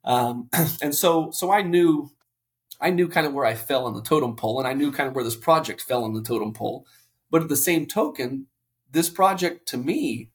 [0.03, 0.49] um,
[0.81, 2.11] and so, so I knew
[2.81, 5.07] I knew kind of where I fell on the totem pole and I knew kind
[5.07, 6.85] of where this project fell on the totem pole.
[7.29, 8.47] But at the same token,
[8.91, 10.31] this project to me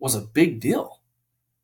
[0.00, 1.00] was a big deal.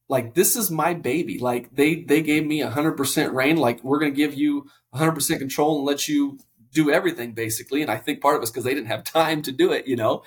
[0.09, 1.39] Like this is my baby.
[1.39, 3.57] Like they they gave me 100% reign.
[3.57, 6.39] Like we're going to give you 100% control and let you
[6.73, 7.83] do everything basically.
[7.83, 9.97] And I think part of it's because they didn't have time to do it, you
[9.97, 10.23] know.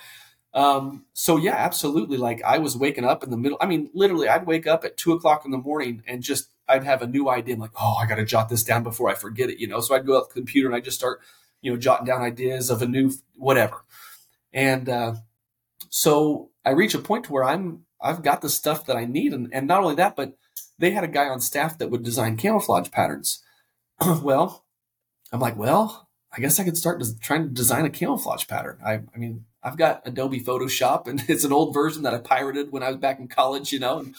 [0.52, 2.18] Um, so yeah, absolutely.
[2.18, 3.56] Like I was waking up in the middle.
[3.60, 6.84] I mean, literally, I'd wake up at two o'clock in the morning and just I'd
[6.84, 7.54] have a new idea.
[7.54, 9.80] I'm like, oh, I got to jot this down before I forget it, you know.
[9.80, 11.20] So I'd go out the computer and I just start,
[11.60, 13.84] you know, jotting down ideas of a new whatever.
[14.52, 15.14] And uh,
[15.88, 19.34] so I reach a point to where I'm I've got the stuff that I need,
[19.34, 20.36] and, and not only that, but
[20.78, 23.42] they had a guy on staff that would design camouflage patterns.
[24.22, 24.64] well,
[25.32, 28.78] I'm like, well, I guess I could start trying to design a camouflage pattern.
[28.84, 32.72] I, I mean, I've got Adobe Photoshop, and it's an old version that I pirated
[32.72, 33.98] when I was back in college, you know.
[33.98, 34.14] And,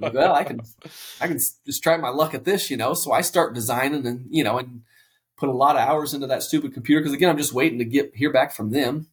[0.00, 0.60] well, I can,
[1.20, 2.94] I can just try my luck at this, you know.
[2.94, 4.82] So I start designing, and you know, and
[5.38, 7.84] put a lot of hours into that stupid computer because again, I'm just waiting to
[7.84, 9.08] get hear back from them.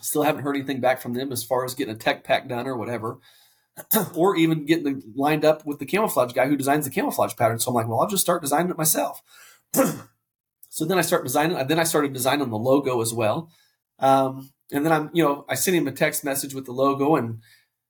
[0.00, 2.66] Still haven't heard anything back from them as far as getting a tech pack done
[2.66, 3.18] or whatever,
[4.14, 7.58] or even getting the, lined up with the camouflage guy who designs the camouflage pattern.
[7.58, 9.22] So I'm like, well, I'll just start designing it myself.
[10.68, 11.66] so then I start designing.
[11.66, 13.50] Then I started designing the logo as well.
[13.98, 17.16] Um, and then I'm, you know, I sent him a text message with the logo,
[17.16, 17.40] and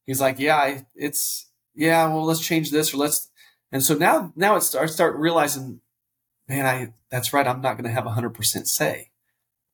[0.04, 1.45] he's like, "Yeah, I, it's
[1.76, 3.30] yeah, well, let's change this or let's."
[3.72, 5.80] And so now, now it's I start realizing,
[6.48, 7.46] man, I that's right.
[7.46, 9.10] I'm not going to have 100 percent say.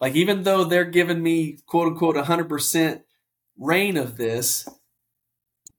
[0.00, 3.02] Like even though they're giving me quote unquote 100 percent
[3.58, 4.68] reign of this,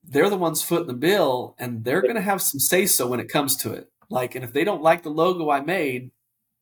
[0.03, 3.19] they're the ones footing the bill, and they're going to have some say so when
[3.19, 3.89] it comes to it.
[4.09, 6.11] Like, and if they don't like the logo I made,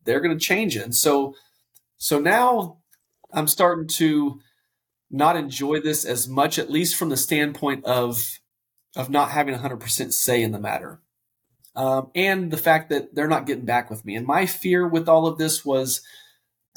[0.06, 0.84] they're going to change it.
[0.84, 1.36] And so,
[1.98, 2.78] so now
[3.34, 4.40] I'm starting to
[5.10, 8.40] not enjoy this as much, at least from the standpoint of
[8.96, 11.00] of not having 100% say in the matter.
[11.76, 14.16] Um, and the fact that they're not getting back with me.
[14.16, 16.02] And my fear with all of this was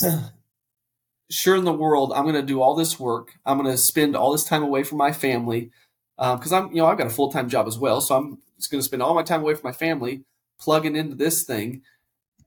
[1.31, 3.33] sure in the world, I'm going to do all this work.
[3.45, 5.71] I'm going to spend all this time away from my family
[6.17, 8.01] because um, I'm, you know, I've got a full time job as well.
[8.01, 10.25] So I'm just going to spend all my time away from my family
[10.61, 11.83] plugging into this thing.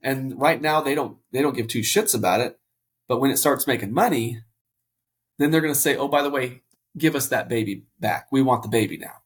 [0.02, 2.58] And right now they don't, they don't give two shits about it.
[3.08, 4.40] But when it starts making money,
[5.38, 6.62] then they're going to say, "Oh, by the way,
[6.96, 8.26] give us that baby back.
[8.30, 9.17] We want the baby now."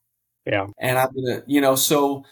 [0.46, 0.66] Yeah.
[0.78, 2.24] And I'm going to, you know, so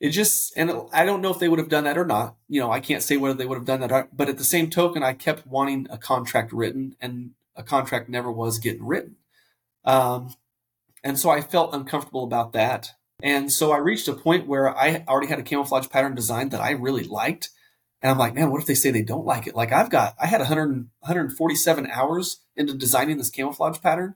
[0.00, 2.36] it just and I don't know if they would have done that or not.
[2.48, 4.16] You know, I can't say whether they would have done that.
[4.16, 8.30] but at the same token, I kept wanting a contract written, and a contract never
[8.30, 9.16] was getting written.
[9.84, 10.34] Um,
[11.02, 12.92] and so I felt uncomfortable about that.
[13.22, 16.60] And so I reached a point where I already had a camouflage pattern design that
[16.60, 17.50] I really liked.
[18.00, 19.56] And I'm like, man, what if they say they don't like it?
[19.56, 24.14] Like I've got, I had 100, 147 hours into designing this camouflage pattern.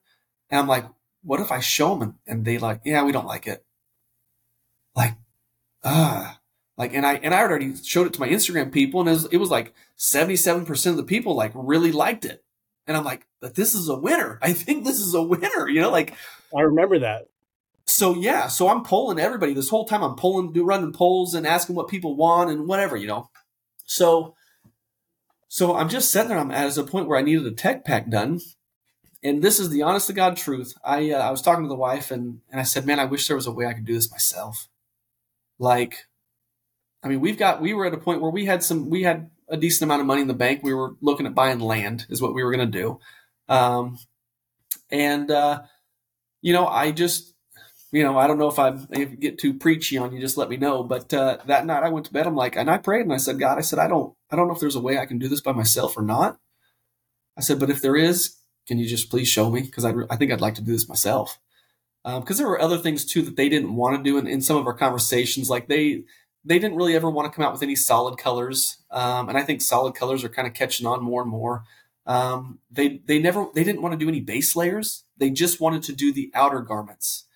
[0.50, 0.86] And I'm like,
[1.22, 3.64] what if I show them and, and they like, yeah, we don't like it.
[4.94, 5.14] Like,
[5.84, 6.40] ah,
[6.76, 9.24] like, and I, and I already showed it to my Instagram people and it was,
[9.26, 12.44] it was like 77% of the people like really liked it.
[12.86, 14.38] And I'm like, but this is a winner.
[14.42, 16.14] I think this is a winner, you know, like
[16.56, 17.28] I remember that.
[17.86, 20.02] So yeah, so I'm polling everybody this whole time.
[20.02, 23.28] I'm polling, do running polls and asking what people want and whatever, you know.
[23.84, 24.34] So,
[25.48, 26.38] so I'm just sitting there.
[26.38, 28.40] I'm at a point where I needed a tech pack done,
[29.22, 30.74] and this is the honest to God truth.
[30.84, 33.26] I uh, I was talking to the wife and and I said, man, I wish
[33.26, 34.68] there was a way I could do this myself.
[35.58, 36.06] Like,
[37.02, 39.30] I mean, we've got we were at a point where we had some we had
[39.48, 40.60] a decent amount of money in the bank.
[40.62, 43.00] We were looking at buying land, is what we were going to do,
[43.48, 43.98] um,
[44.90, 45.62] and uh,
[46.40, 47.32] you know, I just
[47.92, 50.56] you know, I don't know if I get too preachy on you, just let me
[50.56, 50.82] know.
[50.82, 52.26] But uh, that night I went to bed.
[52.26, 54.48] I'm like, and I prayed and I said, God, I said, I don't, I don't
[54.48, 56.38] know if there's a way I can do this by myself or not.
[57.36, 58.36] I said, but if there is,
[58.66, 59.62] can you just please show me?
[59.62, 61.38] Because I, I think I'd like to do this myself.
[62.04, 64.40] Because um, there were other things too that they didn't want to do in, in
[64.40, 65.48] some of our conversations.
[65.48, 66.04] Like they,
[66.44, 69.42] they didn't really ever want to come out with any solid colors, um, and I
[69.42, 71.64] think solid colors are kind of catching on more and more.
[72.04, 75.04] Um, they they never they didn't want to do any base layers.
[75.18, 77.26] They just wanted to do the outer garments.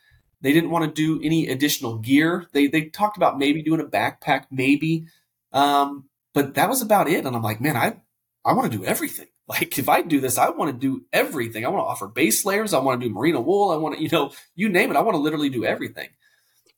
[0.40, 2.46] They didn't want to do any additional gear.
[2.52, 5.06] They they talked about maybe doing a backpack, maybe,
[5.52, 7.24] um, but that was about it.
[7.24, 8.00] And I'm like, man, I
[8.44, 9.28] I want to do everything.
[9.48, 11.64] Like if I do this, I want to do everything.
[11.64, 12.74] I want to offer base layers.
[12.74, 13.70] I want to do merino wool.
[13.70, 14.96] I want to, you know, you name it.
[14.96, 16.08] I want to literally do everything.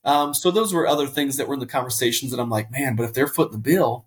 [0.03, 2.95] Um, so those were other things that were in the conversations that I'm like, man,
[2.95, 4.05] but if they're footing the bill,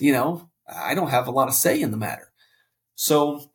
[0.00, 2.32] you know, I don't have a lot of say in the matter.
[2.96, 3.52] So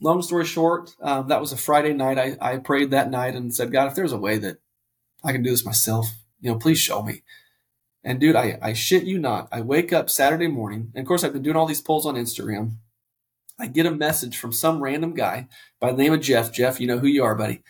[0.00, 2.18] long story short, um, that was a Friday night.
[2.18, 4.58] I, I prayed that night and said, God, if there's a way that
[5.24, 6.06] I can do this myself,
[6.40, 7.22] you know, please show me.
[8.04, 9.48] And dude, I, I shit you not.
[9.52, 12.16] I wake up Saturday morning, and of course, I've been doing all these polls on
[12.16, 12.76] Instagram.
[13.58, 15.48] I get a message from some random guy
[15.80, 16.52] by the name of Jeff.
[16.52, 17.62] Jeff, you know who you are, buddy.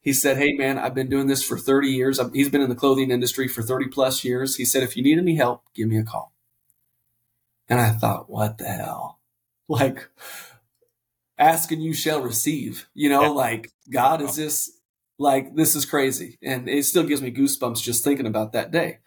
[0.00, 2.20] He said, Hey, man, I've been doing this for 30 years.
[2.32, 4.56] He's been in the clothing industry for 30 plus years.
[4.56, 6.34] He said, If you need any help, give me a call.
[7.68, 9.20] And I thought, what the hell?
[9.66, 10.10] Like,
[11.38, 12.86] ask and you shall receive.
[12.92, 13.28] You know, yeah.
[13.28, 14.78] like, God, is this
[15.18, 16.38] like, this is crazy.
[16.42, 18.98] And it still gives me goosebumps just thinking about that day.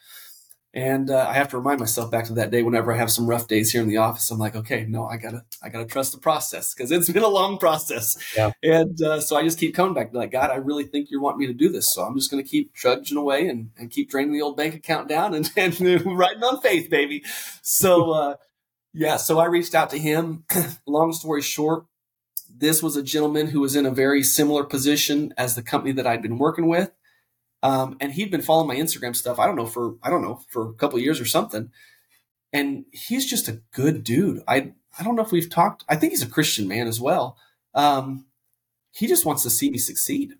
[0.78, 3.26] And uh, I have to remind myself back to that day whenever I have some
[3.26, 4.30] rough days here in the office.
[4.30, 7.28] I'm like, okay, no, I gotta, I gotta trust the process because it's been a
[7.28, 8.16] long process.
[8.38, 8.52] Yeah.
[8.62, 11.40] And uh, so I just keep coming back, like, God, I really think you want
[11.40, 14.34] me to do this, so I'm just gonna keep trudging away and, and keep draining
[14.34, 15.80] the old bank account down and, and
[16.16, 17.24] riding on faith, baby.
[17.64, 18.36] So uh,
[18.94, 20.44] yeah, so I reached out to him.
[20.86, 21.86] long story short,
[22.56, 26.06] this was a gentleman who was in a very similar position as the company that
[26.06, 26.92] I'd been working with.
[27.64, 29.40] Um, and he'd been following my Instagram stuff.
[29.40, 31.72] I don't know for I don't know for a couple years or something.
[32.54, 34.42] And he's just a good dude.
[34.48, 35.84] I I don't know if we've talked.
[35.90, 37.38] I think he's a Christian man as well.
[37.74, 38.26] Um,
[38.92, 40.34] he just wants to see me succeed.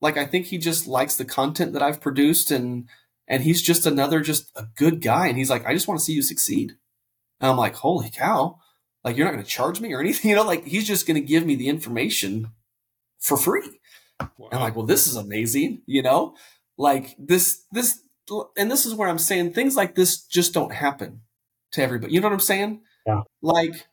[0.00, 2.88] Like I think he just likes the content that I've produced, and
[3.26, 5.28] and he's just another just a good guy.
[5.28, 6.72] And he's like, I just want to see you succeed.
[7.40, 8.58] And I'm like, holy cow!
[9.04, 10.44] Like you're not going to charge me or anything, you know?
[10.44, 12.50] Like he's just going to give me the information
[13.20, 13.80] for free.
[14.38, 14.48] Wow.
[14.52, 16.34] I'm like, well, this is amazing, you know?
[16.76, 18.00] Like this, this,
[18.56, 21.20] and this is where I'm saying things like this just don't happen
[21.72, 22.12] to everybody.
[22.12, 22.80] You know what I'm saying?
[23.06, 23.22] Yeah.
[23.42, 23.86] Like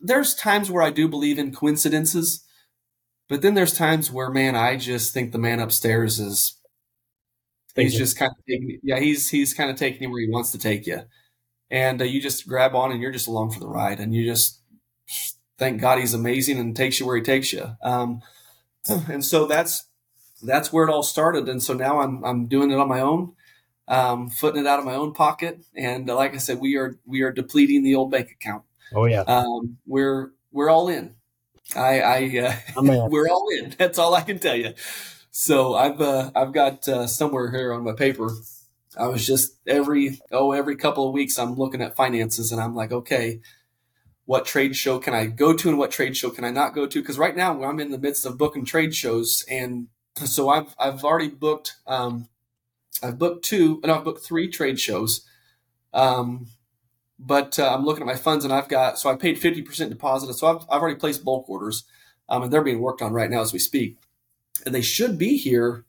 [0.00, 2.44] there's times where I do believe in coincidences,
[3.28, 6.58] but then there's times where, man, I just think the man upstairs is,
[7.74, 10.52] he's just kind of taking, yeah, he's, he's kind of taking you where he wants
[10.52, 11.00] to take you.
[11.70, 14.24] And uh, you just grab on and you're just along for the ride and you
[14.24, 14.60] just
[15.58, 17.76] thank God he's amazing and takes you where he takes you.
[17.82, 18.20] Um,
[19.08, 19.88] and so that's,
[20.42, 21.48] that's where it all started.
[21.48, 23.32] And so now I'm I'm doing it on my own,
[23.88, 25.64] um, footing it out of my own pocket.
[25.76, 28.64] And uh, like I said, we are we are depleting the old bank account.
[28.94, 31.14] Oh yeah, um, we're we're all in.
[31.76, 33.74] I, I uh, we're all in.
[33.78, 34.74] That's all I can tell you.
[35.30, 38.30] So I've uh, I've got uh, somewhere here on my paper.
[38.98, 42.74] I was just every oh every couple of weeks I'm looking at finances and I'm
[42.74, 43.40] like okay
[44.24, 46.86] what trade show can I go to and what trade show can I not go
[46.86, 47.00] to?
[47.00, 51.04] Because right now I'm in the midst of booking trade shows and so I've I've
[51.04, 52.28] already booked um,
[53.02, 55.26] I've booked two and I've booked three trade shows.
[55.92, 56.46] Um,
[57.18, 60.32] but uh, I'm looking at my funds and I've got so I paid 50% deposit.
[60.34, 61.84] So I've, I've already placed bulk orders
[62.28, 63.98] um, and they're being worked on right now as we speak.
[64.66, 65.84] And they should be here.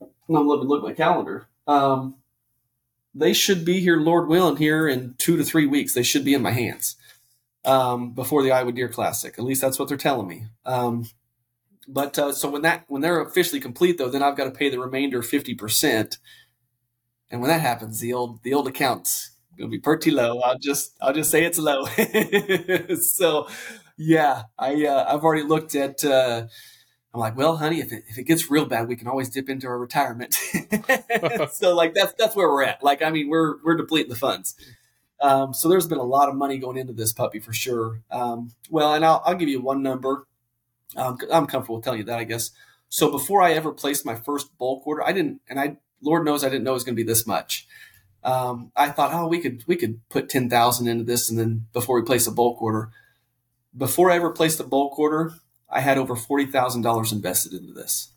[0.00, 1.46] I'm looking look at my calendar.
[1.66, 2.16] Um,
[3.14, 5.94] they should be here, Lord willing, here in two to three weeks.
[5.94, 6.96] They should be in my hands
[7.64, 9.34] um, before the Iowa Deer Classic.
[9.38, 10.46] At least that's what they're telling me.
[11.86, 14.70] But uh, so when that when they're officially complete though, then I've got to pay
[14.70, 16.18] the remainder fifty percent.
[17.30, 20.40] And when that happens, the old the old account's gonna be pretty low.
[20.40, 21.84] I'll just I'll just say it's low.
[22.96, 23.48] so
[23.96, 26.04] yeah, I uh, I've already looked at.
[26.04, 26.46] Uh,
[27.12, 29.48] I'm like, well, honey, if it, if it gets real bad, we can always dip
[29.48, 30.34] into our retirement.
[31.52, 32.82] so like that's that's where we're at.
[32.82, 34.56] Like I mean, we're we're depleting the funds.
[35.20, 38.02] Um, so there's been a lot of money going into this puppy for sure.
[38.10, 40.26] Um, well, and I'll, I'll give you one number.
[40.96, 42.50] Um, I'm comfortable telling you that, I guess.
[42.88, 46.44] So before I ever placed my first bulk order, I didn't, and I, Lord knows,
[46.44, 47.66] I didn't know it was going to be this much.
[48.22, 51.66] Um, I thought, oh, we could we could put ten thousand into this, and then
[51.74, 52.90] before we place a bulk order,
[53.76, 55.34] before I ever placed a bulk order,
[55.68, 58.12] I had over forty thousand dollars invested into this,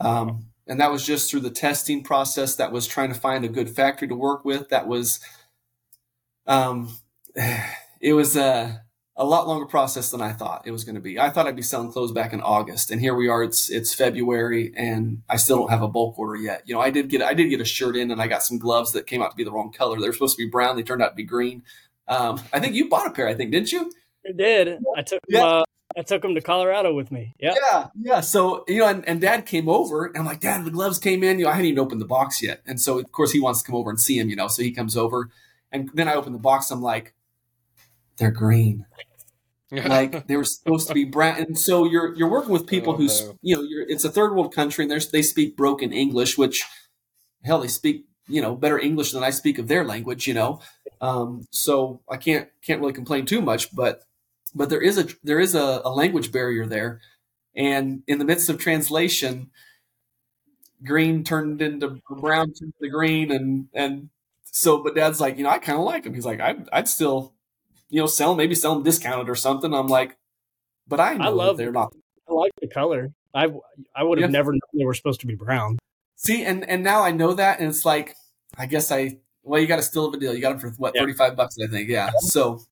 [0.00, 2.54] um, and that was just through the testing process.
[2.56, 4.70] That was trying to find a good factory to work with.
[4.70, 5.20] That was,
[6.46, 6.96] um,
[8.00, 8.78] it was uh,
[9.22, 11.18] a lot longer process than I thought it was going to be.
[11.18, 13.42] I thought I'd be selling clothes back in August, and here we are.
[13.42, 16.62] It's it's February, and I still don't have a bulk order yet.
[16.66, 18.58] You know, I did get I did get a shirt in, and I got some
[18.58, 20.00] gloves that came out to be the wrong color.
[20.00, 20.76] They were supposed to be brown.
[20.76, 21.62] They turned out to be green.
[22.08, 23.28] Um, I think you bought a pair.
[23.28, 23.92] I think didn't you?
[24.26, 24.78] I did.
[24.96, 25.44] I took yeah.
[25.44, 25.64] uh,
[25.96, 27.34] I took them to Colorado with me.
[27.38, 27.54] Yeah.
[27.54, 27.86] Yeah.
[28.00, 28.20] Yeah.
[28.20, 31.22] So, you know, and, and dad came over and I'm like, Dad, the gloves came
[31.22, 31.38] in.
[31.38, 32.62] You know, I hadn't even opened the box yet.
[32.66, 34.48] And so, of course, he wants to come over and see him, you know.
[34.48, 35.30] So he comes over.
[35.70, 36.70] And then I open the box.
[36.70, 37.14] I'm like,
[38.16, 38.86] they're green.
[39.72, 42.96] Like they were supposed to be brat and so you're you're working with people oh,
[42.96, 43.38] who no.
[43.40, 46.64] you know it's a third world country, and they speak broken English, which
[47.42, 50.60] hell they speak you know better English than I speak of their language, you know.
[51.00, 54.02] Um, so I can't can't really complain too much, but
[54.54, 57.00] but there is a there is a, a language barrier there,
[57.56, 59.50] and in the midst of translation,
[60.84, 64.10] green turned into brown to the green, and and
[64.42, 66.14] so but Dad's like you know I kind of like him.
[66.14, 67.34] He's like I'd, I'd still
[67.92, 69.72] you know, sell them, maybe sell them discounted or something.
[69.74, 70.16] I'm like,
[70.88, 71.92] but I know I love they're not.
[72.28, 73.12] I like the color.
[73.34, 73.52] I
[73.94, 74.38] I would have yeah.
[74.38, 75.78] never known they were supposed to be brown.
[76.16, 78.16] See, and and now I know that, and it's like,
[78.56, 80.34] I guess I well, you got a still of a deal.
[80.34, 81.90] You got them for what thirty five bucks, I think.
[81.90, 82.10] Yeah.
[82.20, 82.62] So,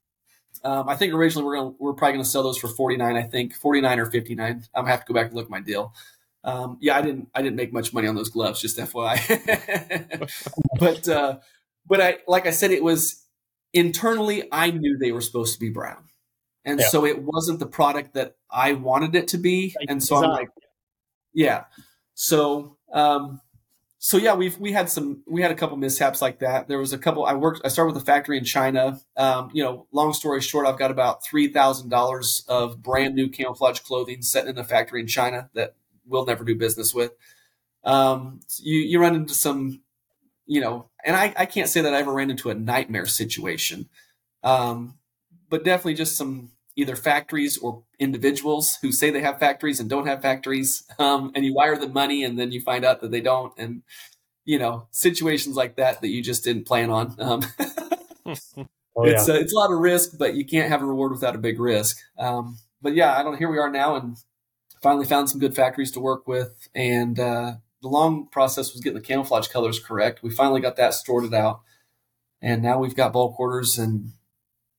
[0.65, 3.17] um, I think originally we're gonna we're probably gonna sell those for forty nine.
[3.17, 4.65] I think forty nine or fifty nine.
[4.75, 5.93] I'm gonna have to go back and look at my deal.
[6.45, 10.31] Um, yeah, I didn't I didn't make much money on those gloves, just FYI.
[10.79, 11.39] but uh,
[11.87, 13.23] but I like I said, it was
[13.73, 16.05] internally, I knew they were supposed to be brown.
[16.65, 16.89] And Yeah.
[16.89, 19.75] so it wasn't the product that I wanted it to be.
[19.81, 20.51] Like And so I'm like,
[21.33, 21.65] yeah.
[22.15, 23.41] So, um,
[24.03, 26.69] so yeah, we've we had some we had a couple mishaps like that.
[26.69, 27.27] There was a couple.
[27.27, 27.61] I worked.
[27.65, 28.99] I started with a factory in China.
[29.17, 33.29] Um, you know, long story short, I've got about three thousand dollars of brand new
[33.29, 35.75] camouflage clothing sitting in a factory in China that
[36.07, 37.13] we'll never do business with.
[37.85, 39.83] Um, you you run into some,
[40.51, 43.89] you know, and I I can't say that I ever ran into a nightmare situation,
[44.43, 44.99] um,
[45.49, 50.09] but definitely just some either factories or individuals who say they have factories and don't
[50.09, 53.21] have factories um, and you wire them money and then you find out that they
[53.21, 53.83] don't and
[54.45, 57.43] you know situations like that that you just didn't plan on um,
[58.97, 59.13] Oh, yeah.
[59.13, 61.39] it's, uh, it's a lot of risk but you can't have a reward without a
[61.39, 64.17] big risk um, but yeah i don't here we are now and
[64.83, 68.99] finally found some good factories to work with and uh, the long process was getting
[68.99, 70.23] the camouflage colors correct.
[70.23, 71.61] We finally got that sorted out.
[72.43, 74.13] And now we've got bulk orders and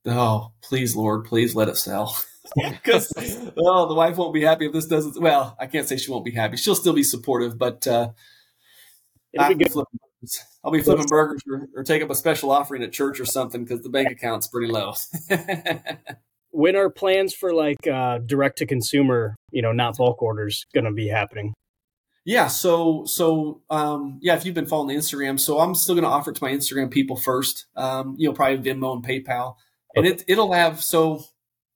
[0.05, 2.17] oh please lord please let it sell.
[2.69, 3.13] Because
[3.55, 6.25] oh the wife won't be happy if this doesn't well i can't say she won't
[6.25, 6.57] be happy.
[6.57, 8.09] She'll still be supportive but uh
[9.37, 12.83] I'll be flipping burgers, I'll be flipping burgers or, or take up a special offering
[12.83, 14.95] at church or something because the bank account's pretty low.
[16.53, 20.83] When are plans for like uh, direct to consumer, you know, not bulk orders, going
[20.83, 21.53] to be happening?
[22.23, 26.03] Yeah, so so um, yeah, if you've been following the Instagram, so I'm still going
[26.03, 27.65] to offer it to my Instagram people first.
[27.76, 29.56] Um, you know, probably Venmo and PayPal,
[29.95, 30.84] and it it'll have.
[30.84, 31.23] So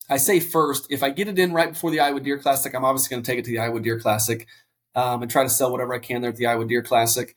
[0.10, 2.86] I say first, if I get it in right before the Iowa Deer Classic, I'm
[2.86, 4.46] obviously going to take it to the Iowa Deer Classic
[4.94, 7.36] um, and try to sell whatever I can there at the Iowa Deer Classic.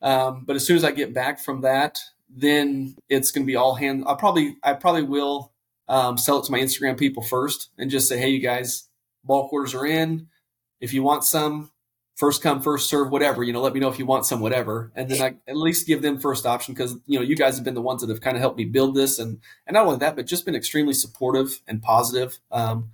[0.00, 1.98] Um, but as soon as I get back from that,
[2.28, 4.04] then it's going to be all hand.
[4.06, 5.52] I probably I probably will
[5.88, 8.88] um, sell it to my Instagram people first and just say, hey, you guys,
[9.24, 10.28] bulk orders are in.
[10.80, 11.70] If you want some,
[12.16, 14.90] first come first serve whatever you know let me know if you want some whatever.
[14.96, 17.64] And then i at least give them first option because you know you guys have
[17.64, 19.18] been the ones that have kind of helped me build this.
[19.18, 22.38] And and not only that but just been extremely supportive and positive.
[22.50, 22.90] Um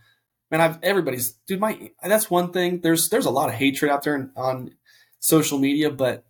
[0.50, 2.80] man i've everybody's dude my that's one thing.
[2.80, 4.72] There's there's a lot of hatred out there on
[5.20, 6.24] social media but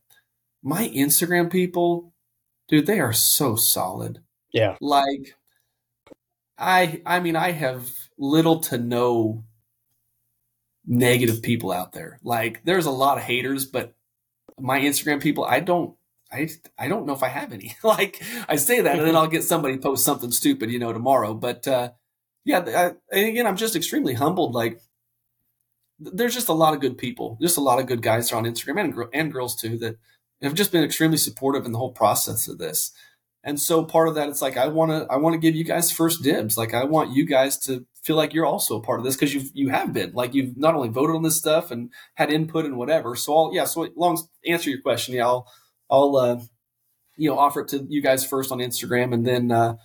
[0.63, 2.13] my instagram people
[2.69, 4.23] dude they are so solid.
[4.53, 4.77] Yeah.
[4.83, 5.35] like
[6.59, 9.45] i i mean i have little to no
[10.87, 12.19] negative people out there.
[12.23, 13.95] Like there's a lot of haters, but
[14.59, 15.97] my Instagram people, I don't
[16.31, 16.49] I
[16.79, 17.77] I don't know if I have any.
[17.83, 21.35] like I say that and then I'll get somebody post something stupid, you know, tomorrow.
[21.35, 21.93] But uh
[22.45, 24.81] yeah, I, and again, I'm just extremely humbled like
[25.99, 27.39] there's just a lot of good people.
[27.41, 29.99] Just a lot of good guys on Instagram and and girls too that
[30.43, 32.93] have just been extremely supportive in the whole process of this.
[33.45, 35.65] And so part of that, it's like I want to I want to give you
[35.65, 36.57] guys first dibs.
[36.57, 39.33] Like I want you guys to feel like you're also a part of this because
[39.33, 42.65] you've you have been like you've not only voted on this stuff and had input
[42.65, 43.17] and whatever.
[43.17, 43.65] So I'll yeah.
[43.65, 45.47] So long answer your question, yeah, I'll
[45.91, 46.41] I'll uh,
[47.17, 49.77] you know offer it to you guys first on Instagram, and then uh,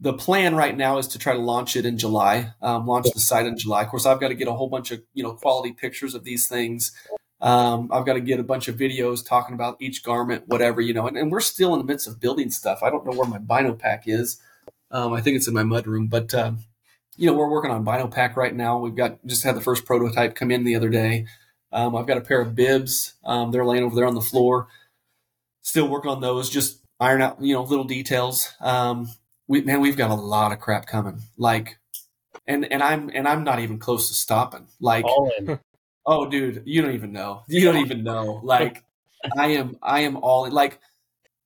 [0.00, 2.52] the plan right now is to try to launch it in July.
[2.60, 3.82] Um, launch the site in July.
[3.82, 6.24] Of course, I've got to get a whole bunch of you know quality pictures of
[6.24, 6.92] these things.
[7.40, 10.94] Um, I've got to get a bunch of videos talking about each garment, whatever you
[10.94, 11.06] know.
[11.06, 12.82] And, and we're still in the midst of building stuff.
[12.82, 14.40] I don't know where my Bino pack is.
[14.90, 16.60] Um, I think it's in my mud room, but um,
[17.16, 18.78] you know we're working on Bino pack right now.
[18.78, 21.26] We've got just had the first prototype come in the other day.
[21.72, 23.14] Um, I've got a pair of bibs.
[23.24, 24.68] Um, they're laying over there on the floor.
[25.62, 26.50] Still working on those.
[26.50, 28.54] Just iron out you know little details.
[28.60, 29.08] Um,
[29.48, 31.22] we man, we've got a lot of crap coming.
[31.36, 31.78] Like,
[32.46, 34.68] and and I'm and I'm not even close to stopping.
[34.80, 35.04] Like,
[36.06, 37.42] oh, dude, you don't even know.
[37.48, 38.40] You don't even know.
[38.42, 38.84] Like,
[39.38, 40.52] I am I am all in.
[40.52, 40.78] Like,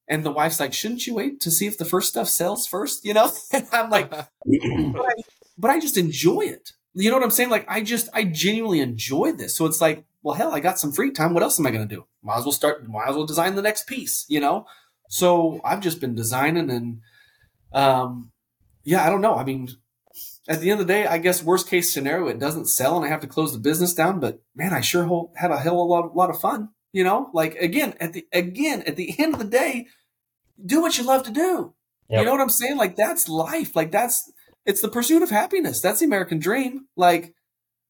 [0.08, 3.04] and the wife's like, shouldn't you wait to see if the first stuff sells first?
[3.04, 4.12] You know, and I'm like,
[5.58, 6.72] but I, just enjoy it.
[6.94, 7.50] You know what I'm saying?
[7.50, 9.56] Like, I just I genuinely enjoy this.
[9.56, 11.34] So it's like, well, hell, I got some free time.
[11.34, 12.06] What else am I going to do?
[12.22, 12.88] Might as well start.
[12.88, 14.24] Might as well design the next piece.
[14.28, 14.66] You know.
[15.08, 17.00] So I've just been designing and,
[17.72, 18.30] um,
[18.84, 19.34] yeah, I don't know.
[19.34, 19.68] I mean,
[20.48, 23.04] at the end of the day, I guess worst case scenario, it doesn't sell and
[23.04, 24.20] I have to close the business down.
[24.20, 26.70] But man, I sure ho- had a hell of a lot, lot of fun.
[26.92, 29.88] You know, like again, at the again at the end of the day,
[30.64, 31.74] do what you love to do.
[32.08, 32.20] Yep.
[32.20, 32.78] You know what I'm saying?
[32.78, 33.76] Like that's life.
[33.76, 34.32] Like that's
[34.68, 35.80] it's the pursuit of happiness.
[35.80, 36.88] That's the American dream.
[36.94, 37.34] Like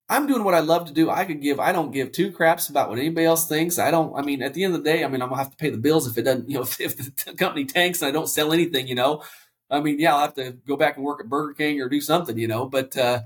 [0.09, 1.11] I'm doing what I love to do.
[1.11, 1.59] I could give.
[1.59, 3.81] I don't give two craps about what anybody else thinks.
[3.81, 4.17] I don't.
[4.17, 5.71] I mean, at the end of the day, I mean, I'm gonna have to pay
[5.71, 6.49] the bills if it doesn't.
[6.49, 8.87] You know, if, if the company tanks and I don't sell anything.
[8.87, 9.25] You know,
[9.69, 12.01] I mean, yeah, I'll have to go back and work at Burger King or do
[12.01, 12.39] something.
[12.39, 13.23] You know, but uh,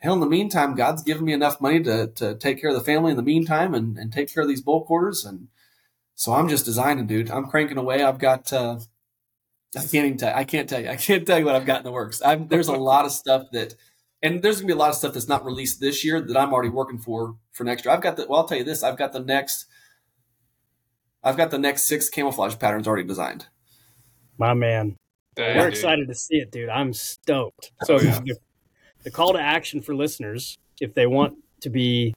[0.00, 2.84] hell, in the meantime, God's given me enough money to to take care of the
[2.84, 5.24] family in the meantime and and take care of these bull quarters.
[5.24, 5.48] And
[6.14, 7.30] so I'm just designing, dude.
[7.30, 8.02] I'm cranking away.
[8.02, 8.52] I've got.
[8.52, 8.80] Uh,
[9.76, 10.34] I can't even tell.
[10.34, 10.88] I can't tell you.
[10.88, 12.20] I can't tell you what I've got in the works.
[12.24, 13.74] I'm, there's a lot of stuff that
[14.22, 16.52] and there's gonna be a lot of stuff that's not released this year that I'm
[16.52, 17.92] already working for for next year.
[17.92, 18.82] I've got the well, I'll tell you this.
[18.82, 19.66] I've got the next.
[21.24, 23.46] I've got the next six camouflage patterns already designed.
[24.38, 24.96] My man.
[25.36, 25.68] We're dude.
[25.68, 26.68] excited to see it, dude.
[26.68, 27.72] I'm stoked.
[27.84, 28.20] So oh, yeah.
[28.24, 28.36] the,
[29.04, 32.12] the call to action for listeners, if they want to be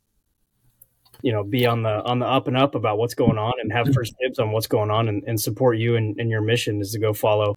[1.25, 3.73] you know be on the on the up and up about what's going on and
[3.73, 6.79] have first dibs on what's going on and, and support you and, and, your mission
[6.79, 7.55] is to go follow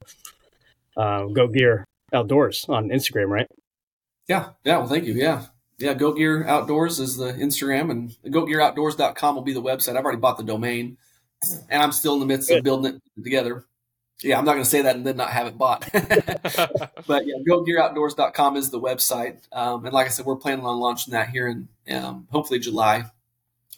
[0.96, 1.84] uh, Goat Gear
[2.14, 3.46] Outdoors on Instagram, right?
[4.26, 4.78] Yeah, yeah.
[4.78, 5.12] Well, thank you.
[5.12, 5.46] Yeah,
[5.76, 5.92] yeah.
[5.92, 9.96] Goat Gear Outdoors is the Instagram, and goatgearoutdoors.com will be the website.
[9.96, 10.96] I've already bought the domain,
[11.68, 12.58] and I'm still in the midst Good.
[12.58, 13.66] of building it together.
[14.22, 15.86] Yeah, I'm not going to say that and then not have it bought.
[15.92, 19.46] but yeah, goatgearoutdoors.com is the website.
[19.52, 23.04] Um, and like I said, we're planning on launching that here in um, hopefully July.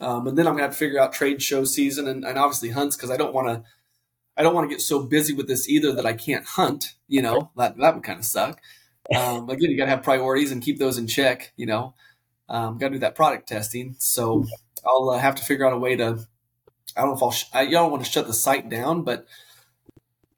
[0.01, 2.39] Um, and then I'm going to have to figure out trade show season and, and
[2.39, 3.63] obviously hunts because I don't want to.
[4.37, 6.95] I don't want to get so busy with this either that I can't hunt.
[7.09, 8.61] You know that that would kind of suck.
[9.15, 11.53] Um, again, you got to have priorities and keep those in check.
[11.57, 11.95] You know,
[12.49, 13.97] um, got to do that product testing.
[13.99, 14.45] So
[14.87, 16.27] I'll uh, have to figure out a way to.
[16.97, 17.31] I don't know if I'll.
[17.31, 19.27] Sh- I, don't want to shut the site down, but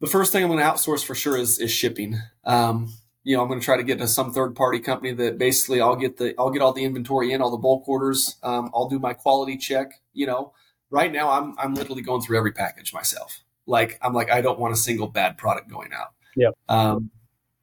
[0.00, 2.20] the first thing I'm going to outsource for sure is is shipping.
[2.44, 2.92] Um,
[3.24, 5.80] you know, I'm going to try to get to some third party company that basically
[5.80, 8.36] I'll get the I'll get all the inventory in, all the bulk orders.
[8.42, 9.92] Um, I'll do my quality check.
[10.12, 10.52] You know,
[10.90, 13.44] right now I'm I'm literally going through every package myself.
[13.66, 16.08] Like I'm like I don't want a single bad product going out.
[16.36, 16.54] Yep.
[16.68, 17.10] Um,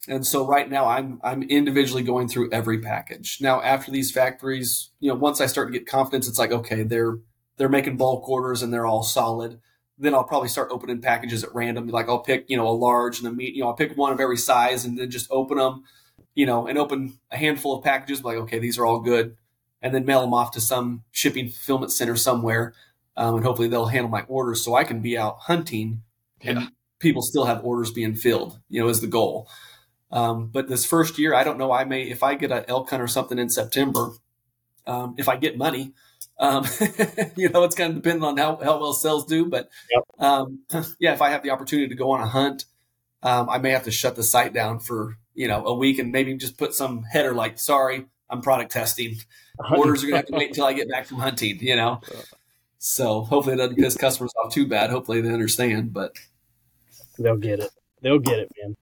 [0.07, 3.40] and so right now I'm I'm individually going through every package.
[3.41, 6.84] Now after these factories, you know, once I start to get confidence, it's like okay,
[6.84, 7.18] they're
[7.57, 9.60] they're making bulk orders and they're all solid
[9.99, 11.88] then I'll probably start opening packages at random.
[11.88, 14.13] Like I'll pick, you know, a large and a meat, you know, I'll pick one
[14.13, 15.84] of every size and then just open them,
[16.34, 18.23] you know, and open a handful of packages.
[18.23, 19.35] Like, okay, these are all good.
[19.81, 22.73] And then mail them off to some shipping fulfillment center somewhere.
[23.15, 26.03] Um, and hopefully they'll handle my orders so I can be out hunting
[26.41, 26.69] and
[26.99, 29.49] people still have orders being filled, you know, is the goal.
[30.11, 31.71] Um, but this first year, I don't know.
[31.71, 34.11] I may, if I get an elk hunt or something in September,
[34.88, 35.93] um, if I get money,
[36.39, 36.65] um,
[37.35, 39.45] you know, it's kind of dependent on how, how well sales do.
[39.45, 40.03] But yep.
[40.19, 40.59] um,
[40.99, 42.65] yeah, if I have the opportunity to go on a hunt,
[43.21, 46.11] um, I may have to shut the site down for you know a week and
[46.11, 49.17] maybe just put some header like, "Sorry, I'm product testing.
[49.75, 52.01] Orders are gonna have to wait until I get back from hunting." You know.
[52.77, 54.89] So hopefully it doesn't piss customers off too bad.
[54.89, 56.15] Hopefully they understand, but
[57.17, 57.71] they'll get it.
[58.01, 58.77] They'll get it, man.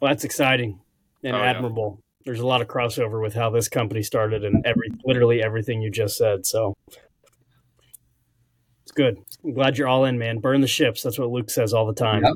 [0.00, 0.80] Well, that's exciting
[1.22, 1.98] and oh, admirable.
[1.98, 5.80] Yeah there's a lot of crossover with how this company started and every literally everything
[5.80, 6.46] you just said.
[6.46, 6.76] So
[8.82, 9.18] it's good.
[9.44, 10.38] I'm glad you're all in, man.
[10.38, 11.02] Burn the ships.
[11.02, 12.24] That's what Luke says all the time.
[12.24, 12.34] Yep.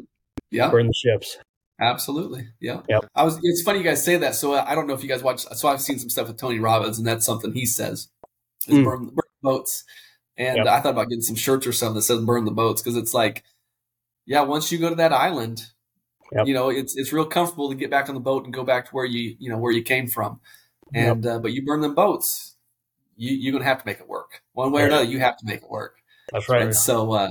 [0.51, 0.71] Yeah.
[0.71, 1.39] Burn the ships.
[1.81, 2.49] Absolutely.
[2.61, 2.83] Yeah.
[2.89, 3.07] Yep.
[3.15, 3.39] I was.
[3.43, 4.35] It's funny you guys say that.
[4.35, 5.45] So uh, I don't know if you guys watch.
[5.57, 8.09] So I've seen some stuff with Tony Robbins, and that's something he says
[8.69, 8.85] is mm.
[8.85, 9.85] burn, burn boats.
[10.37, 10.67] And yep.
[10.67, 13.13] I thought about getting some shirts or something that says "burn the boats" because it's
[13.13, 13.43] like,
[14.27, 15.67] yeah, once you go to that island,
[16.35, 16.47] Yep.
[16.49, 18.87] You know, it's it's real comfortable to get back on the boat and go back
[18.87, 20.41] to where you you know where you came from,
[20.93, 21.35] and yep.
[21.35, 22.57] uh, but you burn them boats,
[23.17, 25.05] you you're gonna have to make it work one way or another.
[25.05, 25.97] You have to make it work.
[26.33, 26.63] That's right.
[26.63, 27.31] And so, uh,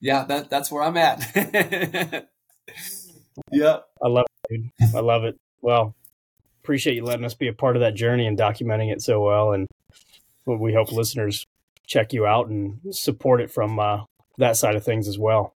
[0.00, 1.20] yeah, that that's where I'm at.
[3.50, 4.94] yeah, I love it, dude.
[4.94, 5.38] I love it.
[5.62, 5.94] Well,
[6.62, 9.52] appreciate you letting us be a part of that journey and documenting it so well,
[9.52, 9.66] and
[10.44, 11.46] we hope listeners
[11.86, 14.00] check you out and support it from uh,
[14.36, 15.54] that side of things as well.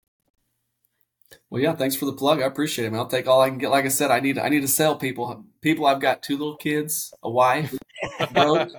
[1.49, 2.41] Well, yeah, thanks for the plug.
[2.41, 2.91] I appreciate it.
[2.91, 2.99] Man.
[2.99, 3.71] I'll take all I can get.
[3.71, 5.43] Like I said, I need I need to sell people.
[5.61, 7.73] People, I've got two little kids, a wife,
[8.33, 8.69] broke.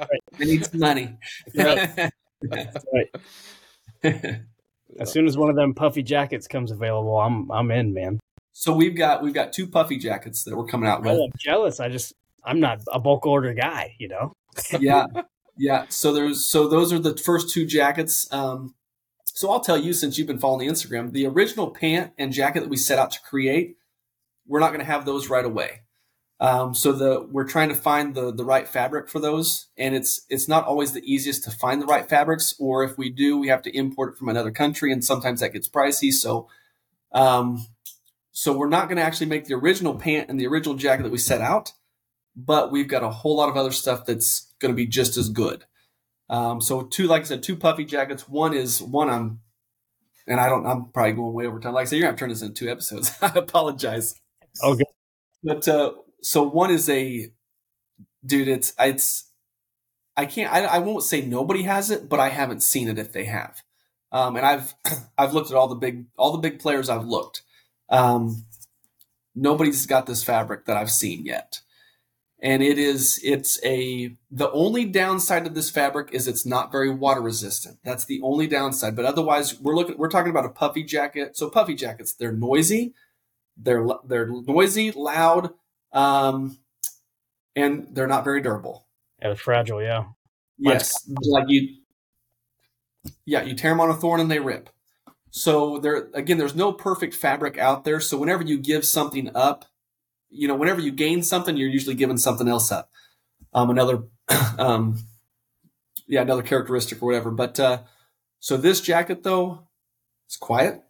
[0.40, 1.18] I need some money.
[1.54, 2.10] right.
[4.98, 8.20] as soon as one of them puffy jackets comes available, I'm I'm in, man.
[8.52, 11.12] So we've got we've got two puffy jackets that we're coming out with.
[11.12, 11.80] I'm jealous.
[11.80, 12.14] I just
[12.44, 14.32] I'm not a bulk order guy, you know.
[14.78, 15.06] yeah,
[15.56, 15.86] yeah.
[15.88, 18.30] So there's so those are the first two jackets.
[18.32, 18.74] Um,
[19.40, 22.60] so I'll tell you, since you've been following the Instagram, the original pant and jacket
[22.60, 23.78] that we set out to create,
[24.46, 25.80] we're not going to have those right away.
[26.40, 30.26] Um, so the we're trying to find the the right fabric for those, and it's
[30.28, 32.54] it's not always the easiest to find the right fabrics.
[32.58, 35.54] Or if we do, we have to import it from another country, and sometimes that
[35.54, 36.12] gets pricey.
[36.12, 36.50] So,
[37.12, 37.66] um,
[38.32, 41.12] so we're not going to actually make the original pant and the original jacket that
[41.12, 41.72] we set out,
[42.36, 45.30] but we've got a whole lot of other stuff that's going to be just as
[45.30, 45.64] good.
[46.30, 48.28] Um, so two, like I said, two puffy jackets.
[48.28, 49.40] One is one I'm,
[50.28, 50.64] and I don't.
[50.64, 51.74] I'm probably going way over time.
[51.74, 53.12] Like I said, you're gonna turn this into two episodes.
[53.22, 54.14] I apologize.
[54.62, 54.84] Okay.
[55.42, 55.92] But uh,
[56.22, 57.32] so one is a,
[58.24, 58.46] dude.
[58.46, 59.28] It's it's.
[60.16, 60.52] I can't.
[60.52, 63.60] I, I won't say nobody has it, but I haven't seen it if they have.
[64.12, 64.74] Um, and I've
[65.18, 66.88] I've looked at all the big all the big players.
[66.88, 67.42] I've looked.
[67.88, 68.44] Um,
[69.34, 71.60] nobody's got this fabric that I've seen yet
[72.42, 76.90] and it is it's a the only downside of this fabric is it's not very
[76.90, 77.78] water resistant.
[77.84, 78.96] That's the only downside.
[78.96, 81.36] But otherwise we're looking we're talking about a puffy jacket.
[81.36, 82.94] So puffy jackets they're noisy
[83.56, 85.50] they're they're noisy loud
[85.92, 86.58] um
[87.54, 88.86] and they're not very durable.
[89.20, 90.04] Yeah they're fragile yeah.
[90.58, 90.94] Yes
[91.28, 91.76] like you
[93.26, 94.70] yeah you tear them on a thorn and they rip.
[95.30, 98.00] So there again, there's no perfect fabric out there.
[98.00, 99.64] So whenever you give something up,
[100.30, 102.90] you know, whenever you gain something, you're usually giving something else up.
[103.52, 104.04] Um, another,
[104.58, 104.98] um,
[106.06, 107.30] yeah, another characteristic or whatever.
[107.30, 107.80] But uh,
[108.38, 109.68] so this jacket though,
[110.26, 110.82] it's quiet,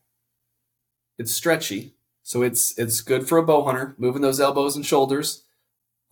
[1.18, 5.44] it's stretchy, so it's it's good for a bow hunter, moving those elbows and shoulders.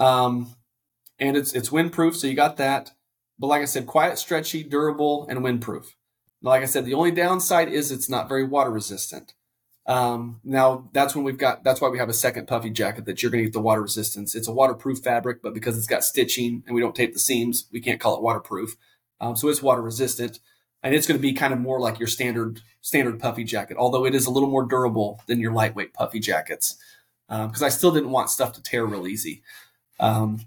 [0.01, 0.55] Um,
[1.19, 2.93] and it's it's windproof, so you got that.
[3.39, 5.87] But like I said, quiet, stretchy, durable, and windproof.
[6.43, 9.35] Like I said, the only downside is it's not very water resistant.
[9.89, 13.23] Um, now that's when we've got that's why we have a second puffy jacket that
[13.23, 14.35] you're going to get the water resistance.
[14.35, 17.67] It's a waterproof fabric, but because it's got stitching and we don't tape the seams,
[17.73, 18.77] we can't call it waterproof.
[19.19, 20.41] Um, so it's water resistant,
[20.83, 24.05] and it's going to be kind of more like your standard standard puffy jacket, although
[24.05, 26.77] it is a little more durable than your lightweight puffy jackets.
[27.27, 29.43] Because um, I still didn't want stuff to tear real easy.
[29.99, 30.47] Because um,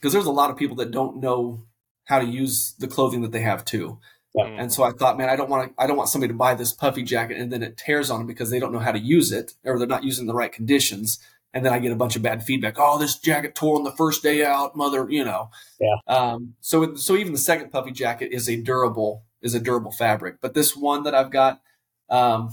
[0.00, 1.64] there's a lot of people that don't know
[2.04, 3.98] how to use the clothing that they have too.
[4.34, 6.54] And so I thought, man, I don't want to, I don't want somebody to buy
[6.54, 8.98] this puffy jacket and then it tears on them because they don't know how to
[8.98, 11.18] use it or they're not using the right conditions.
[11.52, 12.76] And then I get a bunch of bad feedback.
[12.78, 15.50] Oh, this jacket tore on the first day out, mother, you know.
[15.78, 15.96] Yeah.
[16.06, 20.36] Um, so, so even the second puffy jacket is a durable, is a durable fabric.
[20.40, 21.60] But this one that I've got,
[22.08, 22.52] um,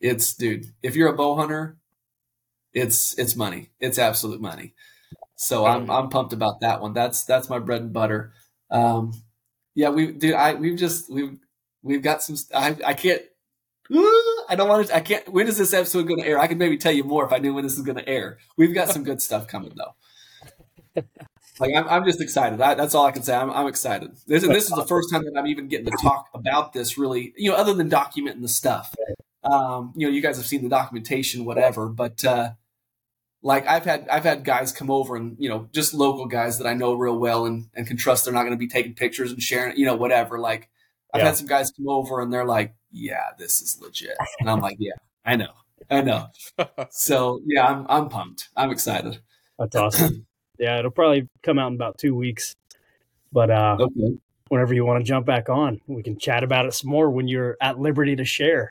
[0.00, 1.78] it's dude, if you're a bow hunter,
[2.74, 3.70] it's, it's money.
[3.80, 4.74] It's absolute money.
[5.36, 6.92] So I'm, I'm pumped about that one.
[6.92, 8.32] That's, that's my bread and butter.
[8.70, 9.14] Um,
[9.78, 11.38] yeah, we dude, I we've just we've
[11.84, 12.34] we've got some.
[12.52, 13.22] I I can't.
[14.48, 14.96] I don't want to.
[14.96, 15.28] I can't.
[15.28, 16.36] When is this episode going to air?
[16.36, 18.38] I could maybe tell you more if I knew when this is going to air.
[18.56, 21.04] We've got some good stuff coming though.
[21.60, 22.60] Like I'm, I'm just excited.
[22.60, 23.34] I, that's all I can say.
[23.34, 24.12] I'm, I'm excited.
[24.28, 26.96] This, this is the first time that I'm even getting to talk about this.
[26.96, 28.94] Really, you know, other than documenting the stuff.
[29.42, 31.88] Um, you know, you guys have seen the documentation, whatever.
[31.88, 32.50] But uh,
[33.48, 36.66] like I've had I've had guys come over and you know just local guys that
[36.66, 39.32] I know real well and, and can trust they're not going to be taking pictures
[39.32, 40.38] and sharing you know whatever.
[40.38, 40.68] Like
[41.14, 41.28] I've yeah.
[41.28, 44.18] had some guys come over and they're like yeah this is legit.
[44.38, 44.92] And I'm like yeah
[45.24, 45.52] I know
[45.90, 46.26] I know.
[46.90, 48.50] So yeah I'm I'm pumped.
[48.54, 49.18] I'm excited.
[49.58, 50.26] That's awesome.
[50.58, 52.54] Yeah it'll probably come out in about two weeks.
[53.32, 54.18] But uh okay.
[54.48, 57.28] whenever you want to jump back on we can chat about it some more when
[57.28, 58.70] you're at liberty to share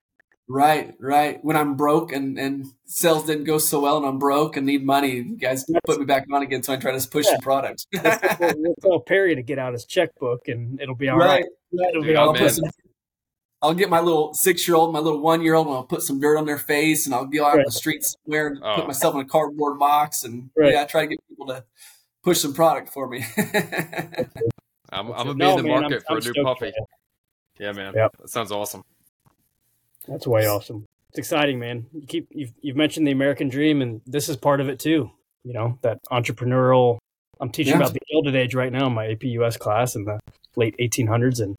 [0.49, 1.43] Right, right.
[1.43, 4.85] When I'm broke and, and sales didn't go so well and I'm broke and need
[4.85, 6.63] money, you guys put me back on again.
[6.63, 7.31] So I try to push yeah.
[7.31, 7.85] some products.
[7.93, 11.43] we'll tell Perry to get out his checkbook and it'll be all right.
[11.73, 11.89] right.
[11.89, 12.69] It'll be all I'll, some,
[13.61, 16.01] I'll get my little six year old, my little one year old, and I'll put
[16.01, 17.59] some dirt on their face and I'll go out right.
[17.59, 18.75] on the streets somewhere and oh.
[18.75, 20.73] put myself in a cardboard box and right.
[20.73, 21.65] yeah, I try to get people to
[22.23, 23.25] push some product for me.
[24.89, 26.71] I'm, I'm gonna be no, in the man, market I'm, for I'm a new puppy.
[27.59, 27.93] Yeah, man.
[27.95, 28.17] Yep.
[28.19, 28.83] That sounds awesome.
[30.07, 30.85] That's way awesome.
[31.09, 31.85] It's exciting, man.
[31.93, 35.11] You keep you've you've mentioned the American dream, and this is part of it too.
[35.43, 36.97] You know that entrepreneurial.
[37.39, 37.79] I'm teaching yeah.
[37.79, 40.19] about the Gilded Age right now in my AP US class in the
[40.55, 41.55] late 1800s, and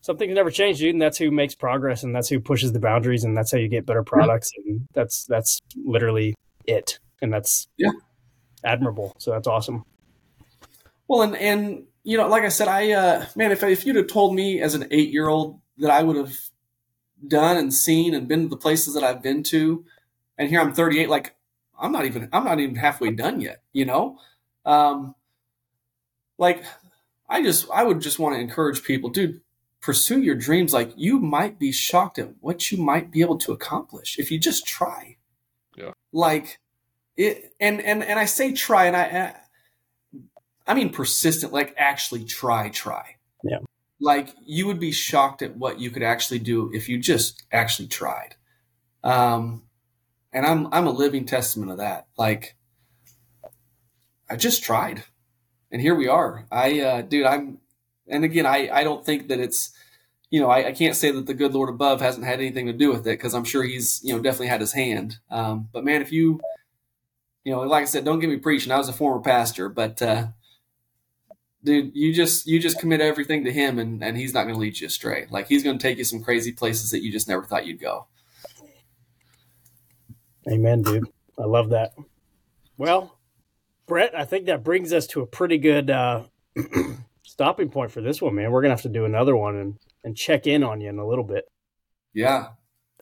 [0.00, 0.94] something's never changed, dude.
[0.94, 3.68] And that's who makes progress, and that's who pushes the boundaries, and that's how you
[3.68, 6.34] get better products, and that's that's literally
[6.66, 7.92] it, and that's yeah
[8.64, 9.14] admirable.
[9.18, 9.84] So that's awesome.
[11.08, 14.08] Well, and and you know, like I said, I uh, man, if if you'd have
[14.08, 16.34] told me as an eight year old that I would have
[17.28, 19.84] done and seen and been to the places that I've been to,
[20.38, 21.08] and here I'm 38.
[21.08, 21.34] Like
[21.78, 23.62] I'm not even I'm not even halfway done yet.
[23.72, 24.18] You know,
[24.64, 25.14] um,
[26.38, 26.64] like
[27.28, 29.40] I just I would just want to encourage people, dude.
[29.80, 30.72] Pursue your dreams.
[30.72, 34.38] Like you might be shocked at what you might be able to accomplish if you
[34.38, 35.18] just try.
[35.76, 35.90] Yeah.
[36.12, 36.58] Like
[37.16, 39.34] it, and and and I say try, and I,
[40.66, 41.52] I mean persistent.
[41.52, 43.13] Like actually try, try.
[44.04, 47.88] Like you would be shocked at what you could actually do if you just actually
[47.88, 48.36] tried.
[49.02, 49.62] Um,
[50.32, 52.06] and I'm I'm a living testament of that.
[52.18, 52.56] Like
[54.28, 55.04] I just tried,
[55.70, 56.46] and here we are.
[56.50, 57.58] I, uh, dude, I'm,
[58.08, 59.72] and again, I I don't think that it's,
[60.30, 62.72] you know, I, I can't say that the good Lord above hasn't had anything to
[62.72, 65.18] do with it because I'm sure he's, you know, definitely had his hand.
[65.30, 66.40] Um, but man, if you,
[67.44, 68.72] you know, like I said, don't get me preaching.
[68.72, 70.28] I was a former pastor, but uh,
[71.64, 74.60] dude, you just you just commit everything to him, and and he's not going to
[74.60, 75.26] lead you astray.
[75.30, 77.80] Like he's going to take you some crazy places that you just never thought you'd
[77.80, 78.06] go.
[80.48, 81.08] Amen, dude.
[81.38, 81.94] I love that.
[82.76, 83.18] Well,
[83.86, 86.24] Brett, I think that brings us to a pretty good uh,
[87.22, 88.50] stopping point for this one, man.
[88.50, 91.06] We're gonna have to do another one and and check in on you in a
[91.06, 91.50] little bit.
[92.12, 92.48] Yeah.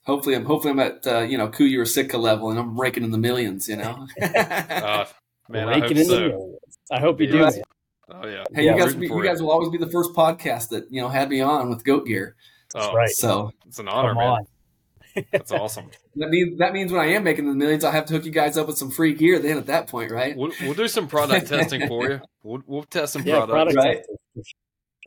[0.05, 3.03] Hopefully, I'm hopefully I'm at uh, you know Kuiu or Sitka level, and I'm raking
[3.03, 3.69] in the millions.
[3.69, 5.05] You know, uh,
[5.47, 6.13] man, raking I hope in so.
[6.13, 6.77] the millions.
[6.91, 7.49] I hope you yeah.
[7.51, 7.61] do.
[8.09, 8.43] Oh yeah.
[8.53, 11.09] Hey, yeah, you guys, you guys will always be the first podcast that you know
[11.09, 12.35] had me on with Goat Gear.
[12.75, 13.09] Oh, right.
[13.09, 14.45] So it's an honor, man.
[15.31, 15.91] That's awesome.
[16.15, 18.31] that means that means when I am making the millions, I have to hook you
[18.31, 19.39] guys up with some free gear.
[19.39, 20.35] Then at that point, right?
[20.35, 22.21] We'll, we'll do some product testing for you.
[22.41, 23.73] We'll, we'll test some yeah, products.
[23.73, 24.45] Product right.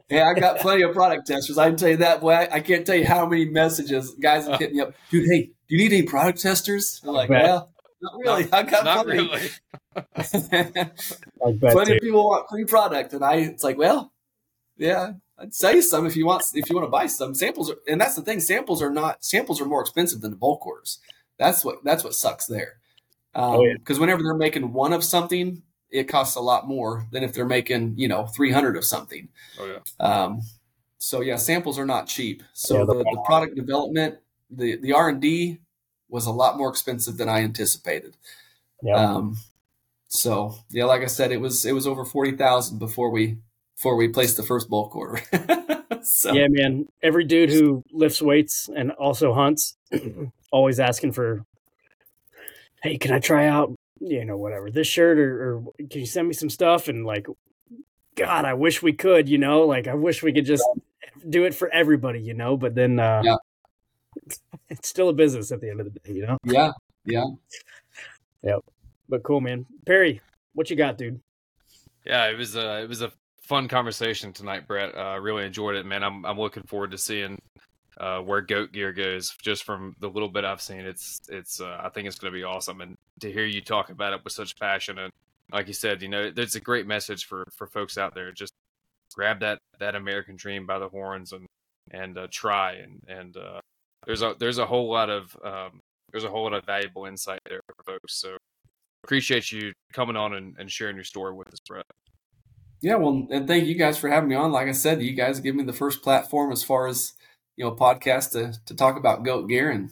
[0.09, 1.59] Yeah, I got plenty of product testers.
[1.59, 2.21] I can tell you that.
[2.21, 4.95] Boy, I, I can't tell you how many messages guys have hit me up.
[5.11, 7.01] Dude, hey, do you need any product testers?
[7.05, 7.43] I'm like, Bet.
[7.43, 8.49] well, not really.
[8.53, 9.23] I got Not plenty.
[9.29, 9.49] really.
[9.97, 11.97] I bet plenty too.
[11.97, 14.13] of people want free product, and I it's like, well,
[14.77, 17.71] yeah, I'd sell you some if you want if you want to buy some samples.
[17.71, 20.67] Are, and that's the thing, samples are not samples are more expensive than the bulk
[20.67, 20.99] orders.
[21.39, 22.75] That's what that's what sucks there.
[23.35, 23.75] Oh, yeah.
[23.75, 27.45] Because whenever they're making one of something, it costs a lot more than if they're
[27.47, 29.29] making you know three hundred of something.
[29.61, 30.07] Oh yeah.
[30.07, 30.41] Um,
[30.99, 32.43] so yeah, samples are not cheap.
[32.55, 34.17] So Yeah, the, the- the product development,
[34.51, 35.61] the the R and D
[36.09, 38.17] was a lot more expensive than I anticipated.
[38.83, 38.95] Yeah.
[38.95, 39.37] Um,
[40.09, 43.39] so yeah, like I said, it was it was over forty thousand before we
[43.77, 45.21] before we placed the first bulk order.
[46.03, 46.87] so Yeah, man.
[47.03, 49.77] Every dude who lifts weights and also hunts,
[50.51, 51.45] always asking for,
[52.83, 56.29] hey, can I try out, you know, whatever this shirt or, or can you send
[56.29, 56.89] me some stuff?
[56.89, 57.27] And like,
[58.15, 60.65] God, I wish we could, you know, like I wish we could just
[61.29, 62.57] do it for everybody, you know.
[62.57, 63.37] But then, uh, Yeah.
[64.69, 66.39] it's still a business at the end of the day, you know.
[66.45, 66.73] yeah,
[67.05, 67.25] yeah.
[68.43, 68.61] Yep.
[69.09, 69.67] But cool, man.
[69.87, 70.21] Perry,
[70.55, 71.21] what you got, dude?
[72.05, 73.13] Yeah, it was a it was a
[73.43, 74.95] fun conversation tonight, Brett.
[74.95, 76.03] Uh, I really enjoyed it, man.
[76.03, 77.41] I'm I'm looking forward to seeing
[77.99, 79.35] uh, where Goat Gear goes.
[79.43, 82.39] Just from the little bit I've seen, it's it's uh, I think it's going to
[82.39, 85.13] be awesome, and to hear you talk about it with such passion and
[85.53, 88.33] like you said, you know, there's a great message for for folks out there.
[88.33, 88.53] Just
[89.15, 91.47] grab that that American dream by the horns and
[91.91, 93.61] and uh, try and and uh,
[94.05, 95.81] there's a there's a whole lot of um,
[96.13, 98.21] there's a whole lot of valuable insight there for folks.
[98.21, 98.37] So
[99.05, 101.85] appreciate you coming on and, and sharing your story with us, Brett.
[102.83, 104.53] Yeah, well, and thank you guys for having me on.
[104.53, 107.15] Like I said, you guys give me the first platform as far as
[107.57, 109.91] you know podcast to to talk about goat gear, and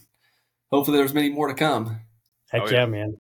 [0.70, 2.01] hopefully there's many more to come.
[2.51, 2.81] Heck Oh, yeah.
[2.81, 2.86] yeah.
[2.86, 3.16] man.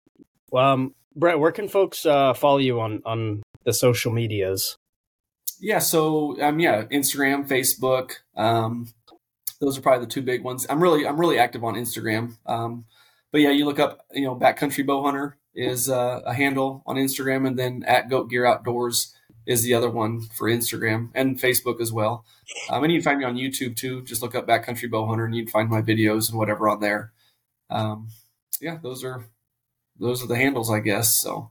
[0.50, 4.76] Well, um, Brett, where can folks uh, follow you on on the social medias?
[5.60, 8.88] Yeah, so um, yeah, Instagram, Facebook, um,
[9.60, 10.66] those are probably the two big ones.
[10.68, 12.84] I'm really I'm really active on Instagram, um,
[13.32, 16.96] but yeah, you look up you know Backcountry Bow Hunter is uh, a handle on
[16.96, 19.14] Instagram, and then at Goat Gear Outdoors
[19.46, 22.24] is the other one for Instagram and Facebook as well.
[22.70, 24.02] Um, and you can find me on YouTube too.
[24.02, 26.80] Just look up Backcountry Bow Hunter, and you can find my videos and whatever on
[26.80, 27.12] there.
[27.70, 28.08] Um,
[28.60, 29.24] yeah, those are
[29.98, 31.16] those are the handles, I guess.
[31.16, 31.50] So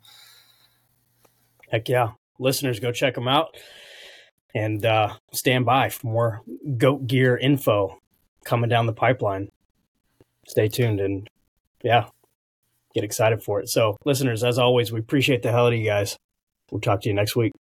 [1.69, 2.11] Heck yeah.
[2.39, 3.57] Listeners, go check them out
[4.55, 6.41] and uh, stand by for more
[6.77, 7.99] goat gear info
[8.45, 9.49] coming down the pipeline.
[10.47, 11.29] Stay tuned and
[11.83, 12.07] yeah,
[12.93, 13.69] get excited for it.
[13.69, 16.17] So, listeners, as always, we appreciate the hell out of you guys.
[16.71, 17.53] We'll talk to you next week.